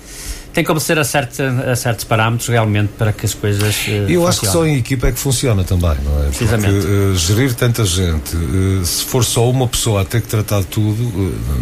tem 0.53 0.63
que 0.63 0.71
obedecer 0.71 0.97
a, 0.97 1.03
certo, 1.03 1.41
a 1.41 1.75
certos 1.75 2.05
parâmetros 2.05 2.49
realmente 2.49 2.91
para 2.97 3.11
que 3.11 3.25
as 3.25 3.33
coisas. 3.33 3.87
Uh, 3.87 4.09
Eu 4.09 4.27
acho 4.27 4.41
que 4.41 4.47
só 4.47 4.65
em 4.65 4.77
equipa 4.77 5.07
é 5.07 5.11
que 5.11 5.19
funciona 5.19 5.63
também, 5.63 5.95
não 6.03 6.23
é? 6.23 6.27
Precisamente. 6.27 6.73
Porque 6.73 6.87
uh, 6.87 7.15
gerir 7.15 7.53
tanta 7.53 7.85
gente, 7.85 8.35
uh, 8.35 8.85
se 8.85 9.05
for 9.05 9.23
só 9.23 9.49
uma 9.49 9.67
pessoa 9.67 10.01
a 10.01 10.05
ter 10.05 10.21
que 10.21 10.27
tratar 10.27 10.63
tudo, 10.63 11.03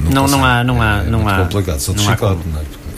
não, 0.04 0.28
não, 0.28 0.28
não 0.28 0.45
há. 0.45 0.63
Não 0.63 0.82
há, 0.82 1.00
é, 1.00 1.10
não 1.10 1.30
é 1.30 1.34
há 1.34 1.39
complicado, 1.43 1.80
só 1.80 1.93
de 1.93 2.04
não 2.04 2.12
é? 2.12 2.17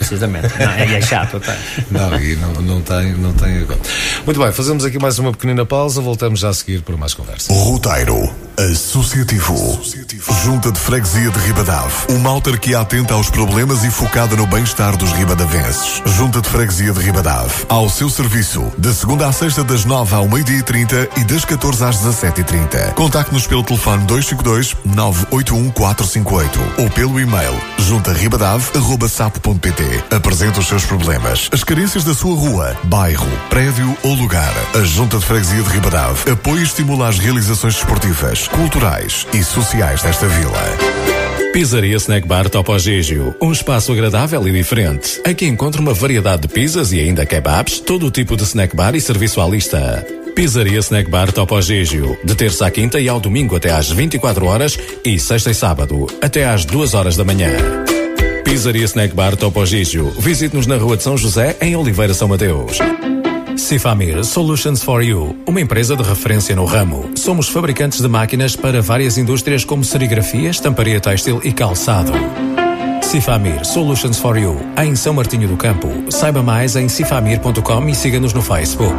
Precisamente. 0.00 0.48
Não, 0.58 0.70
é, 0.70 0.94
é 0.94 1.00
chato 1.00 1.36
até. 1.36 1.56
Não, 1.90 2.18
e 2.18 2.36
não, 2.36 2.52
não 2.62 2.80
tem, 2.80 3.12
não 3.12 3.32
tem 3.34 3.58
agora. 3.58 3.78
Muito 4.24 4.40
bem, 4.40 4.50
fazemos 4.52 4.84
aqui 4.84 4.98
mais 4.98 5.18
uma 5.18 5.30
pequenina 5.30 5.66
pausa, 5.66 6.00
voltamos 6.00 6.40
já 6.40 6.48
a 6.48 6.54
seguir 6.54 6.80
para 6.80 6.96
mais 6.96 7.12
conversa. 7.12 7.52
Roteiro 7.52 8.30
Associativo. 8.60 9.54
Associativo. 9.54 10.34
Junta 10.44 10.70
de 10.70 10.78
Freguesia 10.78 11.30
de 11.30 11.38
Ribadave. 11.38 11.94
Uma 12.10 12.28
autarquia 12.30 12.80
atenta 12.80 13.14
aos 13.14 13.30
problemas 13.30 13.84
e 13.84 13.90
focada 13.90 14.36
no 14.36 14.46
bem-estar 14.46 14.96
dos 14.98 15.12
ribadavenses. 15.12 16.02
Junta 16.04 16.42
de 16.42 16.48
Freguesia 16.48 16.92
de 16.92 17.00
Ribadave. 17.00 17.64
Ao 17.70 17.88
seu 17.88 18.10
serviço, 18.10 18.70
de 18.76 18.92
segunda 18.92 19.26
à 19.26 19.32
sexta, 19.32 19.64
das 19.64 19.86
nove 19.86 20.14
ao 20.14 20.28
meio-dia 20.28 20.58
e 20.58 20.62
trinta 20.62 21.08
e 21.16 21.24
das 21.24 21.44
14 21.44 21.84
às 21.84 21.98
17 21.98 22.40
e 22.40 22.44
trinta. 22.44 22.92
Contacte-nos 22.94 23.46
pelo 23.46 23.62
telefone 23.62 24.04
252 24.04 24.76
981 24.84 25.70
458 25.70 26.82
ou 26.82 26.90
pelo 26.90 27.18
e-mail 27.18 27.58
Apresente 30.10 30.58
os 30.58 30.66
seus 30.66 30.84
problemas, 30.84 31.48
as 31.52 31.64
carências 31.64 32.04
da 32.04 32.14
sua 32.14 32.34
rua, 32.34 32.76
bairro, 32.84 33.30
prédio 33.48 33.96
ou 34.02 34.14
lugar. 34.14 34.54
A 34.74 34.82
Junta 34.82 35.18
de 35.18 35.24
Freguesia 35.24 35.62
de 35.62 35.70
Ribadave 35.70 36.30
apoia 36.30 36.60
e 36.60 36.64
estimula 36.64 37.08
as 37.08 37.18
realizações 37.18 37.74
desportivas, 37.74 38.48
culturais 38.48 39.26
e 39.32 39.42
sociais 39.42 40.02
desta 40.02 40.26
vila. 40.26 41.10
Pizzaria 41.52 41.96
Snack 41.96 42.28
Bar 42.28 42.48
Topo 42.48 42.78
Gigio, 42.78 43.34
um 43.40 43.50
espaço 43.50 43.90
agradável 43.92 44.46
e 44.46 44.52
diferente. 44.52 45.20
Aqui 45.24 45.46
encontra 45.46 45.80
uma 45.80 45.92
variedade 45.92 46.42
de 46.42 46.48
pizzas 46.48 46.92
e 46.92 47.00
ainda 47.00 47.26
kebabs, 47.26 47.80
todo 47.80 48.06
o 48.06 48.10
tipo 48.10 48.36
de 48.36 48.44
snack 48.44 48.76
bar 48.76 48.94
e 48.94 49.00
serviço 49.00 49.40
à 49.40 49.48
lista. 49.48 50.06
Pizzaria 50.34 50.78
Snack 50.78 51.10
Bar 51.10 51.32
Topo 51.32 51.60
Gigio, 51.60 52.16
de 52.24 52.34
terça 52.36 52.66
à 52.66 52.70
quinta 52.70 53.00
e 53.00 53.08
ao 53.08 53.18
domingo 53.18 53.56
até 53.56 53.72
às 53.72 53.90
24 53.90 54.46
horas 54.46 54.78
e 55.04 55.18
sexta 55.18 55.50
e 55.50 55.54
sábado 55.54 56.06
até 56.22 56.46
às 56.46 56.64
2 56.64 56.94
horas 56.94 57.16
da 57.16 57.24
manhã. 57.24 57.50
Pizzaria 58.44 58.84
Snack 58.84 59.14
Bar 59.14 59.36
Topo 59.36 59.64
Gigio. 59.64 60.12
Visite-nos 60.18 60.66
na 60.66 60.76
Rua 60.76 60.96
de 60.96 61.02
São 61.02 61.16
José, 61.16 61.56
em 61.60 61.76
Oliveira 61.76 62.14
São 62.14 62.28
Mateus. 62.28 62.78
Cifamir 63.56 64.24
Solutions 64.24 64.82
for 64.82 65.02
You, 65.02 65.36
uma 65.46 65.60
empresa 65.60 65.94
de 65.94 66.02
referência 66.02 66.56
no 66.56 66.64
ramo. 66.64 67.10
Somos 67.16 67.48
fabricantes 67.48 68.00
de 68.00 68.08
máquinas 68.08 68.56
para 68.56 68.80
várias 68.80 69.18
indústrias 69.18 69.64
como 69.64 69.84
serigrafia, 69.84 70.50
estamparia 70.50 71.00
têxtil 71.00 71.40
e 71.44 71.52
calçado. 71.52 72.12
Cifamir 73.10 73.64
Solutions 73.64 74.20
for 74.20 74.38
You, 74.38 74.56
em 74.78 74.94
São 74.94 75.12
Martinho 75.12 75.48
do 75.48 75.56
Campo. 75.56 75.88
Saiba 76.10 76.44
mais 76.44 76.76
em 76.76 76.88
cifamir.com 76.88 77.88
e 77.88 77.94
siga-nos 77.96 78.32
no 78.32 78.40
Facebook. 78.40 78.94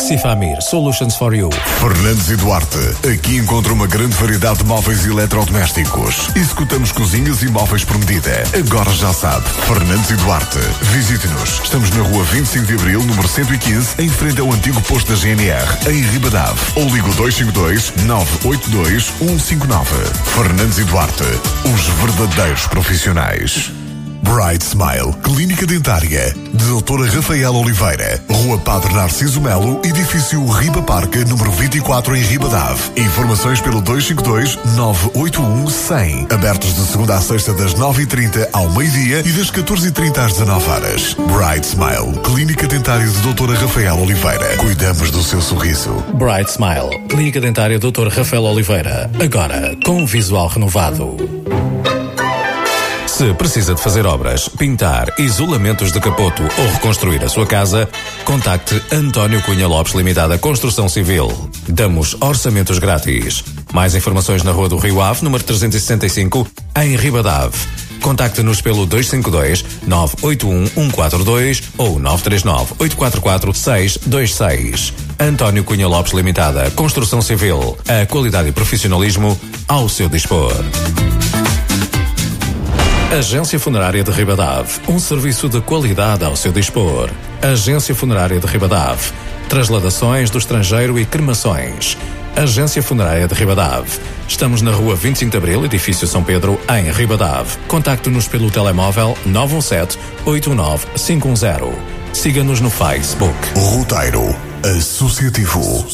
Cifamir 0.00 0.60
Solutions 0.62 1.14
for 1.14 1.34
You. 1.34 1.50
Fernandes 1.78 2.30
e 2.30 2.36
Duarte. 2.36 2.78
Aqui 3.06 3.36
encontra 3.36 3.72
uma 3.72 3.86
grande 3.86 4.16
variedade 4.16 4.58
de 4.58 4.64
móveis 4.64 5.06
eletrodomésticos. 5.06 6.30
Executamos 6.34 6.90
cozinhas 6.90 7.42
e 7.42 7.48
móveis 7.48 7.84
por 7.84 7.98
medida. 7.98 8.42
Agora 8.58 8.90
já 8.92 9.12
sabe. 9.12 9.46
Fernandes 9.66 10.10
e 10.10 10.16
Duarte. 10.16 10.58
Visite-nos. 10.82 11.60
Estamos 11.62 11.90
na 11.90 12.02
rua 12.02 12.24
25 12.24 12.66
de 12.66 12.74
Abril, 12.74 13.00
número 13.04 13.28
115, 13.28 14.02
em 14.02 14.08
frente 14.08 14.40
ao 14.40 14.50
antigo 14.50 14.80
posto 14.82 15.12
da 15.12 15.18
GNR, 15.18 15.90
em 15.90 16.00
Ribadave. 16.00 16.58
Ou 16.76 16.84
ligo 16.86 17.12
252 17.14 17.92
982 18.06 19.12
159. 19.18 19.90
Fernandes 20.24 20.78
e 20.78 20.84
Duarte. 20.84 21.24
Os 21.72 21.86
verdadeiros 22.02 22.66
profissionais. 22.66 23.39
Bright 24.22 24.62
Smile, 24.62 25.14
Clínica 25.24 25.64
Dentária, 25.64 26.34
de 26.52 26.64
Doutora 26.66 27.10
Rafaela 27.10 27.56
Oliveira, 27.56 28.22
Rua 28.30 28.58
Padre 28.58 28.92
Narciso 28.92 29.40
Melo, 29.40 29.80
Edifício 29.82 30.46
Riba 30.46 30.82
Parque, 30.82 31.24
número 31.24 31.50
24 31.50 32.14
em 32.14 32.20
Ribadave. 32.20 32.80
Informações 32.98 33.62
pelo 33.62 33.80
252 33.80 34.58
981 34.76 35.70
100. 35.70 36.26
Abertos 36.30 36.74
de 36.74 36.82
segunda 36.82 37.14
a 37.14 37.20
sexta 37.20 37.54
das 37.54 37.74
9h30 37.74 38.46
ao 38.52 38.68
meio-dia 38.72 39.20
e 39.20 39.32
das 39.32 39.50
14h30 39.50 40.18
às 40.18 40.32
19 40.34 40.70
horas. 40.70 41.14
Bright 41.14 41.66
Smile, 41.66 42.20
Clínica 42.22 42.66
Dentária 42.66 43.06
de 43.06 43.18
Doutora 43.22 43.54
Rafaela 43.58 44.00
Oliveira. 44.00 44.56
Cuidamos 44.58 45.10
do 45.10 45.22
seu 45.22 45.40
sorriso. 45.40 45.92
Bright 46.12 46.50
Smile, 46.50 47.00
Clínica 47.08 47.40
Dentária 47.40 47.78
Doutor 47.78 48.08
Rafael 48.08 48.44
Oliveira. 48.44 49.10
Agora 49.18 49.74
com 49.82 50.04
visual 50.04 50.46
renovado. 50.46 51.16
Se 53.20 53.34
precisa 53.34 53.74
de 53.74 53.82
fazer 53.82 54.06
obras, 54.06 54.48
pintar, 54.48 55.12
isolamentos 55.18 55.92
de 55.92 56.00
capoto 56.00 56.42
ou 56.42 56.72
reconstruir 56.72 57.22
a 57.22 57.28
sua 57.28 57.44
casa, 57.44 57.86
contacte 58.24 58.80
António 58.90 59.42
Cunha 59.42 59.68
Lopes 59.68 59.92
Limitada 59.92 60.38
Construção 60.38 60.88
Civil. 60.88 61.28
Damos 61.68 62.16
orçamentos 62.18 62.78
grátis. 62.78 63.44
Mais 63.74 63.94
informações 63.94 64.42
na 64.42 64.52
Rua 64.52 64.70
do 64.70 64.78
Rio 64.78 65.02
Ave, 65.02 65.22
número 65.22 65.44
365, 65.44 66.48
em 66.80 66.96
Ribadave. 66.96 67.58
Contacte-nos 68.00 68.62
pelo 68.62 68.86
252 68.86 69.66
981 69.86 70.88
142 70.88 71.62
ou 71.76 71.98
939 71.98 72.72
844 72.78 73.52
626. 73.52 74.94
António 75.18 75.62
Cunha 75.62 75.86
Lopes 75.86 76.14
Limitada, 76.14 76.70
Construção 76.70 77.20
Civil. 77.20 77.76
A 77.86 78.06
qualidade 78.06 78.48
e 78.48 78.52
profissionalismo 78.52 79.38
ao 79.68 79.90
seu 79.90 80.08
dispor. 80.08 80.54
Agência 83.10 83.58
Funerária 83.58 84.04
de 84.04 84.10
Ribadave. 84.12 84.80
Um 84.86 84.96
serviço 85.00 85.48
de 85.48 85.60
qualidade 85.60 86.24
ao 86.24 86.36
seu 86.36 86.52
dispor. 86.52 87.10
Agência 87.42 87.92
Funerária 87.92 88.38
de 88.38 88.46
Ribadave. 88.46 89.12
Trasladações 89.48 90.30
do 90.30 90.38
estrangeiro 90.38 90.96
e 90.96 91.04
cremações. 91.04 91.98
Agência 92.36 92.80
Funerária 92.80 93.26
de 93.26 93.34
Ribadave. 93.34 93.98
Estamos 94.28 94.62
na 94.62 94.70
rua 94.70 94.94
25 94.94 95.28
de 95.28 95.36
Abril, 95.36 95.64
edifício 95.64 96.06
São 96.06 96.22
Pedro, 96.22 96.58
em 96.78 96.92
Ribadave. 96.92 97.58
Contacte-nos 97.66 98.28
pelo 98.28 98.48
telemóvel 98.48 99.18
917 99.26 99.98
819 100.24 100.86
510. 100.94 101.74
Siga-nos 102.12 102.60
no 102.60 102.70
Facebook. 102.70 103.36
Roteiro 103.56 104.36
Associativo. 104.62 105.84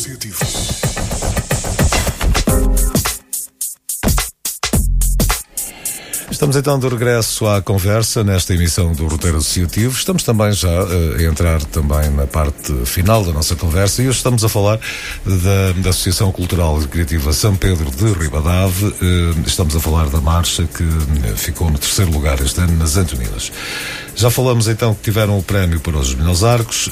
Estamos 6.31 6.57
então 6.57 6.77
de 6.77 6.89
regresso 6.89 7.47
à 7.47 7.63
conversa 7.63 8.25
nesta 8.25 8.53
emissão 8.53 8.93
do 8.93 9.07
Roteiro 9.07 9.37
Associativo. 9.37 9.97
Estamos 9.97 10.25
também 10.25 10.51
já 10.53 10.69
uh, 10.69 11.17
a 11.17 11.23
entrar 11.23 11.63
também 11.65 12.11
na 12.11 12.27
parte 12.27 12.73
final 12.85 13.25
da 13.25 13.33
nossa 13.33 13.55
conversa 13.55 14.03
e 14.03 14.09
hoje 14.09 14.19
estamos 14.19 14.45
a 14.45 14.49
falar 14.49 14.79
da, 15.25 15.81
da 15.81 15.91
Associação 15.91 16.33
Cultural 16.33 16.83
e 16.83 16.89
Criativa 16.89 17.33
São 17.33 17.55
Pedro 17.55 17.91
de 17.91 18.13
Ribadave. 18.13 18.87
Uh, 18.87 19.47
estamos 19.47 19.77
a 19.77 19.81
falar 19.81 20.09
da 20.09 20.21
marcha 20.21 20.65
que 20.67 20.83
uh, 20.83 21.37
ficou 21.37 21.71
no 21.71 21.79
terceiro 21.79 22.11
lugar 22.11 22.41
este 22.41 22.61
ano 22.61 22.77
nas 22.77 22.97
Antoninas. 22.97 23.53
Já 24.17 24.29
falamos 24.29 24.67
então 24.67 24.95
que 24.95 25.03
tiveram 25.03 25.39
o 25.39 25.43
prémio 25.43 25.79
para 25.79 25.97
os 25.97 26.15
melhores 26.15 26.43
arcos, 26.43 26.89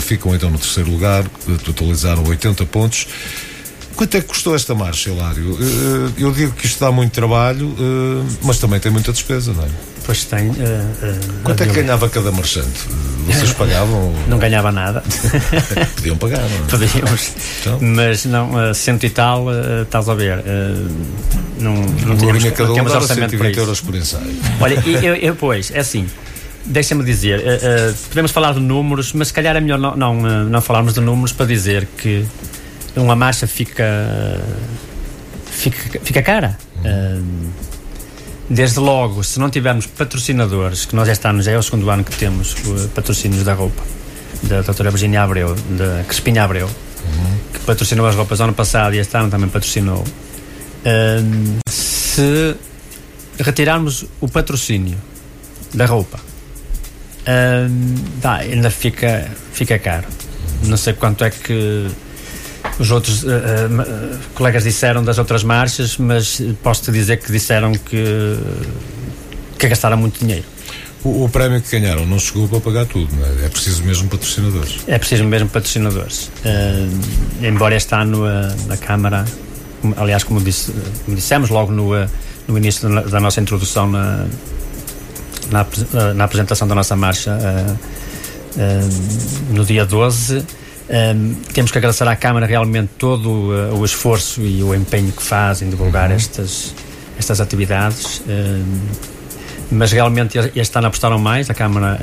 ficam 0.00 0.34
então 0.34 0.50
no 0.50 0.58
terceiro 0.58 0.90
lugar, 0.90 1.24
totalizaram 1.64 2.22
80 2.22 2.66
pontos. 2.66 3.06
Quanto 3.96 4.16
é 4.16 4.20
que 4.20 4.26
custou 4.26 4.54
esta 4.54 4.74
marcha, 4.74 5.10
Hilário? 5.10 5.56
Eh, 5.60 6.22
eu 6.22 6.32
digo 6.32 6.52
que 6.52 6.66
isto 6.66 6.80
dá 6.80 6.90
muito 6.90 7.12
trabalho, 7.12 7.74
eh, 7.78 8.34
mas 8.42 8.58
também 8.58 8.80
tem 8.80 8.90
muita 8.90 9.12
despesa, 9.12 9.52
não 9.52 9.64
é? 9.64 9.68
Pois 10.04 10.24
tem. 10.24 10.50
Uh, 10.50 10.52
uh, 10.52 11.42
Quanto 11.42 11.62
é 11.62 11.66
que 11.66 11.72
ganhava 11.72 12.08
cada 12.10 12.30
marchante? 12.30 12.86
Vocês 13.26 13.52
pagavam? 13.54 14.14
Não 14.28 14.38
ganhava 14.38 14.70
nada. 14.70 15.02
Podiam 15.96 16.16
pagar, 16.18 16.40
não 16.40 16.46
é? 16.46 16.68
Podíamos. 16.68 17.32
Então? 17.60 17.78
Mas 17.80 18.24
não, 18.26 18.70
uh, 18.70 18.74
cento 18.74 19.04
e 19.04 19.10
tal, 19.10 19.46
uh, 19.46 19.82
estás 19.82 20.08
a 20.08 20.14
ver. 20.14 20.44
Não, 21.58 21.74
não 21.74 22.16
tínhamos, 22.16 22.44
cada 22.50 22.70
um 22.70 22.72
tínhamos 22.74 22.92
orçamento 22.92 23.38
para 23.38 23.50
isso. 23.50 23.60
euros 23.60 23.80
por 23.80 23.94
ensaio. 23.94 24.36
Olha, 24.60 24.74
eu, 24.86 25.14
eu, 25.14 25.34
pois, 25.34 25.70
é 25.70 25.78
assim. 25.78 26.06
Deixa-me 26.66 27.04
dizer, 27.04 27.42
podemos 28.08 28.30
falar 28.30 28.54
de 28.54 28.60
números, 28.60 29.12
mas 29.12 29.28
se 29.28 29.34
calhar 29.34 29.54
é 29.54 29.60
melhor 29.60 29.78
não, 29.78 29.94
não, 29.94 30.44
não 30.44 30.60
falarmos 30.62 30.94
de 30.94 31.00
números 31.00 31.30
para 31.30 31.44
dizer 31.44 31.86
que 31.98 32.24
uma 32.96 33.16
marcha 33.16 33.46
fica 33.46 33.84
fica, 35.46 36.00
fica 36.02 36.22
cara. 36.22 36.58
Uhum. 36.84 37.50
desde 38.50 38.78
logo, 38.78 39.24
se 39.24 39.40
não 39.40 39.48
tivermos 39.48 39.86
patrocinadores, 39.86 40.84
que 40.84 40.94
nós 40.94 41.08
este 41.08 41.26
ano 41.26 41.42
já 41.42 41.52
é 41.52 41.58
o 41.58 41.62
segundo 41.62 41.88
ano 41.88 42.04
que 42.04 42.14
temos 42.14 42.54
uh, 42.66 42.88
patrocínios 42.94 43.42
da 43.42 43.54
roupa, 43.54 43.82
da 44.42 44.60
doutora 44.60 44.90
Virginia 44.90 45.22
Abreu, 45.22 45.54
da 45.70 46.04
Crespinha 46.06 46.44
Abreu, 46.44 46.66
uhum. 46.66 47.38
que 47.52 47.60
patrocinou 47.60 48.06
as 48.06 48.14
roupas 48.14 48.40
ano 48.40 48.52
passado 48.52 48.94
e 48.94 48.98
este 48.98 49.16
ano 49.16 49.30
também 49.30 49.48
patrocinou. 49.48 50.04
se 51.66 52.54
retirarmos 53.38 54.04
o 54.20 54.28
patrocínio 54.28 54.98
da 55.72 55.86
roupa, 55.86 56.20
tá, 58.20 58.34
ainda 58.34 58.70
fica, 58.70 59.30
fica 59.52 59.78
caro. 59.78 60.06
Não 60.64 60.76
sei 60.76 60.92
quanto 60.92 61.24
é 61.24 61.30
que 61.30 61.88
os 62.78 62.90
outros 62.90 63.22
uh, 63.22 63.26
uh, 63.26 64.18
colegas 64.34 64.64
disseram 64.64 65.02
das 65.04 65.18
outras 65.18 65.44
marchas, 65.44 65.96
mas 65.96 66.40
posso-te 66.62 66.90
dizer 66.90 67.18
que 67.18 67.30
disseram 67.30 67.72
que, 67.72 68.36
que 69.58 69.68
gastaram 69.68 69.96
muito 69.96 70.18
dinheiro. 70.18 70.44
O, 71.04 71.24
o, 71.24 71.28
prémio 71.28 71.60
que 71.60 71.78
ganharam 71.78 72.06
não 72.06 72.18
chegou 72.18 72.48
para 72.48 72.60
pagar 72.60 72.86
tudo, 72.86 73.08
é? 73.22 73.46
é? 73.46 73.48
preciso 73.48 73.84
mesmo 73.84 74.08
patrocinadores. 74.08 74.78
É 74.86 74.98
preciso 74.98 75.24
mesmo 75.24 75.48
patrocinadores. 75.48 76.30
Uh, 76.44 77.46
embora 77.46 77.76
este 77.76 77.94
ano 77.94 78.24
a, 78.24 78.76
Câmara, 78.76 79.24
aliás, 79.96 80.24
como, 80.24 80.40
disse, 80.40 80.72
como 81.04 81.14
dissemos 81.14 81.50
logo 81.50 81.70
no, 81.70 81.90
no 82.48 82.58
início 82.58 82.88
da, 82.88 83.02
da, 83.02 83.20
nossa 83.20 83.40
introdução 83.40 83.88
na, 83.88 84.26
na, 85.50 85.66
na, 86.14 86.24
apresentação 86.24 86.66
da 86.66 86.74
nossa 86.74 86.96
marcha 86.96 87.38
no 89.50 89.64
dia 89.64 89.84
12, 89.84 90.42
um, 90.88 91.34
temos 91.52 91.70
que 91.70 91.78
agradecer 91.78 92.06
à 92.06 92.16
Câmara 92.16 92.46
realmente 92.46 92.90
todo 92.98 93.28
uh, 93.28 93.78
o 93.78 93.84
esforço 93.84 94.42
e 94.42 94.62
o 94.62 94.74
empenho 94.74 95.12
que 95.12 95.22
faz 95.22 95.62
em 95.62 95.70
divulgar 95.70 96.10
uhum. 96.10 96.16
estas, 96.16 96.74
estas 97.18 97.40
atividades. 97.40 98.22
Um, 98.28 99.14
mas 99.70 99.92
realmente 99.92 100.38
este 100.54 100.78
ano 100.78 100.88
apostaram 100.88 101.18
mais, 101.18 101.48
a 101.48 101.54
Câmara. 101.54 101.98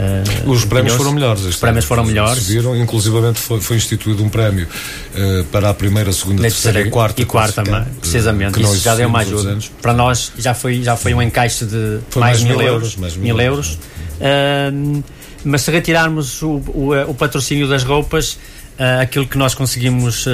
Uh, 0.45 0.49
Os 0.49 0.65
prémios 0.65 0.95
foram 0.95 1.13
melhores. 1.13 1.43
Os 1.43 1.55
prémios 1.57 1.85
foram 1.85 2.03
melhores. 2.03 2.47
Viram, 2.47 2.75
inclusivamente 2.75 3.39
foi, 3.39 3.61
foi 3.61 3.77
instituído 3.77 4.23
um 4.23 4.29
prémio 4.29 4.67
uh, 4.67 5.43
para 5.45 5.69
a 5.69 5.73
primeira, 5.73 6.11
segunda, 6.11 6.41
terceira, 6.41 6.79
terceira 6.79 6.87
e 6.87 6.91
quarta. 6.91 7.21
E 7.21 7.25
quarta, 7.25 7.63
precisamente. 7.99 8.61
Isso 8.61 8.77
já 8.77 8.95
deu 8.95 9.07
uma 9.07 9.19
ajuda. 9.19 9.57
Para 9.81 9.93
nós 9.93 10.31
já 10.37 10.53
foi, 10.53 10.81
já 10.81 10.97
foi 10.97 11.13
um 11.13 11.21
encaixe 11.21 11.65
de 11.65 11.99
mais, 12.15 12.41
mais 12.41 12.43
mil, 12.43 12.61
euros. 12.61 12.65
euros 12.65 12.95
mais 12.95 13.15
mil, 13.15 13.35
mil 13.35 13.45
euros. 13.45 13.77
euros. 14.19 15.03
Uh, 15.03 15.03
mas 15.43 15.61
se 15.61 15.71
retirarmos 15.71 16.41
o, 16.41 16.61
o, 16.67 16.91
o 17.07 17.13
patrocínio 17.13 17.67
das 17.67 17.83
roupas, 17.83 18.37
uh, 18.79 19.01
aquilo 19.01 19.27
que 19.27 19.37
nós 19.37 19.53
conseguimos 19.53 20.25
uh, 20.25 20.31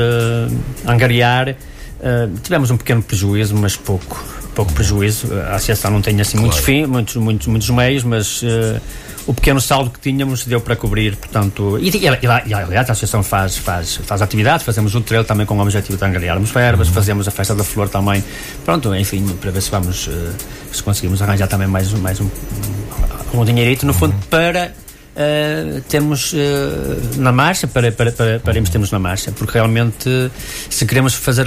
angariar. 0.85 1.49
Uh, 1.49 2.37
tivemos 2.43 2.69
um 2.69 2.77
pequeno 2.77 3.01
prejuízo, 3.01 3.55
mas 3.55 3.75
pouco, 3.75 4.23
pouco 4.55 4.71
prejuízo. 4.73 5.33
A 5.33 5.55
associação 5.55 5.91
não 5.91 6.01
tem 6.01 6.19
assim 6.21 6.37
claro. 6.37 6.47
muitos, 6.47 6.65
fim, 6.65 6.85
muitos, 6.85 7.15
muitos, 7.15 7.47
muitos 7.47 7.69
meios, 7.69 8.03
mas 8.03 8.43
o 9.25 9.33
pequeno 9.33 9.59
saldo 9.59 9.89
que 9.89 9.99
tínhamos 9.99 10.45
deu 10.45 10.61
para 10.61 10.75
cobrir, 10.75 11.15
portanto. 11.15 11.77
E, 11.79 11.89
e, 11.89 12.03
e, 12.05 12.53
aliás, 12.53 12.89
a 12.89 12.91
associação 12.91 13.23
faz, 13.23 13.57
faz, 13.57 13.97
faz 13.97 14.21
atividades, 14.21 14.65
fazemos 14.65 14.93
o 14.95 15.01
trail 15.01 15.23
também 15.23 15.45
com 15.45 15.57
o 15.57 15.61
objetivo 15.61 15.97
de 15.97 16.05
angariarmos 16.05 16.51
verbas, 16.51 16.87
uhum. 16.87 16.93
fazemos 16.93 17.27
a 17.27 17.31
festa 17.31 17.55
da 17.55 17.63
flor 17.63 17.89
também. 17.89 18.23
Pronto, 18.63 18.93
enfim, 18.95 19.27
para 19.41 19.51
ver 19.51 19.61
se 19.61 19.71
vamos, 19.71 20.09
se 20.71 20.83
conseguimos 20.83 21.21
arranjar 21.21 21.47
também 21.47 21.67
mais, 21.67 21.91
mais 21.93 22.19
um, 22.21 22.29
um, 23.33 23.41
um 23.41 23.45
dinheirito, 23.45 23.85
no 23.85 23.93
fundo, 23.93 24.13
uhum. 24.13 24.21
para 24.29 24.71
uh, 25.17 25.81
temos 25.89 26.33
uh, 26.33 26.37
na 27.17 27.31
marcha, 27.31 27.67
para, 27.67 27.91
para, 27.91 28.11
para, 28.11 28.39
para 28.39 28.61
termos 28.61 28.91
na 28.91 28.99
marcha, 28.99 29.31
porque 29.31 29.53
realmente 29.53 30.31
se 30.69 30.85
queremos 30.85 31.13
fazer 31.13 31.45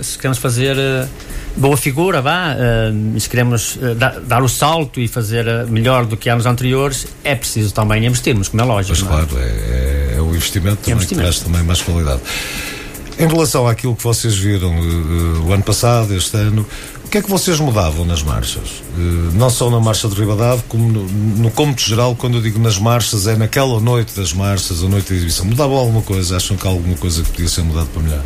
se 0.00 0.16
queremos 0.16 0.38
fazer 0.38 0.76
uh, 0.76 1.08
boa 1.56 1.76
figura, 1.76 2.22
vá, 2.22 2.54
se 3.18 3.28
queremos 3.28 3.78
dar, 3.96 4.20
dar, 4.20 4.42
o 4.42 4.48
salto 4.48 5.00
e 5.00 5.08
fazer 5.08 5.66
melhor 5.66 6.06
do 6.06 6.16
que 6.16 6.28
anos 6.28 6.46
anteriores, 6.46 7.06
é 7.24 7.34
preciso 7.34 7.74
também 7.74 8.06
investirmos, 8.06 8.48
como 8.48 8.62
é 8.62 8.64
lógico. 8.64 8.96
Pois 8.96 9.08
claro, 9.08 9.28
é, 9.38 10.12
é, 10.12 10.14
é 10.18 10.20
o 10.20 10.34
investimento 10.36 10.76
também 10.76 10.92
é 10.92 10.94
investimento. 10.94 11.08
que 11.08 11.14
traz 11.14 11.40
também 11.40 11.62
mais 11.64 11.82
qualidade. 11.82 12.20
Em 13.18 13.26
relação 13.26 13.66
àquilo 13.66 13.96
que 13.96 14.04
vocês 14.04 14.38
viram 14.38 14.72
o 15.44 15.52
ano 15.52 15.64
passado, 15.64 16.14
este 16.14 16.36
ano, 16.36 16.64
o 17.08 17.10
que 17.10 17.16
é 17.16 17.22
que 17.22 17.30
vocês 17.30 17.58
mudavam 17.58 18.04
nas 18.04 18.22
marchas? 18.22 18.82
Uh, 18.94 19.32
não 19.32 19.48
só 19.48 19.70
na 19.70 19.80
marcha 19.80 20.06
de 20.08 20.14
Ribadave, 20.14 20.62
como 20.68 20.92
no, 20.92 21.04
no 21.08 21.50
cômodo 21.50 21.80
geral, 21.80 22.14
quando 22.14 22.36
eu 22.36 22.42
digo 22.42 22.58
nas 22.58 22.76
marchas, 22.78 23.26
é 23.26 23.34
naquela 23.34 23.80
noite 23.80 24.14
das 24.14 24.34
marchas, 24.34 24.84
a 24.84 24.88
noite 24.88 25.08
da 25.08 25.14
exibição. 25.14 25.46
Mudavam 25.46 25.78
alguma 25.78 26.02
coisa? 26.02 26.36
Acham 26.36 26.54
que 26.54 26.66
há 26.66 26.70
alguma 26.70 26.98
coisa 26.98 27.22
que 27.22 27.30
podia 27.30 27.48
ser 27.48 27.62
mudada 27.62 27.86
para 27.94 28.02
melhor? 28.02 28.22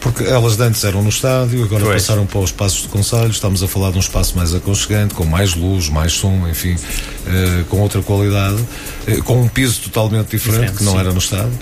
Porque 0.00 0.24
elas 0.24 0.58
antes 0.58 0.82
eram 0.84 1.02
no 1.02 1.10
estádio, 1.10 1.62
agora 1.62 1.84
pois. 1.84 2.02
passaram 2.02 2.24
para 2.24 2.38
os 2.38 2.46
espaços 2.46 2.82
de 2.82 2.88
conselho. 2.88 3.30
Estamos 3.30 3.62
a 3.62 3.68
falar 3.68 3.90
de 3.90 3.98
um 3.98 4.00
espaço 4.00 4.34
mais 4.34 4.54
aconchegante, 4.54 5.12
com 5.12 5.26
mais 5.26 5.54
luz, 5.54 5.90
mais 5.90 6.14
som, 6.14 6.48
enfim, 6.48 6.74
uh, 6.74 7.64
com 7.66 7.80
outra 7.80 8.00
qualidade, 8.00 8.56
uh, 9.08 9.22
com 9.24 9.42
um 9.42 9.48
piso 9.48 9.80
totalmente 9.80 10.28
diferente, 10.28 10.72
diferente 10.72 10.78
que 10.78 10.84
não 10.84 10.92
sim. 10.92 10.98
era 11.00 11.12
no 11.12 11.18
estádio. 11.18 11.58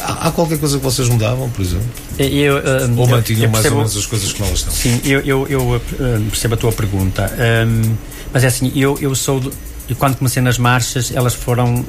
Há 0.00 0.30
qualquer 0.30 0.58
coisa 0.58 0.78
que 0.78 0.84
vocês 0.84 1.08
mudavam, 1.08 1.48
por 1.50 1.62
exemplo? 1.62 1.86
Eu, 2.18 2.56
Ou 2.96 3.06
mantinham 3.06 3.50
percebo, 3.50 3.52
mais 3.52 3.66
ou 3.66 3.76
menos 3.76 3.96
as 3.96 4.06
coisas 4.06 4.32
que 4.32 4.40
não 4.40 4.52
estão? 4.52 4.72
Sim, 4.72 5.00
eu, 5.04 5.20
eu, 5.20 5.46
eu 5.48 5.80
percebo 6.30 6.54
a 6.54 6.56
tua 6.56 6.72
pergunta. 6.72 7.30
Um, 7.66 7.94
mas 8.32 8.44
é 8.44 8.46
assim, 8.46 8.72
eu, 8.74 8.98
eu 9.00 9.14
sou. 9.14 9.40
Do, 9.40 9.52
quando 9.98 10.16
comecei 10.16 10.40
nas 10.40 10.56
marchas, 10.56 11.12
elas 11.14 11.34
foram 11.34 11.84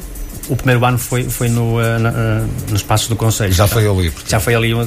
o 0.50 0.56
primeiro 0.56 0.84
ano 0.86 0.98
foi, 0.98 1.24
foi 1.24 1.48
no, 1.48 1.78
uh, 1.78 2.00
na, 2.00 2.10
uh, 2.10 2.50
nos 2.70 2.84
Passos 2.84 3.08
do 3.08 3.16
Conselho. 3.16 3.54
Já 3.54 3.68
foi 3.68 3.88
ali? 3.88 4.12
Já 4.28 4.40
foi 4.40 4.56
ali 4.56 4.74
uh, 4.74 4.80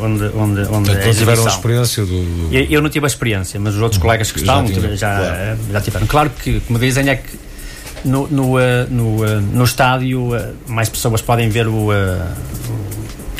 onde, 0.00 0.24
onde, 0.34 0.62
onde 0.70 0.90
então, 0.92 1.12
tiveram 1.12 1.44
a 1.44 1.48
experiência 1.48 2.04
do... 2.06 2.48
Eu, 2.50 2.64
eu, 2.64 2.82
não 2.82 2.88
tive 2.88 3.06
a 3.06 3.08
experiência, 3.08 3.58
mas 3.58 3.74
os 3.74 3.82
outros 3.82 3.98
uhum. 3.98 4.02
colegas 4.02 4.30
que 4.30 4.38
estão 4.38 4.66
já, 4.66 4.96
já, 4.96 5.16
claro. 5.16 5.58
já, 5.72 5.80
tiveram. 5.80 6.06
Claro 6.06 6.30
que, 6.30 6.60
como 6.60 6.78
dizem, 6.78 7.08
é 7.08 7.16
que 7.16 7.49
no, 8.04 8.28
no, 8.28 8.54
no, 8.88 9.40
no 9.40 9.64
estádio 9.64 10.30
mais 10.66 10.88
pessoas 10.88 11.20
podem 11.20 11.48
ver 11.48 11.66
o, 11.66 11.88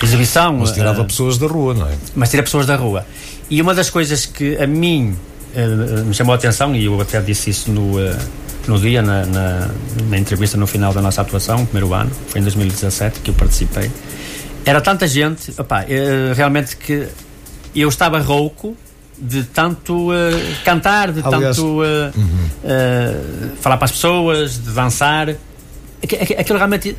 exibição. 0.02 0.58
Mas 0.58 0.72
tirava 0.72 1.04
pessoas 1.04 1.38
da 1.38 1.46
rua, 1.46 1.74
não 1.74 1.86
é? 1.86 1.92
Mas 2.14 2.30
tira 2.30 2.42
pessoas 2.42 2.66
da 2.66 2.76
rua. 2.76 3.04
E 3.48 3.60
uma 3.60 3.74
das 3.74 3.90
coisas 3.90 4.26
que 4.26 4.56
a 4.56 4.66
mim 4.66 5.16
me 6.06 6.14
chamou 6.14 6.32
a 6.32 6.36
atenção, 6.36 6.74
e 6.74 6.84
eu 6.84 7.00
até 7.00 7.20
disse 7.20 7.50
isso 7.50 7.70
no, 7.70 7.94
no 8.66 8.78
dia, 8.78 9.02
na, 9.02 9.26
na, 9.26 9.68
na, 10.08 10.18
entrevista 10.18 10.56
no 10.56 10.66
final 10.66 10.92
da 10.92 11.02
nossa 11.02 11.20
atuação, 11.20 11.64
primeiro 11.66 11.92
ano, 11.92 12.10
foi 12.28 12.40
em 12.40 12.44
2017 12.44 13.20
que 13.20 13.30
eu 13.30 13.34
participei, 13.34 13.90
era 14.64 14.80
tanta 14.80 15.08
gente, 15.08 15.52
opa, 15.58 15.84
realmente 16.36 16.76
que 16.76 17.08
eu 17.74 17.88
estava 17.88 18.20
rouco 18.20 18.76
de 19.20 19.44
tanto 19.44 20.08
cantar, 20.64 21.12
de 21.12 21.20
Aliás, 21.24 21.56
tanto 21.56 21.80
uhum. 21.80 22.48
falar 23.60 23.76
para 23.76 23.84
as 23.84 23.92
pessoas, 23.92 24.54
de 24.54 24.70
dançar. 24.70 25.34
Aquilo 26.38 26.56
realmente 26.56 26.96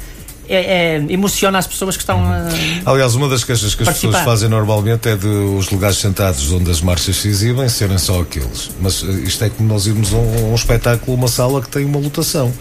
é, 0.51 0.95
é, 0.95 1.05
emociona 1.09 1.57
as 1.57 1.65
pessoas 1.65 1.95
que 1.95 2.03
estão 2.03 2.19
uhum. 2.19 2.85
a. 2.85 2.91
Aliás, 2.91 3.15
uma 3.15 3.29
das 3.29 3.43
queixas 3.43 3.73
que 3.73 3.83
as 3.83 3.89
pessoas 3.89 4.17
fazem 4.17 4.49
normalmente 4.49 5.07
é 5.07 5.15
de 5.15 5.27
os 5.27 5.69
lugares 5.69 5.97
sentados 5.97 6.51
onde 6.51 6.69
as 6.69 6.81
marchas 6.81 7.15
se 7.15 7.29
exibem 7.29 7.69
serem 7.69 7.97
só 7.97 8.21
aqueles. 8.21 8.69
Mas 8.81 9.01
isto 9.01 9.43
é 9.45 9.49
como 9.49 9.69
nós 9.69 9.87
irmos 9.87 10.13
a 10.13 10.17
um, 10.17 10.51
um 10.51 10.55
espetáculo, 10.55 11.15
uma 11.15 11.27
sala 11.29 11.61
que 11.61 11.69
tem 11.69 11.85
uma 11.85 11.99
lotação. 11.99 12.51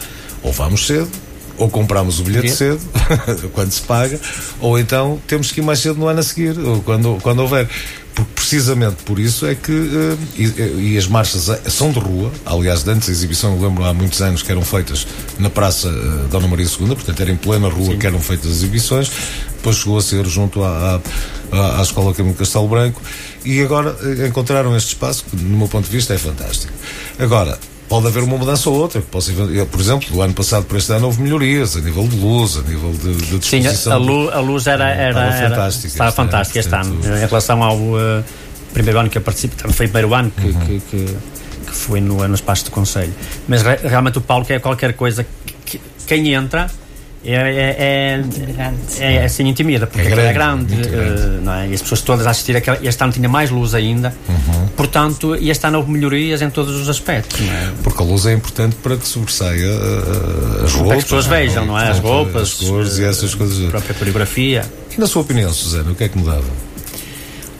Ou 0.42 0.52
vamos 0.52 0.86
cedo, 0.86 1.10
ou 1.58 1.68
compramos 1.68 2.20
o 2.20 2.22
bilhete 2.22 2.50
cedo, 2.50 2.80
quando 3.52 3.72
se 3.72 3.82
paga, 3.82 4.18
ou 4.60 4.78
então 4.78 5.20
temos 5.26 5.50
que 5.50 5.60
ir 5.60 5.62
mais 5.62 5.80
cedo 5.80 5.98
no 5.98 6.06
ano 6.06 6.20
a 6.20 6.22
seguir, 6.22 6.58
ou 6.58 6.80
quando, 6.82 7.18
quando 7.22 7.40
houver. 7.40 7.68
Porque 8.14 8.30
precisamente 8.34 9.02
por 9.04 9.18
isso 9.18 9.46
é 9.46 9.54
que. 9.54 9.72
Uh, 9.72 10.18
e, 10.36 10.94
e, 10.94 10.98
as 10.98 11.06
marchas 11.06 11.48
eh, 11.48 11.60
são 11.68 11.92
de 11.92 11.98
rua. 11.98 12.30
Aliás, 12.44 12.86
antes 12.86 13.06
da 13.06 13.12
exibição, 13.12 13.54
eu 13.56 13.68
lembro 13.68 13.84
há 13.84 13.94
muitos 13.94 14.20
anos 14.20 14.42
que 14.42 14.50
eram 14.50 14.62
feitas 14.62 15.06
na 15.38 15.48
Praça 15.48 15.88
uh, 15.88 16.28
Dona 16.28 16.48
Maria 16.48 16.66
II, 16.66 16.88
portanto 16.88 17.20
era 17.20 17.30
em 17.30 17.36
plena 17.36 17.68
rua 17.68 17.92
Sim. 17.92 17.98
que 17.98 18.06
eram 18.06 18.20
feitas 18.20 18.50
as 18.50 18.56
exibições. 18.58 19.10
Depois 19.56 19.76
chegou 19.76 19.98
a 19.98 20.02
ser 20.02 20.26
junto 20.26 20.62
à, 20.64 21.00
à, 21.52 21.80
à 21.80 21.82
Escola 21.82 22.14
Caminho 22.14 22.34
Castelo 22.34 22.66
Branco. 22.66 23.00
E 23.44 23.62
agora 23.62 23.96
encontraram 24.26 24.76
este 24.76 24.88
espaço 24.88 25.24
que, 25.24 25.36
no 25.36 25.58
meu 25.58 25.68
ponto 25.68 25.84
de 25.84 25.90
vista, 25.90 26.12
é 26.12 26.18
fantástico. 26.18 26.72
Agora, 27.18 27.58
pode 27.90 28.06
haver 28.06 28.22
uma 28.22 28.38
mudança 28.38 28.70
ou 28.70 28.76
outra. 28.76 29.02
Posso, 29.02 29.32
por 29.68 29.80
exemplo, 29.80 30.08
do 30.10 30.22
ano 30.22 30.32
passado 30.32 30.64
para 30.64 30.78
este 30.78 30.92
ano 30.92 31.06
houve 31.06 31.20
melhorias 31.20 31.76
a 31.76 31.80
nível 31.80 32.06
de 32.06 32.16
luz, 32.16 32.56
a 32.56 32.62
nível 32.62 32.92
de, 32.92 33.14
de 33.16 33.38
disposição. 33.40 33.74
Sim, 33.74 33.90
a, 33.90 33.96
luz, 33.96 34.32
a 34.32 34.38
luz 34.38 34.66
era, 34.68 34.88
era, 34.88 35.20
era 35.20 35.48
fantástica. 35.50 35.88
Estava 35.88 36.12
fantástica 36.12 36.60
este 36.60 36.72
ano. 36.72 37.00
Em 37.04 37.26
relação 37.26 37.62
ao 37.64 37.76
uh, 37.76 38.24
primeiro 38.72 39.00
ano 39.00 39.10
que 39.10 39.18
eu 39.18 39.22
participei, 39.22 39.72
foi 39.72 39.86
o 39.86 39.88
primeiro 39.88 40.14
ano 40.14 40.30
que, 40.30 40.46
uhum. 40.46 40.60
que, 40.60 40.80
que, 40.88 41.16
que, 41.66 41.72
foi 41.72 42.00
no, 42.00 42.26
no 42.28 42.34
espaço 42.34 42.64
do 42.66 42.70
Conselho. 42.70 43.12
Mas 43.48 43.62
re, 43.62 43.76
realmente 43.82 44.18
o 44.18 44.20
Paulo 44.20 44.44
quer 44.44 44.60
qualquer 44.60 44.92
coisa 44.92 45.26
que, 45.66 45.80
quem 46.06 46.32
entra 46.32 46.70
é, 47.22 47.34
é, 47.34 48.24
é, 48.98 49.14
é, 49.16 49.24
assim 49.24 49.46
intimida, 49.46 49.86
porque 49.86 50.06
é 50.06 50.10
grande, 50.10 50.28
é 50.28 50.32
grande, 50.32 50.74
uh, 50.74 51.42
não 51.42 51.52
é? 51.52 51.68
e 51.68 51.74
as 51.74 51.82
pessoas 51.82 52.00
todas 52.00 52.26
a 52.26 52.30
assistir, 52.30 52.56
aquela, 52.56 52.78
este 52.82 53.02
ano 53.04 53.12
tinha 53.12 53.28
mais 53.28 53.50
luz 53.50 53.74
ainda, 53.74 54.14
uhum. 54.26 54.68
portanto, 54.68 55.36
e 55.36 55.50
este 55.50 55.66
ano 55.66 55.78
houve 55.78 55.90
melhorias 55.90 56.40
em 56.40 56.48
todos 56.48 56.74
os 56.74 56.88
aspectos. 56.88 57.38
É? 57.40 57.72
Porque 57.82 58.02
a 58.02 58.06
luz 58.06 58.24
é 58.24 58.32
importante 58.32 58.76
para 58.76 58.96
que 58.96 59.06
sobressaia 59.06 59.68
uh, 59.70 60.64
as 60.64 60.72
roupas. 60.72 60.74
Para 60.74 60.86
que 60.86 60.92
as 60.92 61.04
pessoas 61.04 61.26
vejam, 61.26 61.66
não 61.66 61.78
é? 61.78 61.90
As 61.90 61.98
roupas, 61.98 62.42
as 62.42 62.54
cores 62.54 62.98
e 62.98 63.04
essas 63.04 63.34
coisas. 63.34 63.66
A 63.66 63.70
própria 63.70 63.94
coreografia. 63.94 64.64
E 64.96 64.98
na 64.98 65.06
sua 65.06 65.20
opinião, 65.20 65.52
Susana, 65.52 65.90
o 65.90 65.94
que 65.94 66.04
é 66.04 66.08
que 66.08 66.16
mudava? 66.16 66.70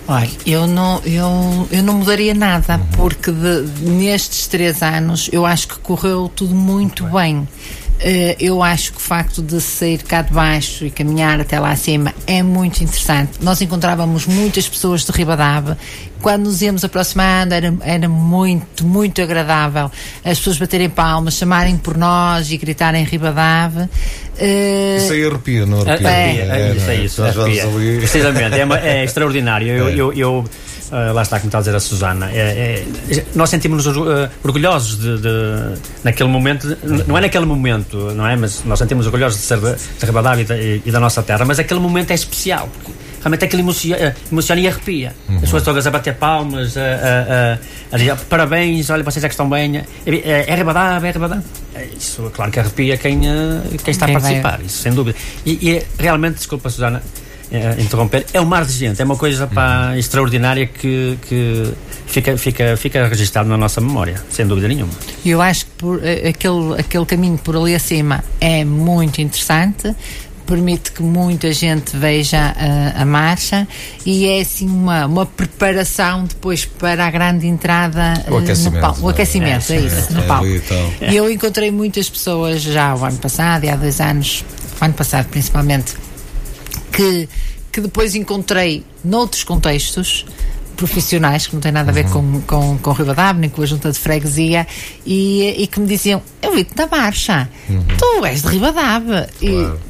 Olha, 0.09 0.31
eu 0.45 0.67
não, 0.67 1.01
eu, 1.05 1.69
eu 1.71 1.83
não 1.83 1.95
mudaria 1.99 2.35
nada, 2.35 2.77
uhum. 2.77 2.87
porque 2.97 3.31
de, 3.31 3.63
nestes 3.83 4.47
três 4.47 4.83
anos 4.83 5.29
eu 5.31 5.45
acho 5.45 5.69
que 5.69 5.79
correu 5.81 6.31
tudo 6.35 6.55
muito, 6.55 7.05
muito 7.05 7.15
bem. 7.15 7.37
bem. 7.37 7.49
Uh, 8.01 8.35
eu 8.41 8.63
acho 8.63 8.93
que 8.93 8.99
o 8.99 9.01
facto 9.01 9.43
de 9.43 9.61
sair 9.61 10.03
cá 10.03 10.23
de 10.23 10.33
baixo 10.33 10.87
e 10.87 10.91
caminhar 10.91 11.39
até 11.39 11.61
lá 11.61 11.71
acima 11.71 12.15
é 12.27 12.43
muito 12.43 12.83
interessante. 12.83 13.33
Nós 13.43 13.61
encontrávamos 13.61 14.25
muitas 14.25 14.67
pessoas 14.67 15.05
de 15.05 15.13
Ribadave. 15.13 15.77
Quando 16.23 16.45
nos 16.45 16.63
íamos 16.63 16.83
aproximando 16.83 17.53
era, 17.53 17.75
era 17.83 18.09
muito, 18.09 18.87
muito 18.87 19.21
agradável 19.21 19.91
as 20.25 20.39
pessoas 20.39 20.57
baterem 20.57 20.89
palmas, 20.89 21.35
chamarem 21.35 21.77
por 21.77 21.99
nós 21.99 22.51
e 22.51 22.57
gritarem 22.57 23.05
Ribadave. 23.05 23.83
Uh, 23.83 24.97
isso 24.97 25.13
aí 25.13 25.27
arrepia, 25.27 25.67
não 25.67 25.83
arrepia? 25.83 26.09
É, 26.09 26.37
é, 26.37 26.71
é, 26.71 26.75
isso 26.75 26.91
é 26.91 26.95
isso, 26.97 27.23
arrepia. 27.23 27.67
Precisamente, 27.99 28.55
é, 28.57 29.01
é 29.01 29.05
extraordinário. 29.05 29.69
Eu, 29.69 29.89
é. 29.89 29.95
eu, 29.95 30.13
eu 30.15 30.45
Uh, 30.91 31.13
lá 31.13 31.23
está, 31.23 31.39
como 31.39 31.47
está 31.47 31.59
a 31.59 31.61
dizer 31.61 31.77
a 31.77 31.79
Susana, 31.79 32.29
é, 32.33 32.85
é, 33.09 33.25
nós 33.37 33.49
sentimos-nos 33.49 33.97
uh, 33.97 34.29
orgulhosos 34.43 34.99
de, 34.99 35.19
de, 35.19 35.79
naquele 36.03 36.29
momento, 36.29 36.77
não 37.07 37.17
é 37.17 37.21
naquele 37.21 37.47
momento, 37.47 37.97
não 38.13 38.27
é? 38.27 38.35
Mas 38.35 38.65
nós 38.65 38.77
sentimos 38.77 39.07
orgulhosos 39.07 39.39
de 39.39 39.47
ser 39.47 39.61
de, 39.61 39.77
de 39.77 40.05
Ribadavia 40.05 40.43
e, 40.43 40.47
da, 40.47 40.59
e 40.59 40.91
da 40.91 40.99
nossa 40.99 41.23
terra, 41.23 41.45
mas 41.45 41.61
aquele 41.61 41.79
momento 41.79 42.11
é 42.11 42.15
especial, 42.15 42.69
porque 42.75 42.91
realmente 43.21 43.45
aquilo 43.45 43.63
emociona, 43.63 44.03
eh, 44.03 44.15
emociona 44.33 44.61
e 44.61 44.67
arrepia. 44.67 45.15
Uhum. 45.29 45.37
As 45.37 45.41
pessoas 45.43 45.63
todas 45.63 45.87
a 45.87 45.91
bater 45.93 46.15
palmas, 46.15 46.77
a, 46.77 46.81
a, 46.81 46.85
a, 46.85 47.59
a 47.93 47.97
dizer 47.97 48.17
parabéns, 48.29 48.91
olha, 48.91 49.05
vocês 49.05 49.23
é 49.23 49.29
que 49.29 49.35
estão 49.35 49.49
bem. 49.49 49.77
É, 49.77 49.85
é, 50.07 50.45
é 50.49 50.55
Ribadavia, 50.57 51.09
é 51.09 51.13
Ribadavia. 51.13 51.45
Isso, 51.97 52.31
claro 52.35 52.51
que 52.51 52.59
arrepia 52.59 52.97
quem, 52.97 53.21
quem 53.85 53.93
está 53.93 54.07
quem 54.07 54.17
a 54.17 54.21
participar, 54.21 54.61
isso 54.61 54.83
sem 54.83 54.93
dúvida. 54.93 55.17
E, 55.47 55.53
e 55.71 55.83
realmente, 55.99 56.37
desculpa, 56.37 56.69
Susana 56.69 57.01
é, 57.53 57.81
interromper, 57.81 58.25
é 58.33 58.41
um 58.41 58.45
mar 58.45 58.65
de 58.65 58.73
gente, 58.73 59.01
é 59.01 59.05
uma 59.05 59.17
coisa 59.17 59.47
pá, 59.47 59.89
uhum. 59.91 59.97
extraordinária 59.97 60.67
que, 60.67 61.19
que 61.23 61.73
fica, 62.07 62.37
fica, 62.37 62.77
fica 62.77 63.07
registado 63.07 63.49
na 63.49 63.57
nossa 63.57 63.81
memória, 63.81 64.23
sem 64.31 64.47
dúvida 64.47 64.69
nenhuma. 64.69 64.93
Eu 65.25 65.41
acho 65.43 65.67
que 65.67 65.73
por, 65.73 66.05
eh, 66.05 66.29
aquele, 66.29 66.79
aquele 66.79 67.07
caminho 67.07 67.39
por 67.39 67.57
ali 67.57 67.75
acima 67.75 68.23
é 68.41 68.65
muito 68.65 69.21
interessante 69.21 69.95
permite 70.51 70.91
que 70.91 71.03
muita 71.03 71.53
gente 71.53 71.97
veja 71.97 72.53
a, 72.57 73.03
a, 73.03 73.05
marcha 73.05 73.69
e 74.05 74.27
é 74.27 74.41
assim 74.41 74.67
uma, 74.67 75.07
uma 75.07 75.25
preparação 75.25 76.25
depois 76.25 76.65
para 76.65 77.07
a 77.07 77.11
grande 77.11 77.47
entrada 77.47 78.15
o 78.29 78.39
aquecimento, 78.39 78.75
no 78.75 78.81
palco. 78.81 79.01
O 79.03 79.09
aquecimento, 79.09 79.73
é, 79.73 79.77
é 79.77 79.81
isso, 79.81 80.11
é, 80.11 80.15
no 80.15 80.23
palco. 80.25 80.47
E 81.09 81.17
eu 81.17 81.31
encontrei 81.31 81.71
muitas 81.71 82.11
pessoas 82.11 82.63
já 82.63 82.97
o 82.97 83.05
ano 83.05 83.19
passado 83.19 83.65
e 83.65 83.69
há 83.69 83.77
dois 83.77 84.01
anos, 84.01 84.45
o 84.81 84.85
ano 84.85 84.95
passado 84.95 85.29
principalmente, 85.29 85.95
que, 86.93 87.29
que 87.73 87.81
depois 87.81 88.15
encontrei 88.15 88.85
noutros 89.05 89.45
contextos 89.45 90.27
profissionais 90.77 91.47
que 91.47 91.55
não 91.55 91.61
têm 91.61 91.73
nada 91.73 91.91
a 91.91 91.95
ver 91.95 92.07
uhum. 92.07 92.41
com, 92.43 92.79
com, 92.79 92.95
com 92.95 93.33
nem 93.37 93.51
com 93.51 93.63
a 93.63 93.67
junta 93.67 93.93
de 93.93 93.99
freguesia 93.99 94.67
e, 95.05 95.63
e 95.63 95.67
que 95.67 95.79
me 95.79 95.87
diziam, 95.87 96.23
eu 96.41 96.55
vi-te 96.55 96.75
na 96.75 96.87
marcha 96.87 97.49
uhum. 97.69 97.85
tu 97.99 98.25
és 98.25 98.43
de 98.43 98.49
Ribadavia 98.49 99.29
claro. 99.39 99.81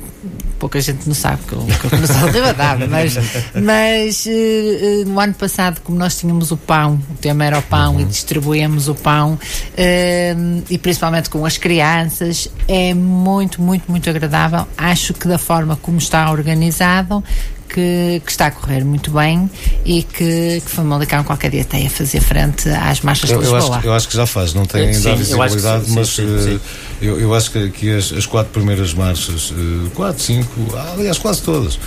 Pouca 0.60 0.78
gente 0.78 1.06
não 1.06 1.14
sabe 1.14 1.42
que 1.48 1.54
eu, 1.54 1.60
que 1.60 1.86
eu 1.86 2.26
de 2.28 2.32
Ribadavia 2.38 2.86
mas, 2.92 3.16
mas 3.54 4.26
uh, 4.26 5.08
no 5.08 5.18
ano 5.18 5.34
passado 5.34 5.80
como 5.80 5.98
nós 5.98 6.18
tínhamos 6.18 6.52
o 6.52 6.56
pão 6.56 7.00
o 7.10 7.14
tema 7.14 7.44
era 7.44 7.58
o 7.58 7.62
pão 7.62 7.94
uhum. 7.94 8.00
e 8.00 8.04
distribuíamos 8.04 8.86
o 8.86 8.94
pão 8.94 9.32
uh, 9.32 10.62
e 10.68 10.78
principalmente 10.78 11.30
com 11.30 11.44
as 11.46 11.56
crianças 11.56 12.48
é 12.68 12.92
muito, 12.92 13.62
muito, 13.62 13.90
muito 13.90 14.08
agradável 14.08 14.66
acho 14.76 15.14
que 15.14 15.26
da 15.26 15.38
forma 15.38 15.76
como 15.76 15.96
está 15.96 16.30
organizado 16.30 17.24
que, 17.72 18.20
que, 18.24 18.30
está 18.30 18.46
a 18.46 18.50
correr 18.50 18.84
muito 18.84 19.10
bem 19.10 19.50
e 19.84 20.02
que, 20.02 20.60
que 20.64 20.70
Famalicão 20.70 21.22
qualquer 21.24 21.50
dia 21.50 21.64
tem 21.64 21.86
a 21.86 21.90
fazer 21.90 22.20
frente 22.20 22.68
às 22.68 23.00
marchas 23.00 23.30
eu, 23.30 23.38
de 23.38 23.44
Lisboa. 23.44 23.60
Eu 23.60 23.74
acho, 23.74 23.86
eu 23.86 23.94
acho 23.94 24.08
que 24.08 24.16
já 24.16 24.26
faz, 24.26 24.54
não 24.54 24.66
tem 24.66 24.88
ainda 24.88 25.12
a 25.12 25.14
visibilidade, 25.14 25.86
sim, 25.86 25.94
mas 25.94 26.08
sim, 26.08 26.38
sim, 26.38 26.54
uh, 26.56 26.60
eu, 27.00 27.20
eu, 27.20 27.34
acho 27.34 27.50
que, 27.50 27.70
que 27.70 27.96
as, 27.96 28.12
as, 28.12 28.26
quatro 28.26 28.52
primeiras 28.52 28.92
marchas, 28.92 29.50
uh, 29.50 29.90
quatro, 29.94 30.22
cinco, 30.22 30.50
aliás, 30.94 31.18
quase 31.18 31.42
todas. 31.42 31.78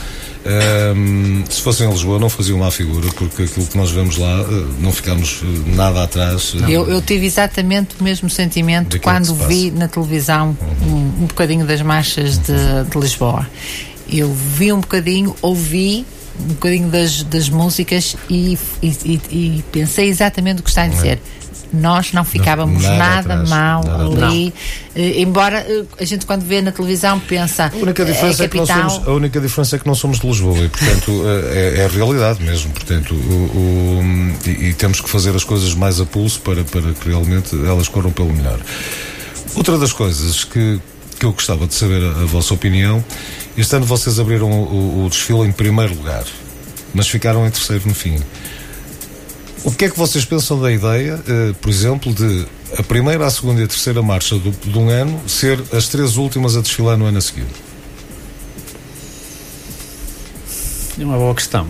Um, 0.46 1.46
se 1.50 1.62
fossem 1.62 1.88
em 1.88 1.90
Lisboa 1.90 2.20
não 2.20 2.30
faziam 2.30 2.58
má 2.58 2.70
figura 2.70 3.08
porque 3.14 3.44
aquilo 3.44 3.66
que 3.66 3.78
nós 3.78 3.92
vemos 3.92 4.18
lá 4.18 4.46
não 4.78 4.92
ficamos 4.92 5.42
nada 5.68 6.04
atrás 6.04 6.54
eu, 6.68 6.90
eu, 6.90 7.02
tive 7.02 7.26
exatamente 7.26 7.96
o 7.98 8.04
mesmo 8.04 8.30
sentimento 8.30 9.00
quando 9.00 9.34
vi 9.48 9.72
na 9.72 9.88
televisão 9.88 10.58
uhum. 10.82 10.94
um, 10.96 11.24
um 11.24 11.26
bocadinho 11.28 11.66
das 11.66 11.82
marchas 11.82 12.38
de, 12.40 12.84
de 12.92 13.00
Lisboa 13.00 13.48
eu 14.14 14.32
vi 14.32 14.72
um 14.72 14.80
bocadinho, 14.80 15.36
ouvi 15.42 16.06
um 16.40 16.54
bocadinho 16.54 16.90
das, 16.90 17.24
das 17.24 17.50
músicas 17.50 18.16
e, 18.30 18.58
e, 18.82 19.20
e, 19.32 19.64
pensei 19.72 20.08
exatamente 20.08 20.62
o 20.62 20.64
que 20.64 20.70
está 20.70 20.84
a 20.84 20.88
dizer. 20.88 21.20
Nós 21.72 22.14
não 22.14 22.24
ficávamos 22.24 22.84
não, 22.84 22.98
nada, 22.98 23.36
nada 23.36 23.50
mal 23.50 23.84
nada 23.84 24.28
ali, 24.28 24.54
eh, 24.96 25.22
embora 25.22 25.66
eh, 25.68 25.84
a 26.00 26.06
gente 26.06 26.24
quando 26.24 26.44
vê 26.44 26.62
na 26.62 26.72
televisão 26.72 27.20
pensa 27.20 27.72
a 27.74 27.76
única 27.76 28.06
diferença 28.06 28.44
é, 28.44 28.48
que 28.48 28.58
capital... 28.60 28.90
somos, 28.92 29.08
a 29.08 29.12
única 29.12 29.42
diferença 29.42 29.76
é 29.76 29.80
que 29.80 29.88
não 29.88 29.96
somos 29.96 30.20
de 30.20 30.28
Lisboa 30.28 30.60
e 30.60 30.70
portanto 30.70 31.12
eh, 31.26 31.74
é, 31.78 31.82
é, 31.82 31.86
a 31.86 31.88
realidade 31.88 32.44
mesmo. 32.44 32.72
Portanto 32.74 33.16
o, 33.16 33.18
o 33.18 34.04
e, 34.46 34.70
e, 34.70 34.74
temos 34.76 35.02
que 35.02 35.10
fazer 35.10 35.36
as 35.36 35.44
coisas 35.44 35.74
mais 35.74 36.00
a 36.00 36.06
pulso 36.06 36.42
para, 36.42 36.64
para 36.64 36.94
que 36.94 37.10
realmente 37.10 37.56
elas 37.56 37.88
corram 37.88 38.12
pelo 38.12 38.32
melhor. 38.32 38.60
Outra 39.56 39.76
das 39.80 39.92
coisas 39.92 40.44
que, 40.44 40.80
que 41.20 41.26
eu 41.26 41.32
gostava 41.32 41.66
de 41.66 41.74
saber 41.74 42.04
a, 42.04 42.22
a 42.22 42.26
vossa 42.26 42.54
opinião 42.54 43.04
este 43.58 43.76
ano 43.76 43.86
vocês 43.86 44.20
abriram 44.20 44.50
o, 44.52 45.06
o, 45.06 45.10
desfile 45.10 45.42
em 45.42 45.52
primeiro 45.52 45.94
lugar, 45.96 46.26
mas 46.94 47.08
ficaram 47.08 47.46
em 47.46 47.52
terceiro 47.52 47.88
no 47.88 47.94
fim. 47.94 48.20
O 49.64 49.72
que 49.72 49.86
é 49.86 49.90
que 49.90 49.98
vocês 49.98 50.26
pensam 50.26 50.60
da 50.60 50.72
ideia, 50.72 51.16
uh, 51.16 51.54
por 51.56 51.70
exemplo, 51.70 52.14
de 52.14 52.46
a 52.78 52.84
primeira, 52.84 53.26
a 53.26 53.30
segunda 53.30 53.62
e 53.62 53.64
a 53.64 53.68
terceira 53.68 54.02
marcha 54.02 54.36
do, 54.38 54.52
de 54.52 54.78
um 54.78 54.90
ano 54.90 55.22
ser 55.28 55.62
as 55.72 55.88
três 55.88 56.18
últimas 56.18 56.58
a 56.58 56.62
desfilar 56.62 56.98
no 56.98 57.06
ano 57.06 57.18
a 57.18 57.22
seguir? 57.22 57.46
É 61.00 61.04
uma 61.04 61.18
boa 61.18 61.34
questão. 61.36 61.68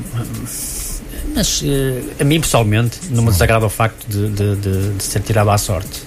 Mas 1.36 1.62
uh, 1.62 1.66
a 2.20 2.24
mim 2.24 2.40
pessoalmente 2.40 3.00
não 3.10 3.24
me 3.24 3.32
desagrada 3.32 3.66
o 3.66 3.70
facto 3.70 4.06
de, 4.08 4.30
de, 4.30 4.56
de, 4.56 4.94
de 4.94 5.04
ser 5.04 5.22
tirado 5.22 5.50
à 5.50 5.58
sorte. 5.58 6.03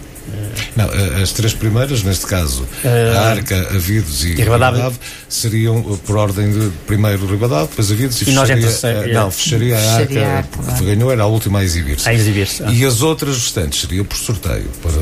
Não, 0.74 0.88
as 1.22 1.32
três 1.32 1.54
primeiras, 1.54 2.02
neste 2.02 2.26
caso, 2.26 2.62
uh, 2.62 3.16
a 3.16 3.20
Arca, 3.30 3.68
Avidos 3.74 4.24
e, 4.24 4.32
e 4.32 4.42
Ribadave, 4.42 4.96
seriam 5.28 5.82
por 6.04 6.16
ordem 6.16 6.50
de 6.50 6.70
primeiro 6.86 7.26
Ribadave, 7.26 7.68
depois 7.68 7.90
Avidos 7.90 8.20
e, 8.20 8.24
e 8.24 8.26
fecharia, 8.26 8.56
nós 8.56 8.84
entre, 8.84 9.12
não, 9.12 9.30
fecharia 9.30 9.78
a 9.78 9.94
Arca, 9.94 10.06
fecharia 10.06 10.44
porque 10.50 10.84
ganhou, 10.84 11.12
era 11.12 11.22
a 11.22 11.26
última 11.26 11.60
a 11.60 11.64
exibir-se. 11.64 12.08
A 12.08 12.14
exibir-se. 12.14 12.62
Ah. 12.62 12.70
E 12.70 12.84
as 12.84 13.02
outras 13.02 13.36
restantes 13.36 13.80
seria 13.80 14.04
por 14.04 14.16
sorteio, 14.16 14.68
para, 14.82 14.92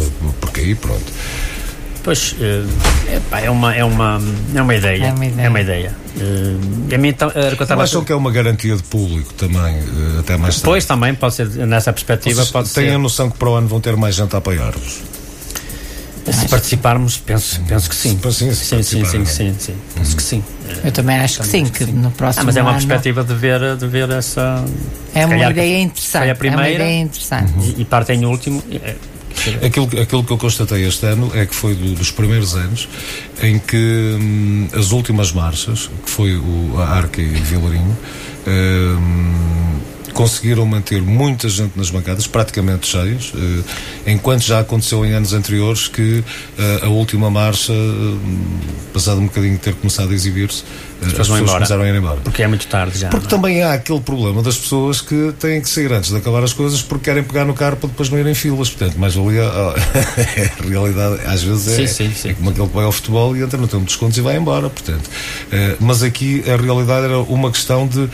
porque 0.41 0.61
aí 0.61 0.75
pronto. 0.75 1.13
Pois, 2.05 2.37
é, 2.39 3.51
uma, 3.51 3.75
é, 3.75 3.83
uma, 3.83 4.21
é 4.55 4.61
uma 4.61 4.75
ideia. 4.75 5.07
É 5.07 5.13
uma 5.13 5.25
ideia. 5.25 5.47
É 5.47 5.49
uma 5.49 5.61
ideia. 5.63 5.93
Uh, 6.15 6.95
a 6.95 6.99
mim, 6.99 7.09
então, 7.09 7.33
era 7.35 7.57
que 7.57 7.63
eu 7.63 7.81
acham 7.81 8.05
que 8.05 8.13
é 8.13 8.15
uma 8.15 8.31
garantia 8.31 8.77
de 8.77 8.83
público 8.83 9.33
também, 9.33 9.79
até 10.21 10.37
mais 10.37 10.57
tarde? 10.57 10.65
Pois, 10.65 10.85
também, 10.85 11.15
pode 11.15 11.35
ser, 11.35 11.49
nessa 11.67 11.95
perspectiva, 11.95 12.37
Vocês 12.37 12.51
pode 12.51 12.69
têm 12.71 12.89
ser. 12.89 12.95
a 12.95 12.99
noção 12.99 13.31
que 13.31 13.39
para 13.39 13.49
o 13.49 13.55
ano 13.55 13.67
vão 13.67 13.81
ter 13.81 13.97
mais 13.97 14.15
gente 14.15 14.35
a 14.35 14.39
apoiar-vos? 14.39 15.01
Se 16.33 16.49
participarmos, 16.49 17.19
penso, 17.19 17.61
penso 17.69 17.89
que 17.89 17.97
sim. 17.97 18.19
Sim, 18.31 18.55
sim, 18.55 18.83
sim, 18.83 19.05
sim, 19.05 19.25
sim, 19.25 19.55
sim, 19.59 19.75
Penso 19.95 20.17
que 20.17 20.23
sim. 20.23 20.43
Eu 20.83 20.91
também 20.91 21.17
acho 21.19 21.41
que 21.41 21.47
sim, 21.47 21.67
que 21.67 21.85
no 21.85 22.11
próximo 22.11 22.43
ah, 22.43 22.47
Mas 22.47 22.57
é 22.57 22.63
uma 22.63 22.71
ano... 22.71 22.79
perspectiva 22.79 23.23
de 23.23 23.35
ver, 23.35 23.77
de 23.77 23.87
ver 23.87 24.11
essa... 24.11 24.65
É 25.15 25.27
uma 25.27 25.51
ideia 25.51 25.81
interessante. 25.81 26.23
Foi 26.23 26.31
a 26.31 26.35
primeira. 26.35 26.63
É 26.63 26.67
uma 26.67 26.75
ideia 26.75 27.01
interessante. 27.03 27.53
E, 27.61 27.83
e 27.83 27.85
parte 27.85 28.13
em 28.13 28.25
último... 28.25 28.63
É, 28.71 28.95
Aquilo, 29.67 29.87
aquilo 30.01 30.23
que 30.23 30.33
eu 30.33 30.39
constatei 30.39 30.87
este 30.87 31.07
ano 31.07 31.31
é 31.35 31.45
que 31.45 31.55
foi 31.55 31.75
do, 31.75 31.97
dos 31.97 32.11
primeiros 32.13 32.55
anos 32.55 32.89
em 33.43 33.59
que 33.59 33.77
hum, 33.77 34.69
as 34.73 34.93
últimas 34.93 35.33
marchas, 35.33 35.91
que 36.05 36.09
foi 36.09 36.37
o, 36.37 36.75
a 36.79 36.87
Arca 36.87 37.21
e 37.21 37.35
o 37.35 37.43
Vilarinho, 37.43 37.99
hum, 38.47 39.81
conseguiram 40.15 40.65
manter 40.65 41.03
muita 41.03 41.49
gente 41.49 41.77
nas 41.77 41.91
bancadas, 41.91 42.27
praticamente 42.27 42.87
cheias, 42.87 43.33
eh, 43.37 44.13
enquanto 44.13 44.43
já 44.43 44.61
aconteceu 44.61 45.05
em 45.05 45.13
anos 45.13 45.33
anteriores 45.33 45.89
que 45.89 46.23
eh, 46.57 46.81
a 46.83 46.89
última 46.89 47.29
marcha, 47.29 47.73
eh, 47.73 48.17
passado 48.93 49.21
um 49.21 49.27
bocadinho 49.27 49.55
de 49.55 49.59
ter 49.59 49.75
começado 49.75 50.13
a 50.13 50.15
exibir-se, 50.15 50.63
as 51.05 51.13
pessoas 51.13 51.51
começaram 51.51 51.83
a 51.83 51.89
ir 51.89 51.97
embora. 51.97 52.21
Porque 52.23 52.43
é 52.43 52.47
muito 52.47 52.67
tarde 52.69 52.99
já. 52.99 53.09
Porque 53.09 53.25
não? 53.25 53.31
também 53.31 53.63
há 53.63 53.75
aquele 53.75 54.01
problema 54.01 54.41
das 54.41 54.57
pessoas 54.57 55.01
que 55.01 55.35
têm 55.39 55.61
que 55.61 55.69
sair 55.69 55.93
antes 55.93 56.11
de 56.11 56.17
acabar 56.17 56.43
as 56.43 56.53
coisas 56.53 56.81
porque 56.81 57.07
querem 57.07 57.23
pegar 57.23 57.45
no 57.45 57.53
carro 57.53 57.77
para 57.77 57.89
depois 57.89 58.09
não 58.09 58.19
irem 58.19 58.35
filas. 58.35 58.71
Portanto, 58.71 58.99
mais 58.99 59.15
valia. 59.15 59.45
a 59.51 60.63
realidade, 60.67 61.21
às 61.27 61.43
vezes, 61.43 61.69
é, 61.69 61.87
sim, 61.87 62.09
sim, 62.09 62.15
sim. 62.15 62.29
é 62.31 62.35
como 62.35 62.51
aquele 62.51 62.69
que 62.69 62.75
vai 62.75 62.85
ao 62.85 62.93
futebol 62.93 63.37
e 63.37 63.43
entra 63.43 63.59
no 63.59 63.67
tempo 63.67 63.81
de 63.81 63.89
descontos 63.89 64.17
e 64.17 64.21
vai 64.21 64.37
embora. 64.37 64.71
Portanto, 64.71 65.11
mas 65.81 66.03
aqui 66.03 66.43
a 66.49 66.57
realidade 66.57 67.07
era 67.07 67.19
uma 67.19 67.51
questão 67.51 67.87
de 67.87 68.09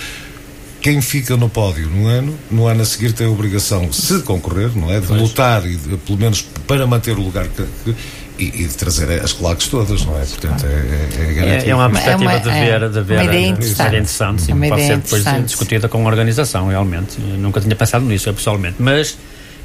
quem 0.80 1.00
fica 1.00 1.36
no 1.36 1.48
pódio 1.48 1.88
no 1.88 2.06
ano, 2.06 2.38
no 2.50 2.66
ano 2.66 2.82
a 2.82 2.84
seguir 2.84 3.12
tem 3.12 3.26
a 3.26 3.30
obrigação, 3.30 3.92
se 3.92 4.22
concorrer, 4.22 4.70
não 4.74 4.90
é? 4.90 5.00
De 5.00 5.06
pois. 5.06 5.20
lutar 5.20 5.66
e 5.66 5.76
de, 5.76 5.96
pelo 5.98 6.18
menos 6.18 6.42
para 6.66 6.86
manter 6.86 7.16
o 7.16 7.22
lugar 7.22 7.46
que, 7.48 7.64
que, 7.84 7.96
e, 8.38 8.62
e, 8.62 8.66
de 8.66 8.74
trazer 8.74 9.22
as 9.22 9.32
claques 9.34 9.68
todas, 9.68 10.04
não 10.06 10.18
é? 10.18 10.24
Portanto, 10.24 10.64
é, 10.64 10.68
é, 10.68 11.64
é, 11.66 11.68
é 11.68 11.74
uma 11.74 11.90
perspectiva 11.90 12.32
é 12.32 12.36
uma, 12.36 12.40
de 12.40 12.50
ver, 12.50 12.88
de 12.88 13.02
ver 13.02 13.14
uma 13.16 13.24
ideia 13.24 13.46
interessante, 13.48 13.88
interessante 13.88 14.42
sim, 14.42 14.56
pode 14.56 14.86
ser 14.86 14.96
depois 14.96 15.44
discutida 15.44 15.88
com 15.88 16.06
a 16.06 16.10
organização, 16.10 16.68
realmente. 16.68 17.18
Eu 17.20 17.36
nunca 17.36 17.60
tinha 17.60 17.76
pensado 17.76 18.04
nisso, 18.06 18.30
eu, 18.30 18.34
pessoalmente, 18.34 18.76
mas 18.78 19.18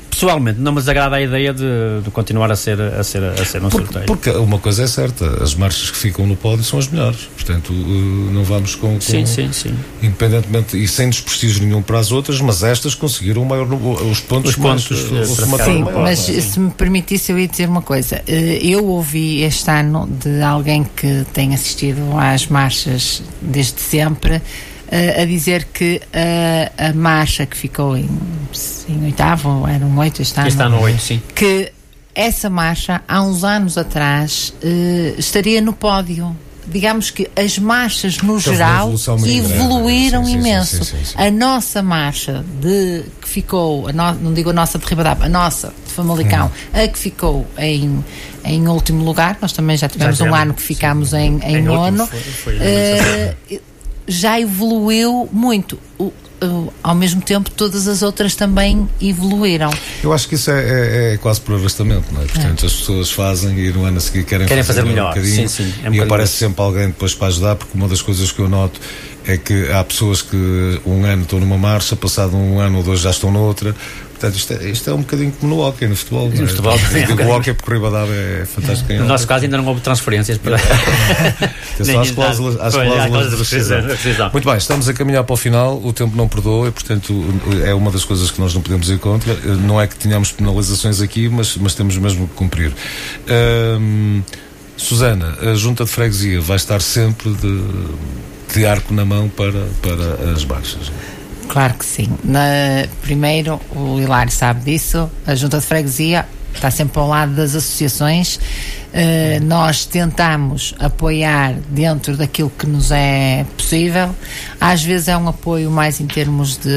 pessoalmente 0.09 0.59
não 0.59 0.71
me 0.71 0.79
desagrada 0.79 1.15
a 1.15 1.21
ideia 1.21 1.53
de, 1.53 2.01
de, 2.03 2.11
continuar 2.11 2.51
a 2.51 2.55
ser, 2.55 2.79
a 2.79 3.03
ser, 3.03 3.23
a 3.23 3.45
ser 3.45 3.63
um 3.63 3.69
porque, 3.69 3.85
sorteio. 3.85 4.05
Porque 4.05 4.29
uma 4.31 4.59
coisa 4.59 4.83
é 4.83 4.87
certa, 4.87 5.43
as 5.43 5.53
marchas 5.55 5.91
que 5.91 5.97
ficam 5.97 6.25
no 6.25 6.35
pódio 6.35 6.63
são 6.63 6.79
as 6.79 6.87
melhores. 6.87 7.27
Portanto, 7.35 7.71
uh, 7.71 8.31
não 8.31 8.43
vamos 8.43 8.75
com, 8.75 8.95
com. 8.95 9.01
sim, 9.01 9.25
sim, 9.25 9.51
sim. 9.51 9.75
Independentemente 10.01 10.81
e 10.81 10.87
sem 10.87 11.09
desprestígio 11.09 11.63
nenhum 11.63 11.81
para 11.81 11.99
as 11.99 12.11
outras, 12.11 12.39
mas 12.39 12.63
estas 12.63 12.95
conseguiram 12.95 13.41
o 13.41 13.45
maior, 13.45 13.67
os 13.71 14.19
pontos. 14.21 14.51
Os 14.51 14.55
pontos. 14.55 15.11
Mais, 15.11 15.29
uh, 15.29 15.63
sim, 15.63 15.83
maior, 15.83 16.03
mas 16.03 16.29
é? 16.29 16.41
se 16.41 16.59
me 16.59 16.71
permitisse, 16.71 17.31
eu 17.31 17.39
ia 17.39 17.47
dizer 17.47 17.67
uma 17.67 17.81
coisa. 17.81 18.21
Eu 18.27 18.85
ouvi 18.85 19.41
este 19.41 19.69
ano 19.69 20.07
de 20.07 20.41
alguém 20.41 20.85
que 20.95 21.25
tem 21.33 21.53
assistido 21.53 22.01
às 22.17 22.47
marchas 22.47 23.21
desde 23.41 23.81
sempre 23.81 24.41
uh, 24.87 25.21
a 25.21 25.25
dizer 25.25 25.65
que 25.65 26.01
uh, 26.05 26.89
a 26.89 26.93
marcha 26.93 27.45
que 27.45 27.57
ficou 27.57 27.95
em, 27.95 28.09
em 28.89 29.05
oitavo, 29.05 29.67
eram 29.67 29.97
oito 29.97 30.21
este 30.21 30.37
ano. 30.39 30.47
Este 30.47 30.61
ano 30.61 30.81
oito, 30.81 31.01
sim. 31.01 31.21
Que 31.33 31.71
essa 32.13 32.49
marcha, 32.49 33.01
há 33.07 33.21
uns 33.21 33.43
anos 33.43 33.77
atrás, 33.77 34.53
uh, 34.63 35.19
estaria 35.19 35.61
no 35.61 35.73
pódio 35.73 36.35
digamos 36.67 37.11
que 37.11 37.29
as 37.35 37.57
marchas 37.57 38.17
no 38.21 38.39
geral 38.39 38.91
evoluíram 39.25 40.25
sim, 40.25 40.33
imenso. 40.33 40.83
Sim, 40.83 40.97
sim, 41.03 41.13
a 41.15 41.29
nossa 41.29 41.81
marcha 41.81 42.43
de 42.59 43.03
que 43.21 43.29
ficou, 43.29 43.91
no, 43.93 44.13
não 44.13 44.33
digo 44.33 44.49
a 44.49 44.53
nossa 44.53 44.79
de 44.79 44.85
Ribadava, 44.85 45.25
a 45.25 45.29
nossa 45.29 45.73
de 45.85 45.91
Famalicão, 45.93 46.47
hum. 46.47 46.83
a 46.83 46.87
que 46.87 46.97
ficou 46.97 47.45
em, 47.57 48.03
em 48.43 48.67
último 48.67 49.03
lugar, 49.03 49.37
nós 49.41 49.53
também 49.53 49.77
já 49.77 49.87
tivemos 49.87 50.17
já 50.17 50.25
um 50.25 50.33
ano 50.33 50.53
que 50.53 50.61
ficámos 50.61 51.13
em, 51.13 51.39
em, 51.43 51.57
em 51.57 51.61
nono. 51.61 52.07
Foi, 52.07 52.19
foi 52.19 52.55
uh, 52.57 53.61
já 54.07 54.39
evoluiu 54.39 55.29
muito. 55.31 55.79
O, 55.97 56.13
o, 56.41 56.73
ao 56.83 56.95
mesmo 56.95 57.21
tempo, 57.21 57.49
todas 57.49 57.87
as 57.87 58.01
outras 58.01 58.35
também 58.35 58.87
evoluíram. 59.01 59.71
Eu 60.03 60.13
acho 60.13 60.27
que 60.27 60.35
isso 60.35 60.51
é, 60.51 60.59
é, 60.59 61.13
é 61.13 61.17
quase 61.17 61.41
por 61.41 61.55
arrastamento, 61.55 62.13
não 62.13 62.21
é? 62.21 62.25
Portanto, 62.25 62.63
é. 62.63 62.65
as 62.67 62.73
pessoas 62.73 63.11
fazem 63.11 63.57
e 63.57 63.71
no 63.71 63.85
ano 63.85 63.97
a 63.97 64.01
seguir 64.01 64.23
querem, 64.25 64.47
querem 64.47 64.63
fazer, 64.63 64.81
fazer 64.81 64.89
melhor. 64.89 65.17
Um 65.17 65.23
sim, 65.23 65.47
sim, 65.47 65.73
é 65.83 65.89
um 65.89 65.93
e 65.93 66.01
aparece 66.01 66.33
sempre 66.33 66.61
alguém 66.61 66.87
depois 66.87 67.13
para 67.13 67.27
ajudar, 67.27 67.55
porque 67.55 67.77
uma 67.77 67.87
das 67.87 68.01
coisas 68.01 68.31
que 68.31 68.39
eu 68.39 68.49
noto 68.49 68.79
é 69.27 69.37
que 69.37 69.71
há 69.71 69.83
pessoas 69.83 70.21
que 70.21 70.81
um 70.85 71.03
ano 71.03 71.23
estão 71.23 71.39
numa 71.39 71.57
marcha, 71.57 71.95
passado 71.95 72.35
um 72.37 72.59
ano 72.59 72.77
ou 72.77 72.83
dois 72.83 72.99
já 72.99 73.09
estão 73.09 73.31
noutra. 73.31 73.75
Portanto, 74.15 74.35
isto 74.35 74.53
é, 74.53 74.69
isto 74.69 74.89
é 74.89 74.93
um 74.93 75.01
bocadinho 75.01 75.31
como 75.33 75.53
no 75.53 75.61
hockey, 75.61 75.87
no 75.87 75.95
futebol. 75.95 76.29
No 76.29 76.43
é? 76.43 76.47
futebol, 76.47 76.73
é, 76.73 77.23
o 77.27 77.29
hockey 77.29 77.53
por 77.53 77.73
Ribadava 77.73 78.13
é 78.13 78.45
fantástico. 78.45 78.93
No 78.93 79.05
nosso 79.05 79.27
caso 79.27 79.43
ainda 79.43 79.57
não 79.57 79.65
houve 79.65 79.81
transferências 79.81 80.37
para. 80.37 80.57
só 81.83 81.99
às 81.99 82.11
cláusulas, 82.11 82.59
às 82.61 82.73
cláusulas 82.73 83.29
de 83.29 83.35
rescisão. 83.35 84.29
Muito 84.31 84.47
bem, 84.47 84.57
estamos 84.57 84.87
a 84.87 84.93
caminhar 84.93 85.25
para 85.25 85.33
o 85.33 85.37
final, 85.37 85.81
o 85.83 85.91
tempo 85.91 86.15
não 86.15 86.29
perdoa 86.29 86.69
e, 86.69 86.71
portanto, 86.71 87.25
é 87.65 87.73
uma 87.73 87.91
das 87.91 88.05
coisas 88.05 88.31
que 88.31 88.39
nós 88.39 88.53
não 88.53 88.61
podemos 88.61 88.89
ir 88.89 88.99
contra. 88.99 89.33
Não 89.33 89.81
é 89.81 89.85
que 89.85 89.95
tenhamos 89.97 90.31
penalizações 90.31 91.01
aqui, 91.01 91.27
mas, 91.27 91.57
mas 91.57 91.75
temos 91.75 91.97
mesmo 91.97 92.25
que 92.27 92.35
cumprir. 92.35 92.71
Hum, 93.79 94.23
Susana, 94.77 95.37
a 95.41 95.53
junta 95.55 95.83
de 95.83 95.89
freguesia 95.91 96.39
vai 96.39 96.55
estar 96.55 96.81
sempre 96.81 97.31
de 97.33 97.63
de 98.53 98.65
arco 98.65 98.93
na 98.93 99.03
mão 99.03 99.27
para, 99.27 99.67
para 99.81 100.31
as 100.31 100.43
baixas. 100.43 100.91
Claro 101.47 101.75
que 101.75 101.85
sim. 101.85 102.09
Na, 102.23 102.87
primeiro, 103.01 103.59
o 103.75 103.99
Hilário 103.99 104.31
sabe 104.31 104.71
disso, 104.71 105.09
a 105.25 105.35
Junta 105.35 105.59
de 105.59 105.65
Freguesia 105.65 106.25
está 106.55 106.71
sempre 106.71 106.99
ao 106.99 107.07
lado 107.07 107.33
das 107.33 107.55
associações. 107.55 108.39
Uh, 108.95 109.43
nós 109.43 109.85
tentamos 109.85 110.73
apoiar 110.79 111.53
dentro 111.69 112.15
daquilo 112.15 112.49
que 112.49 112.65
nos 112.65 112.91
é 112.91 113.45
possível. 113.57 114.15
Às 114.59 114.83
vezes 114.83 115.09
é 115.09 115.17
um 115.17 115.27
apoio 115.27 115.69
mais 115.69 115.99
em 115.99 116.07
termos 116.07 116.57
de 116.57 116.69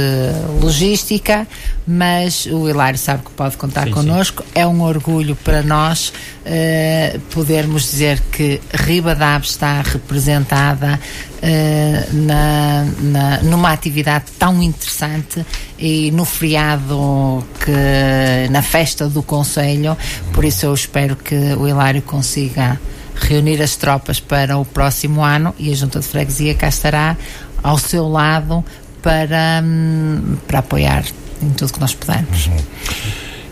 logística, 0.61 1.47
mas 1.87 2.47
o 2.47 2.69
Hilário 2.69 2.99
sabe 2.99 3.23
que 3.25 3.31
pode 3.31 3.57
contar 3.57 3.85
sim, 3.85 3.93
connosco. 3.93 4.43
Sim. 4.43 4.49
É 4.57 4.67
um 4.67 4.83
orgulho 4.83 5.37
para 5.37 5.63
nós 5.63 6.13
uh, 6.45 7.21
podermos 7.31 7.83
dizer 7.89 8.21
que 8.33 8.61
Ribadab 8.75 9.45
está 9.45 9.81
representada 9.83 10.99
uh, 11.43 12.15
na, 12.15 12.85
na, 13.01 13.43
numa 13.43 13.73
atividade 13.73 14.27
tão 14.39 14.63
interessante 14.63 15.45
e 15.79 16.11
no 16.11 16.25
feriado 16.25 17.45
que 17.65 18.51
na 18.51 18.63
festa 18.63 19.09
do 19.09 19.23
Conselho. 19.23 19.97
Por 20.33 20.45
isso 20.45 20.67
eu 20.67 20.75
espero 20.75 21.17
que 21.17 21.35
o 21.35 21.67
Hilário 21.67 22.03
consiga 22.03 22.81
reunir 23.15 23.61
as 23.63 23.77
tropas 23.77 24.21
para 24.21 24.57
o 24.57 24.65
próximo 24.65 25.25
ano 25.25 25.55
e 25.59 25.73
a 25.73 25.75
Junta 25.75 26.01
de 26.01 26.07
Freguesia 26.07 26.55
cá 26.55 26.69
estará 26.69 27.17
ao 27.63 27.79
seu 27.79 28.09
lado 28.09 28.65
para, 29.03 29.63
hum, 29.65 30.37
para 30.47 30.61
apoiar 30.61 31.05
em 31.43 31.51
tudo 31.51 31.73
que 31.73 31.81
nós 31.81 31.95
pudermos. 31.95 32.47
Uhum. 32.47 32.57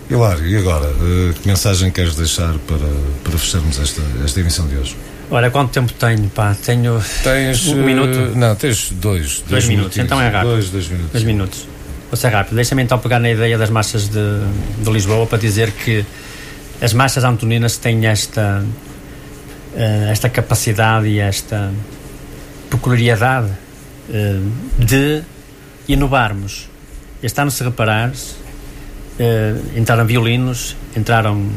Hilário, 0.08 0.46
e 0.46 0.56
agora? 0.56 0.88
Uh, 0.88 1.34
que 1.34 1.48
mensagem 1.48 1.90
queres 1.90 2.14
deixar 2.14 2.54
para, 2.58 2.86
para 3.24 3.38
fecharmos 3.38 3.78
esta, 3.78 4.02
esta 4.24 4.40
emissão 4.40 4.66
de 4.68 4.76
hoje? 4.76 4.96
Olha, 5.30 5.50
quanto 5.50 5.72
tempo 5.72 5.92
tenho? 5.92 6.28
Pá, 6.30 6.54
tenho. 6.54 7.02
Tens. 7.22 7.66
Um 7.68 7.80
uh, 7.80 7.84
minuto? 7.84 8.36
Não, 8.36 8.54
tens 8.54 8.90
dois. 8.92 9.40
Dois, 9.40 9.44
dois 9.48 9.68
minutos, 9.68 9.98
então 9.98 10.20
é 10.20 10.28
rápido. 10.28 10.52
Dois, 10.52 10.70
dois 10.70 10.88
minutos. 10.88 11.12
Dois 11.12 11.24
minutos. 11.24 11.68
Vou 12.10 12.16
ser 12.16 12.28
rápido. 12.28 12.54
Deixa-me 12.54 12.82
então 12.82 12.98
pegar 12.98 13.18
na 13.18 13.30
ideia 13.30 13.58
das 13.58 13.70
marchas 13.70 14.08
de, 14.08 14.40
de 14.78 14.90
Lisboa 14.90 15.26
para 15.26 15.38
dizer 15.38 15.72
que 15.72 16.04
as 16.80 16.92
marchas 16.92 17.24
antoninas 17.24 17.76
têm 17.76 18.06
esta, 18.06 18.64
uh, 19.74 20.10
esta 20.10 20.28
capacidade 20.28 21.08
e 21.08 21.18
esta 21.18 21.72
peculiaridade 22.70 23.50
uh, 24.08 24.84
de 24.84 25.22
inovarmos 25.88 26.68
este 27.22 27.40
ano, 27.40 27.50
se 27.50 27.64
reparares, 27.64 28.36
entraram 29.74 30.04
violinos, 30.04 30.76
entraram 30.94 31.50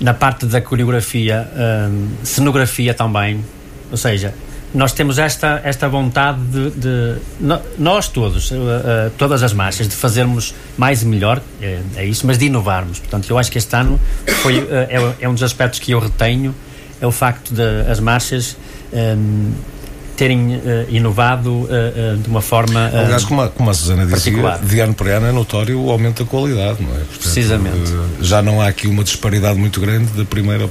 na 0.00 0.14
parte 0.14 0.46
da 0.46 0.60
coreografia, 0.60 1.48
uh, 1.52 2.08
cenografia 2.24 2.92
também, 2.92 3.44
ou 3.90 3.96
seja, 3.96 4.34
nós 4.74 4.92
temos 4.92 5.18
esta, 5.18 5.60
esta 5.64 5.88
vontade 5.88 6.38
de, 6.40 6.70
de 6.70 7.16
nós 7.78 8.08
todos, 8.08 8.50
uh, 8.50 8.54
uh, 8.54 9.10
todas 9.16 9.42
as 9.42 9.52
marchas, 9.52 9.88
de 9.88 9.94
fazermos 9.94 10.54
mais 10.76 11.02
e 11.02 11.06
melhor, 11.06 11.40
é, 11.62 11.80
é, 11.96 12.04
isso, 12.04 12.26
mas 12.26 12.36
de 12.36 12.46
inovarmos. 12.46 12.98
Portanto, 12.98 13.30
eu 13.30 13.38
acho 13.38 13.50
que 13.50 13.58
este 13.58 13.74
ano 13.74 13.98
foi, 14.42 14.58
uh, 14.58 14.68
é, 14.70 15.14
é, 15.20 15.28
um 15.28 15.34
dos 15.34 15.42
aspectos 15.42 15.80
que 15.80 15.92
eu 15.92 15.98
retenho, 15.98 16.54
é 17.00 17.06
o 17.06 17.12
facto 17.12 17.54
de 17.54 17.90
as 17.90 18.00
marchas 18.00 18.56
um, 18.92 19.52
terem 20.16 20.60
inovado 20.88 21.68
de 22.22 22.28
uma 22.28 22.40
forma. 22.40 22.90
Aliás, 22.92 23.24
como 23.24 23.42
a, 23.42 23.48
como 23.48 23.70
a 23.70 23.74
Susana 23.74 24.06
dizia, 24.06 24.58
de 24.62 24.80
ano 24.80 24.94
para 24.94 25.16
ano 25.16 25.26
é 25.26 25.32
notório 25.32 25.80
o 25.80 25.90
aumento 25.90 26.24
da 26.24 26.30
qualidade, 26.30 26.82
não 26.82 26.90
é? 26.90 26.98
Portanto, 26.98 27.20
Precisamente. 27.20 27.92
já 28.20 28.42
não 28.42 28.60
há 28.60 28.68
aqui 28.68 28.86
uma 28.86 29.04
disparidade 29.04 29.58
muito 29.58 29.80
grande 29.80 30.06
da 30.12 30.24
primeira. 30.24 30.68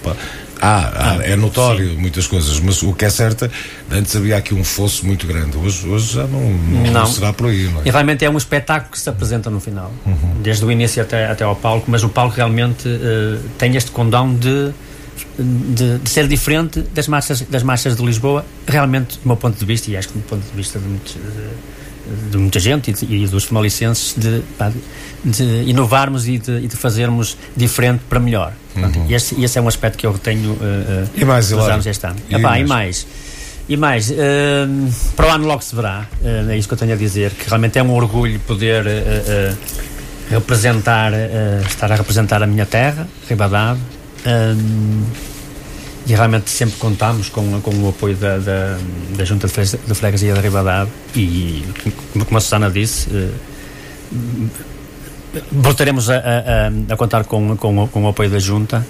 Ah, 0.61 0.91
ah, 0.95 1.23
é 1.23 1.35
notório 1.35 1.89
sim. 1.89 1.97
muitas 1.97 2.27
coisas, 2.27 2.59
mas 2.59 2.81
o 2.81 2.93
que 2.93 3.05
é 3.05 3.09
certo, 3.09 3.49
antes 3.91 4.15
havia 4.15 4.37
aqui 4.37 4.53
um 4.53 4.63
fosso 4.63 5.05
muito 5.05 5.27
grande. 5.27 5.57
Hoje, 5.57 5.87
hoje 5.87 6.13
já 6.13 6.25
não, 6.25 6.41
não, 6.41 6.91
não. 6.91 7.05
será 7.05 7.33
por 7.33 7.47
aí. 7.47 7.65
Não 7.65 7.81
é? 7.81 7.87
E 7.87 7.91
realmente 7.91 8.23
é 8.23 8.29
um 8.29 8.37
espetáculo 8.37 8.91
que 8.91 8.99
se 8.99 9.09
apresenta 9.09 9.49
no 9.49 9.59
final, 9.59 9.91
uhum. 10.05 10.41
desde 10.41 10.63
o 10.63 10.71
início 10.71 11.01
até, 11.01 11.27
até 11.27 11.43
ao 11.43 11.55
palco, 11.55 11.85
mas 11.87 12.03
o 12.03 12.09
palco 12.09 12.35
realmente 12.35 12.87
uh, 12.87 13.39
tem 13.57 13.75
este 13.75 13.91
condão 13.91 14.33
de, 14.33 14.71
de, 15.37 15.99
de, 15.99 16.09
ser 16.09 16.27
diferente 16.27 16.81
das 16.93 17.07
marchas, 17.07 17.41
das 17.41 17.63
marchas 17.63 17.95
de 17.95 18.03
Lisboa, 18.03 18.45
realmente, 18.67 19.19
do 19.19 19.27
meu 19.27 19.37
ponto 19.37 19.57
de 19.57 19.65
vista, 19.65 19.89
e 19.89 19.97
acho 19.97 20.09
que 20.09 20.17
do 20.17 20.23
ponto 20.23 20.43
de 20.43 20.55
vista 20.55 20.79
de 20.79 20.87
muitos. 20.87 21.13
De, 21.13 21.75
de 22.29 22.37
muita 22.37 22.59
gente 22.59 22.91
e, 22.91 22.93
de, 22.93 23.23
e 23.23 23.27
dos 23.27 23.45
formalicenses 23.45 24.15
de, 24.15 24.43
inovarmos 25.65 26.27
e 26.27 26.37
de, 26.37 26.59
e 26.59 26.67
de, 26.67 26.75
fazermos 26.75 27.37
diferente 27.55 28.03
para 28.07 28.19
melhor. 28.19 28.53
Portanto, 28.73 28.99
uhum. 28.99 29.09
esse, 29.09 29.41
esse, 29.43 29.57
é 29.57 29.61
um 29.61 29.67
aspecto 29.67 29.97
que 29.97 30.05
eu 30.05 30.11
retenho 30.11 30.51
uh, 30.51 31.09
e 31.15 31.25
mais, 31.25 31.51
anos 31.51 31.85
este 31.85 32.05
ano. 32.05 32.17
E, 32.29 32.35
Epá, 32.35 32.49
mais. 32.49 32.61
e 32.61 32.67
mais. 32.67 33.07
E 33.67 33.77
mais, 33.77 34.11
uh, 34.11 34.15
para 35.15 35.27
o 35.27 35.31
ano 35.31 35.47
logo 35.47 35.63
se 35.63 35.75
verá, 35.75 36.05
uh, 36.21 36.51
é 36.51 36.57
isso 36.57 36.67
que 36.67 36.75
eu 36.75 36.77
tenho 36.77 36.93
a 36.93 36.95
dizer, 36.95 37.31
que 37.31 37.49
realmente 37.49 37.79
é 37.79 37.83
um 37.83 37.91
orgulho 37.91 38.39
poder 38.41 38.85
representar, 40.29 41.11
estar 41.67 41.91
a 41.91 41.95
representar 41.95 42.43
a 42.43 42.47
minha 42.47 42.65
terra, 42.65 43.07
Ribadave, 43.27 43.79
e 46.07 46.13
realmente 46.13 46.49
sempre 46.49 46.77
contamos 46.77 47.29
com, 47.29 47.59
com 47.61 47.71
o 47.83 47.89
apoio 47.89 48.15
da, 48.15 48.37
da, 48.37 48.77
da 49.17 49.25
Junta 49.25 49.47
de 49.47 49.95
Freguesia 49.95 50.35
da 50.35 50.41
Ribadave 50.41 50.91
e, 51.15 51.65
como 52.25 52.37
a 52.37 52.41
Susana 52.41 52.69
disse, 52.69 53.09
eh, 53.11 53.31
voltaremos 55.51 56.09
a, 56.09 56.17
a, 56.17 56.93
a, 56.93 56.97
contar 56.97 57.25
com, 57.25 57.57
com, 57.57 57.87
com 57.87 58.03
o 58.03 58.07
apoio 58.07 58.29
da 58.29 58.39
Junta. 58.39 58.85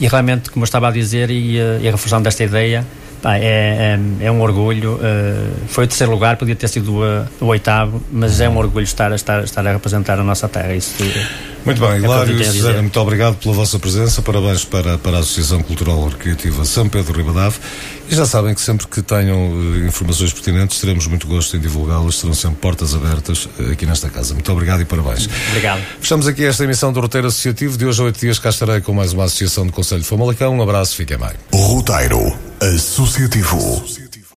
E 0.00 0.08
realmente, 0.08 0.50
como 0.50 0.64
eu 0.64 0.66
estava 0.66 0.88
a 0.88 0.90
dizer 0.90 1.30
e, 1.30 1.56
eh, 1.56 1.78
e 1.82 1.90
reforçando 1.90 2.28
esta 2.28 2.42
ideia, 2.42 2.84
pá, 3.26 3.38
é, 3.38 3.98
é, 4.20 4.26
é, 4.26 4.30
um 4.30 4.40
orgulho. 4.40 4.94
Uh, 4.94 5.52
foi 5.66 5.84
o 5.84 5.86
terceiro 5.88 6.12
lugar, 6.12 6.36
podia 6.36 6.54
ter 6.54 6.68
sido 6.68 7.02
uh, 7.02 7.26
o 7.40 7.46
oitavo, 7.46 8.00
mas 8.12 8.40
é 8.40 8.48
um 8.48 8.56
orgulho 8.56 8.84
estar, 8.84 9.12
estar, 9.12 9.42
estar 9.42 9.66
a 9.66 9.72
representar 9.72 10.20
a 10.20 10.22
nossa 10.22 10.48
terra. 10.48 10.72
Isso, 10.74 10.94
muito 11.64 11.80
bem, 11.80 11.96
Hilário 11.96 12.40
e 12.40 12.80
muito 12.80 13.00
obrigado 13.00 13.34
pela 13.36 13.52
vossa 13.52 13.76
presença. 13.80 14.22
Parabéns 14.22 14.64
para, 14.64 14.96
para 14.98 15.16
a 15.16 15.20
Associação 15.20 15.60
Cultural 15.60 16.08
Recreativa 16.08 16.64
São 16.64 16.88
Pedro 16.88 17.16
Ribadave. 17.16 17.58
E 18.08 18.14
já 18.14 18.24
sabem 18.24 18.54
que 18.54 18.60
sempre 18.60 18.86
que 18.86 19.02
tenham 19.02 19.50
uh, 19.50 19.86
informações 19.86 20.32
pertinentes, 20.32 20.80
teremos 20.80 21.06
muito 21.06 21.26
gosto 21.26 21.56
em 21.56 21.60
divulgá-las. 21.60 22.16
Serão 22.16 22.34
sempre 22.34 22.58
portas 22.58 22.94
abertas 22.94 23.46
uh, 23.46 23.72
aqui 23.72 23.84
nesta 23.84 24.08
casa. 24.08 24.34
Muito 24.34 24.50
obrigado 24.52 24.80
e 24.80 24.84
parabéns. 24.84 25.28
Obrigado. 25.48 25.82
Fechamos 26.00 26.26
aqui 26.26 26.44
esta 26.44 26.64
emissão 26.64 26.92
do 26.92 27.00
Roteiro 27.00 27.26
Associativo. 27.26 27.76
De 27.76 27.84
hoje 27.84 28.00
a 28.00 28.04
oito 28.04 28.20
dias 28.20 28.38
cá 28.38 28.50
estarei 28.50 28.80
com 28.80 28.92
mais 28.92 29.12
uma 29.12 29.24
associação 29.24 29.66
do 29.66 29.72
Conselho 29.72 30.02
de 30.02 30.06
Famalicão. 30.06 30.56
Um 30.56 30.62
abraço, 30.62 30.96
fiquem 30.96 31.18
bem. 31.18 31.30
Roteiro 31.52 32.36
Associativo. 32.60 34.05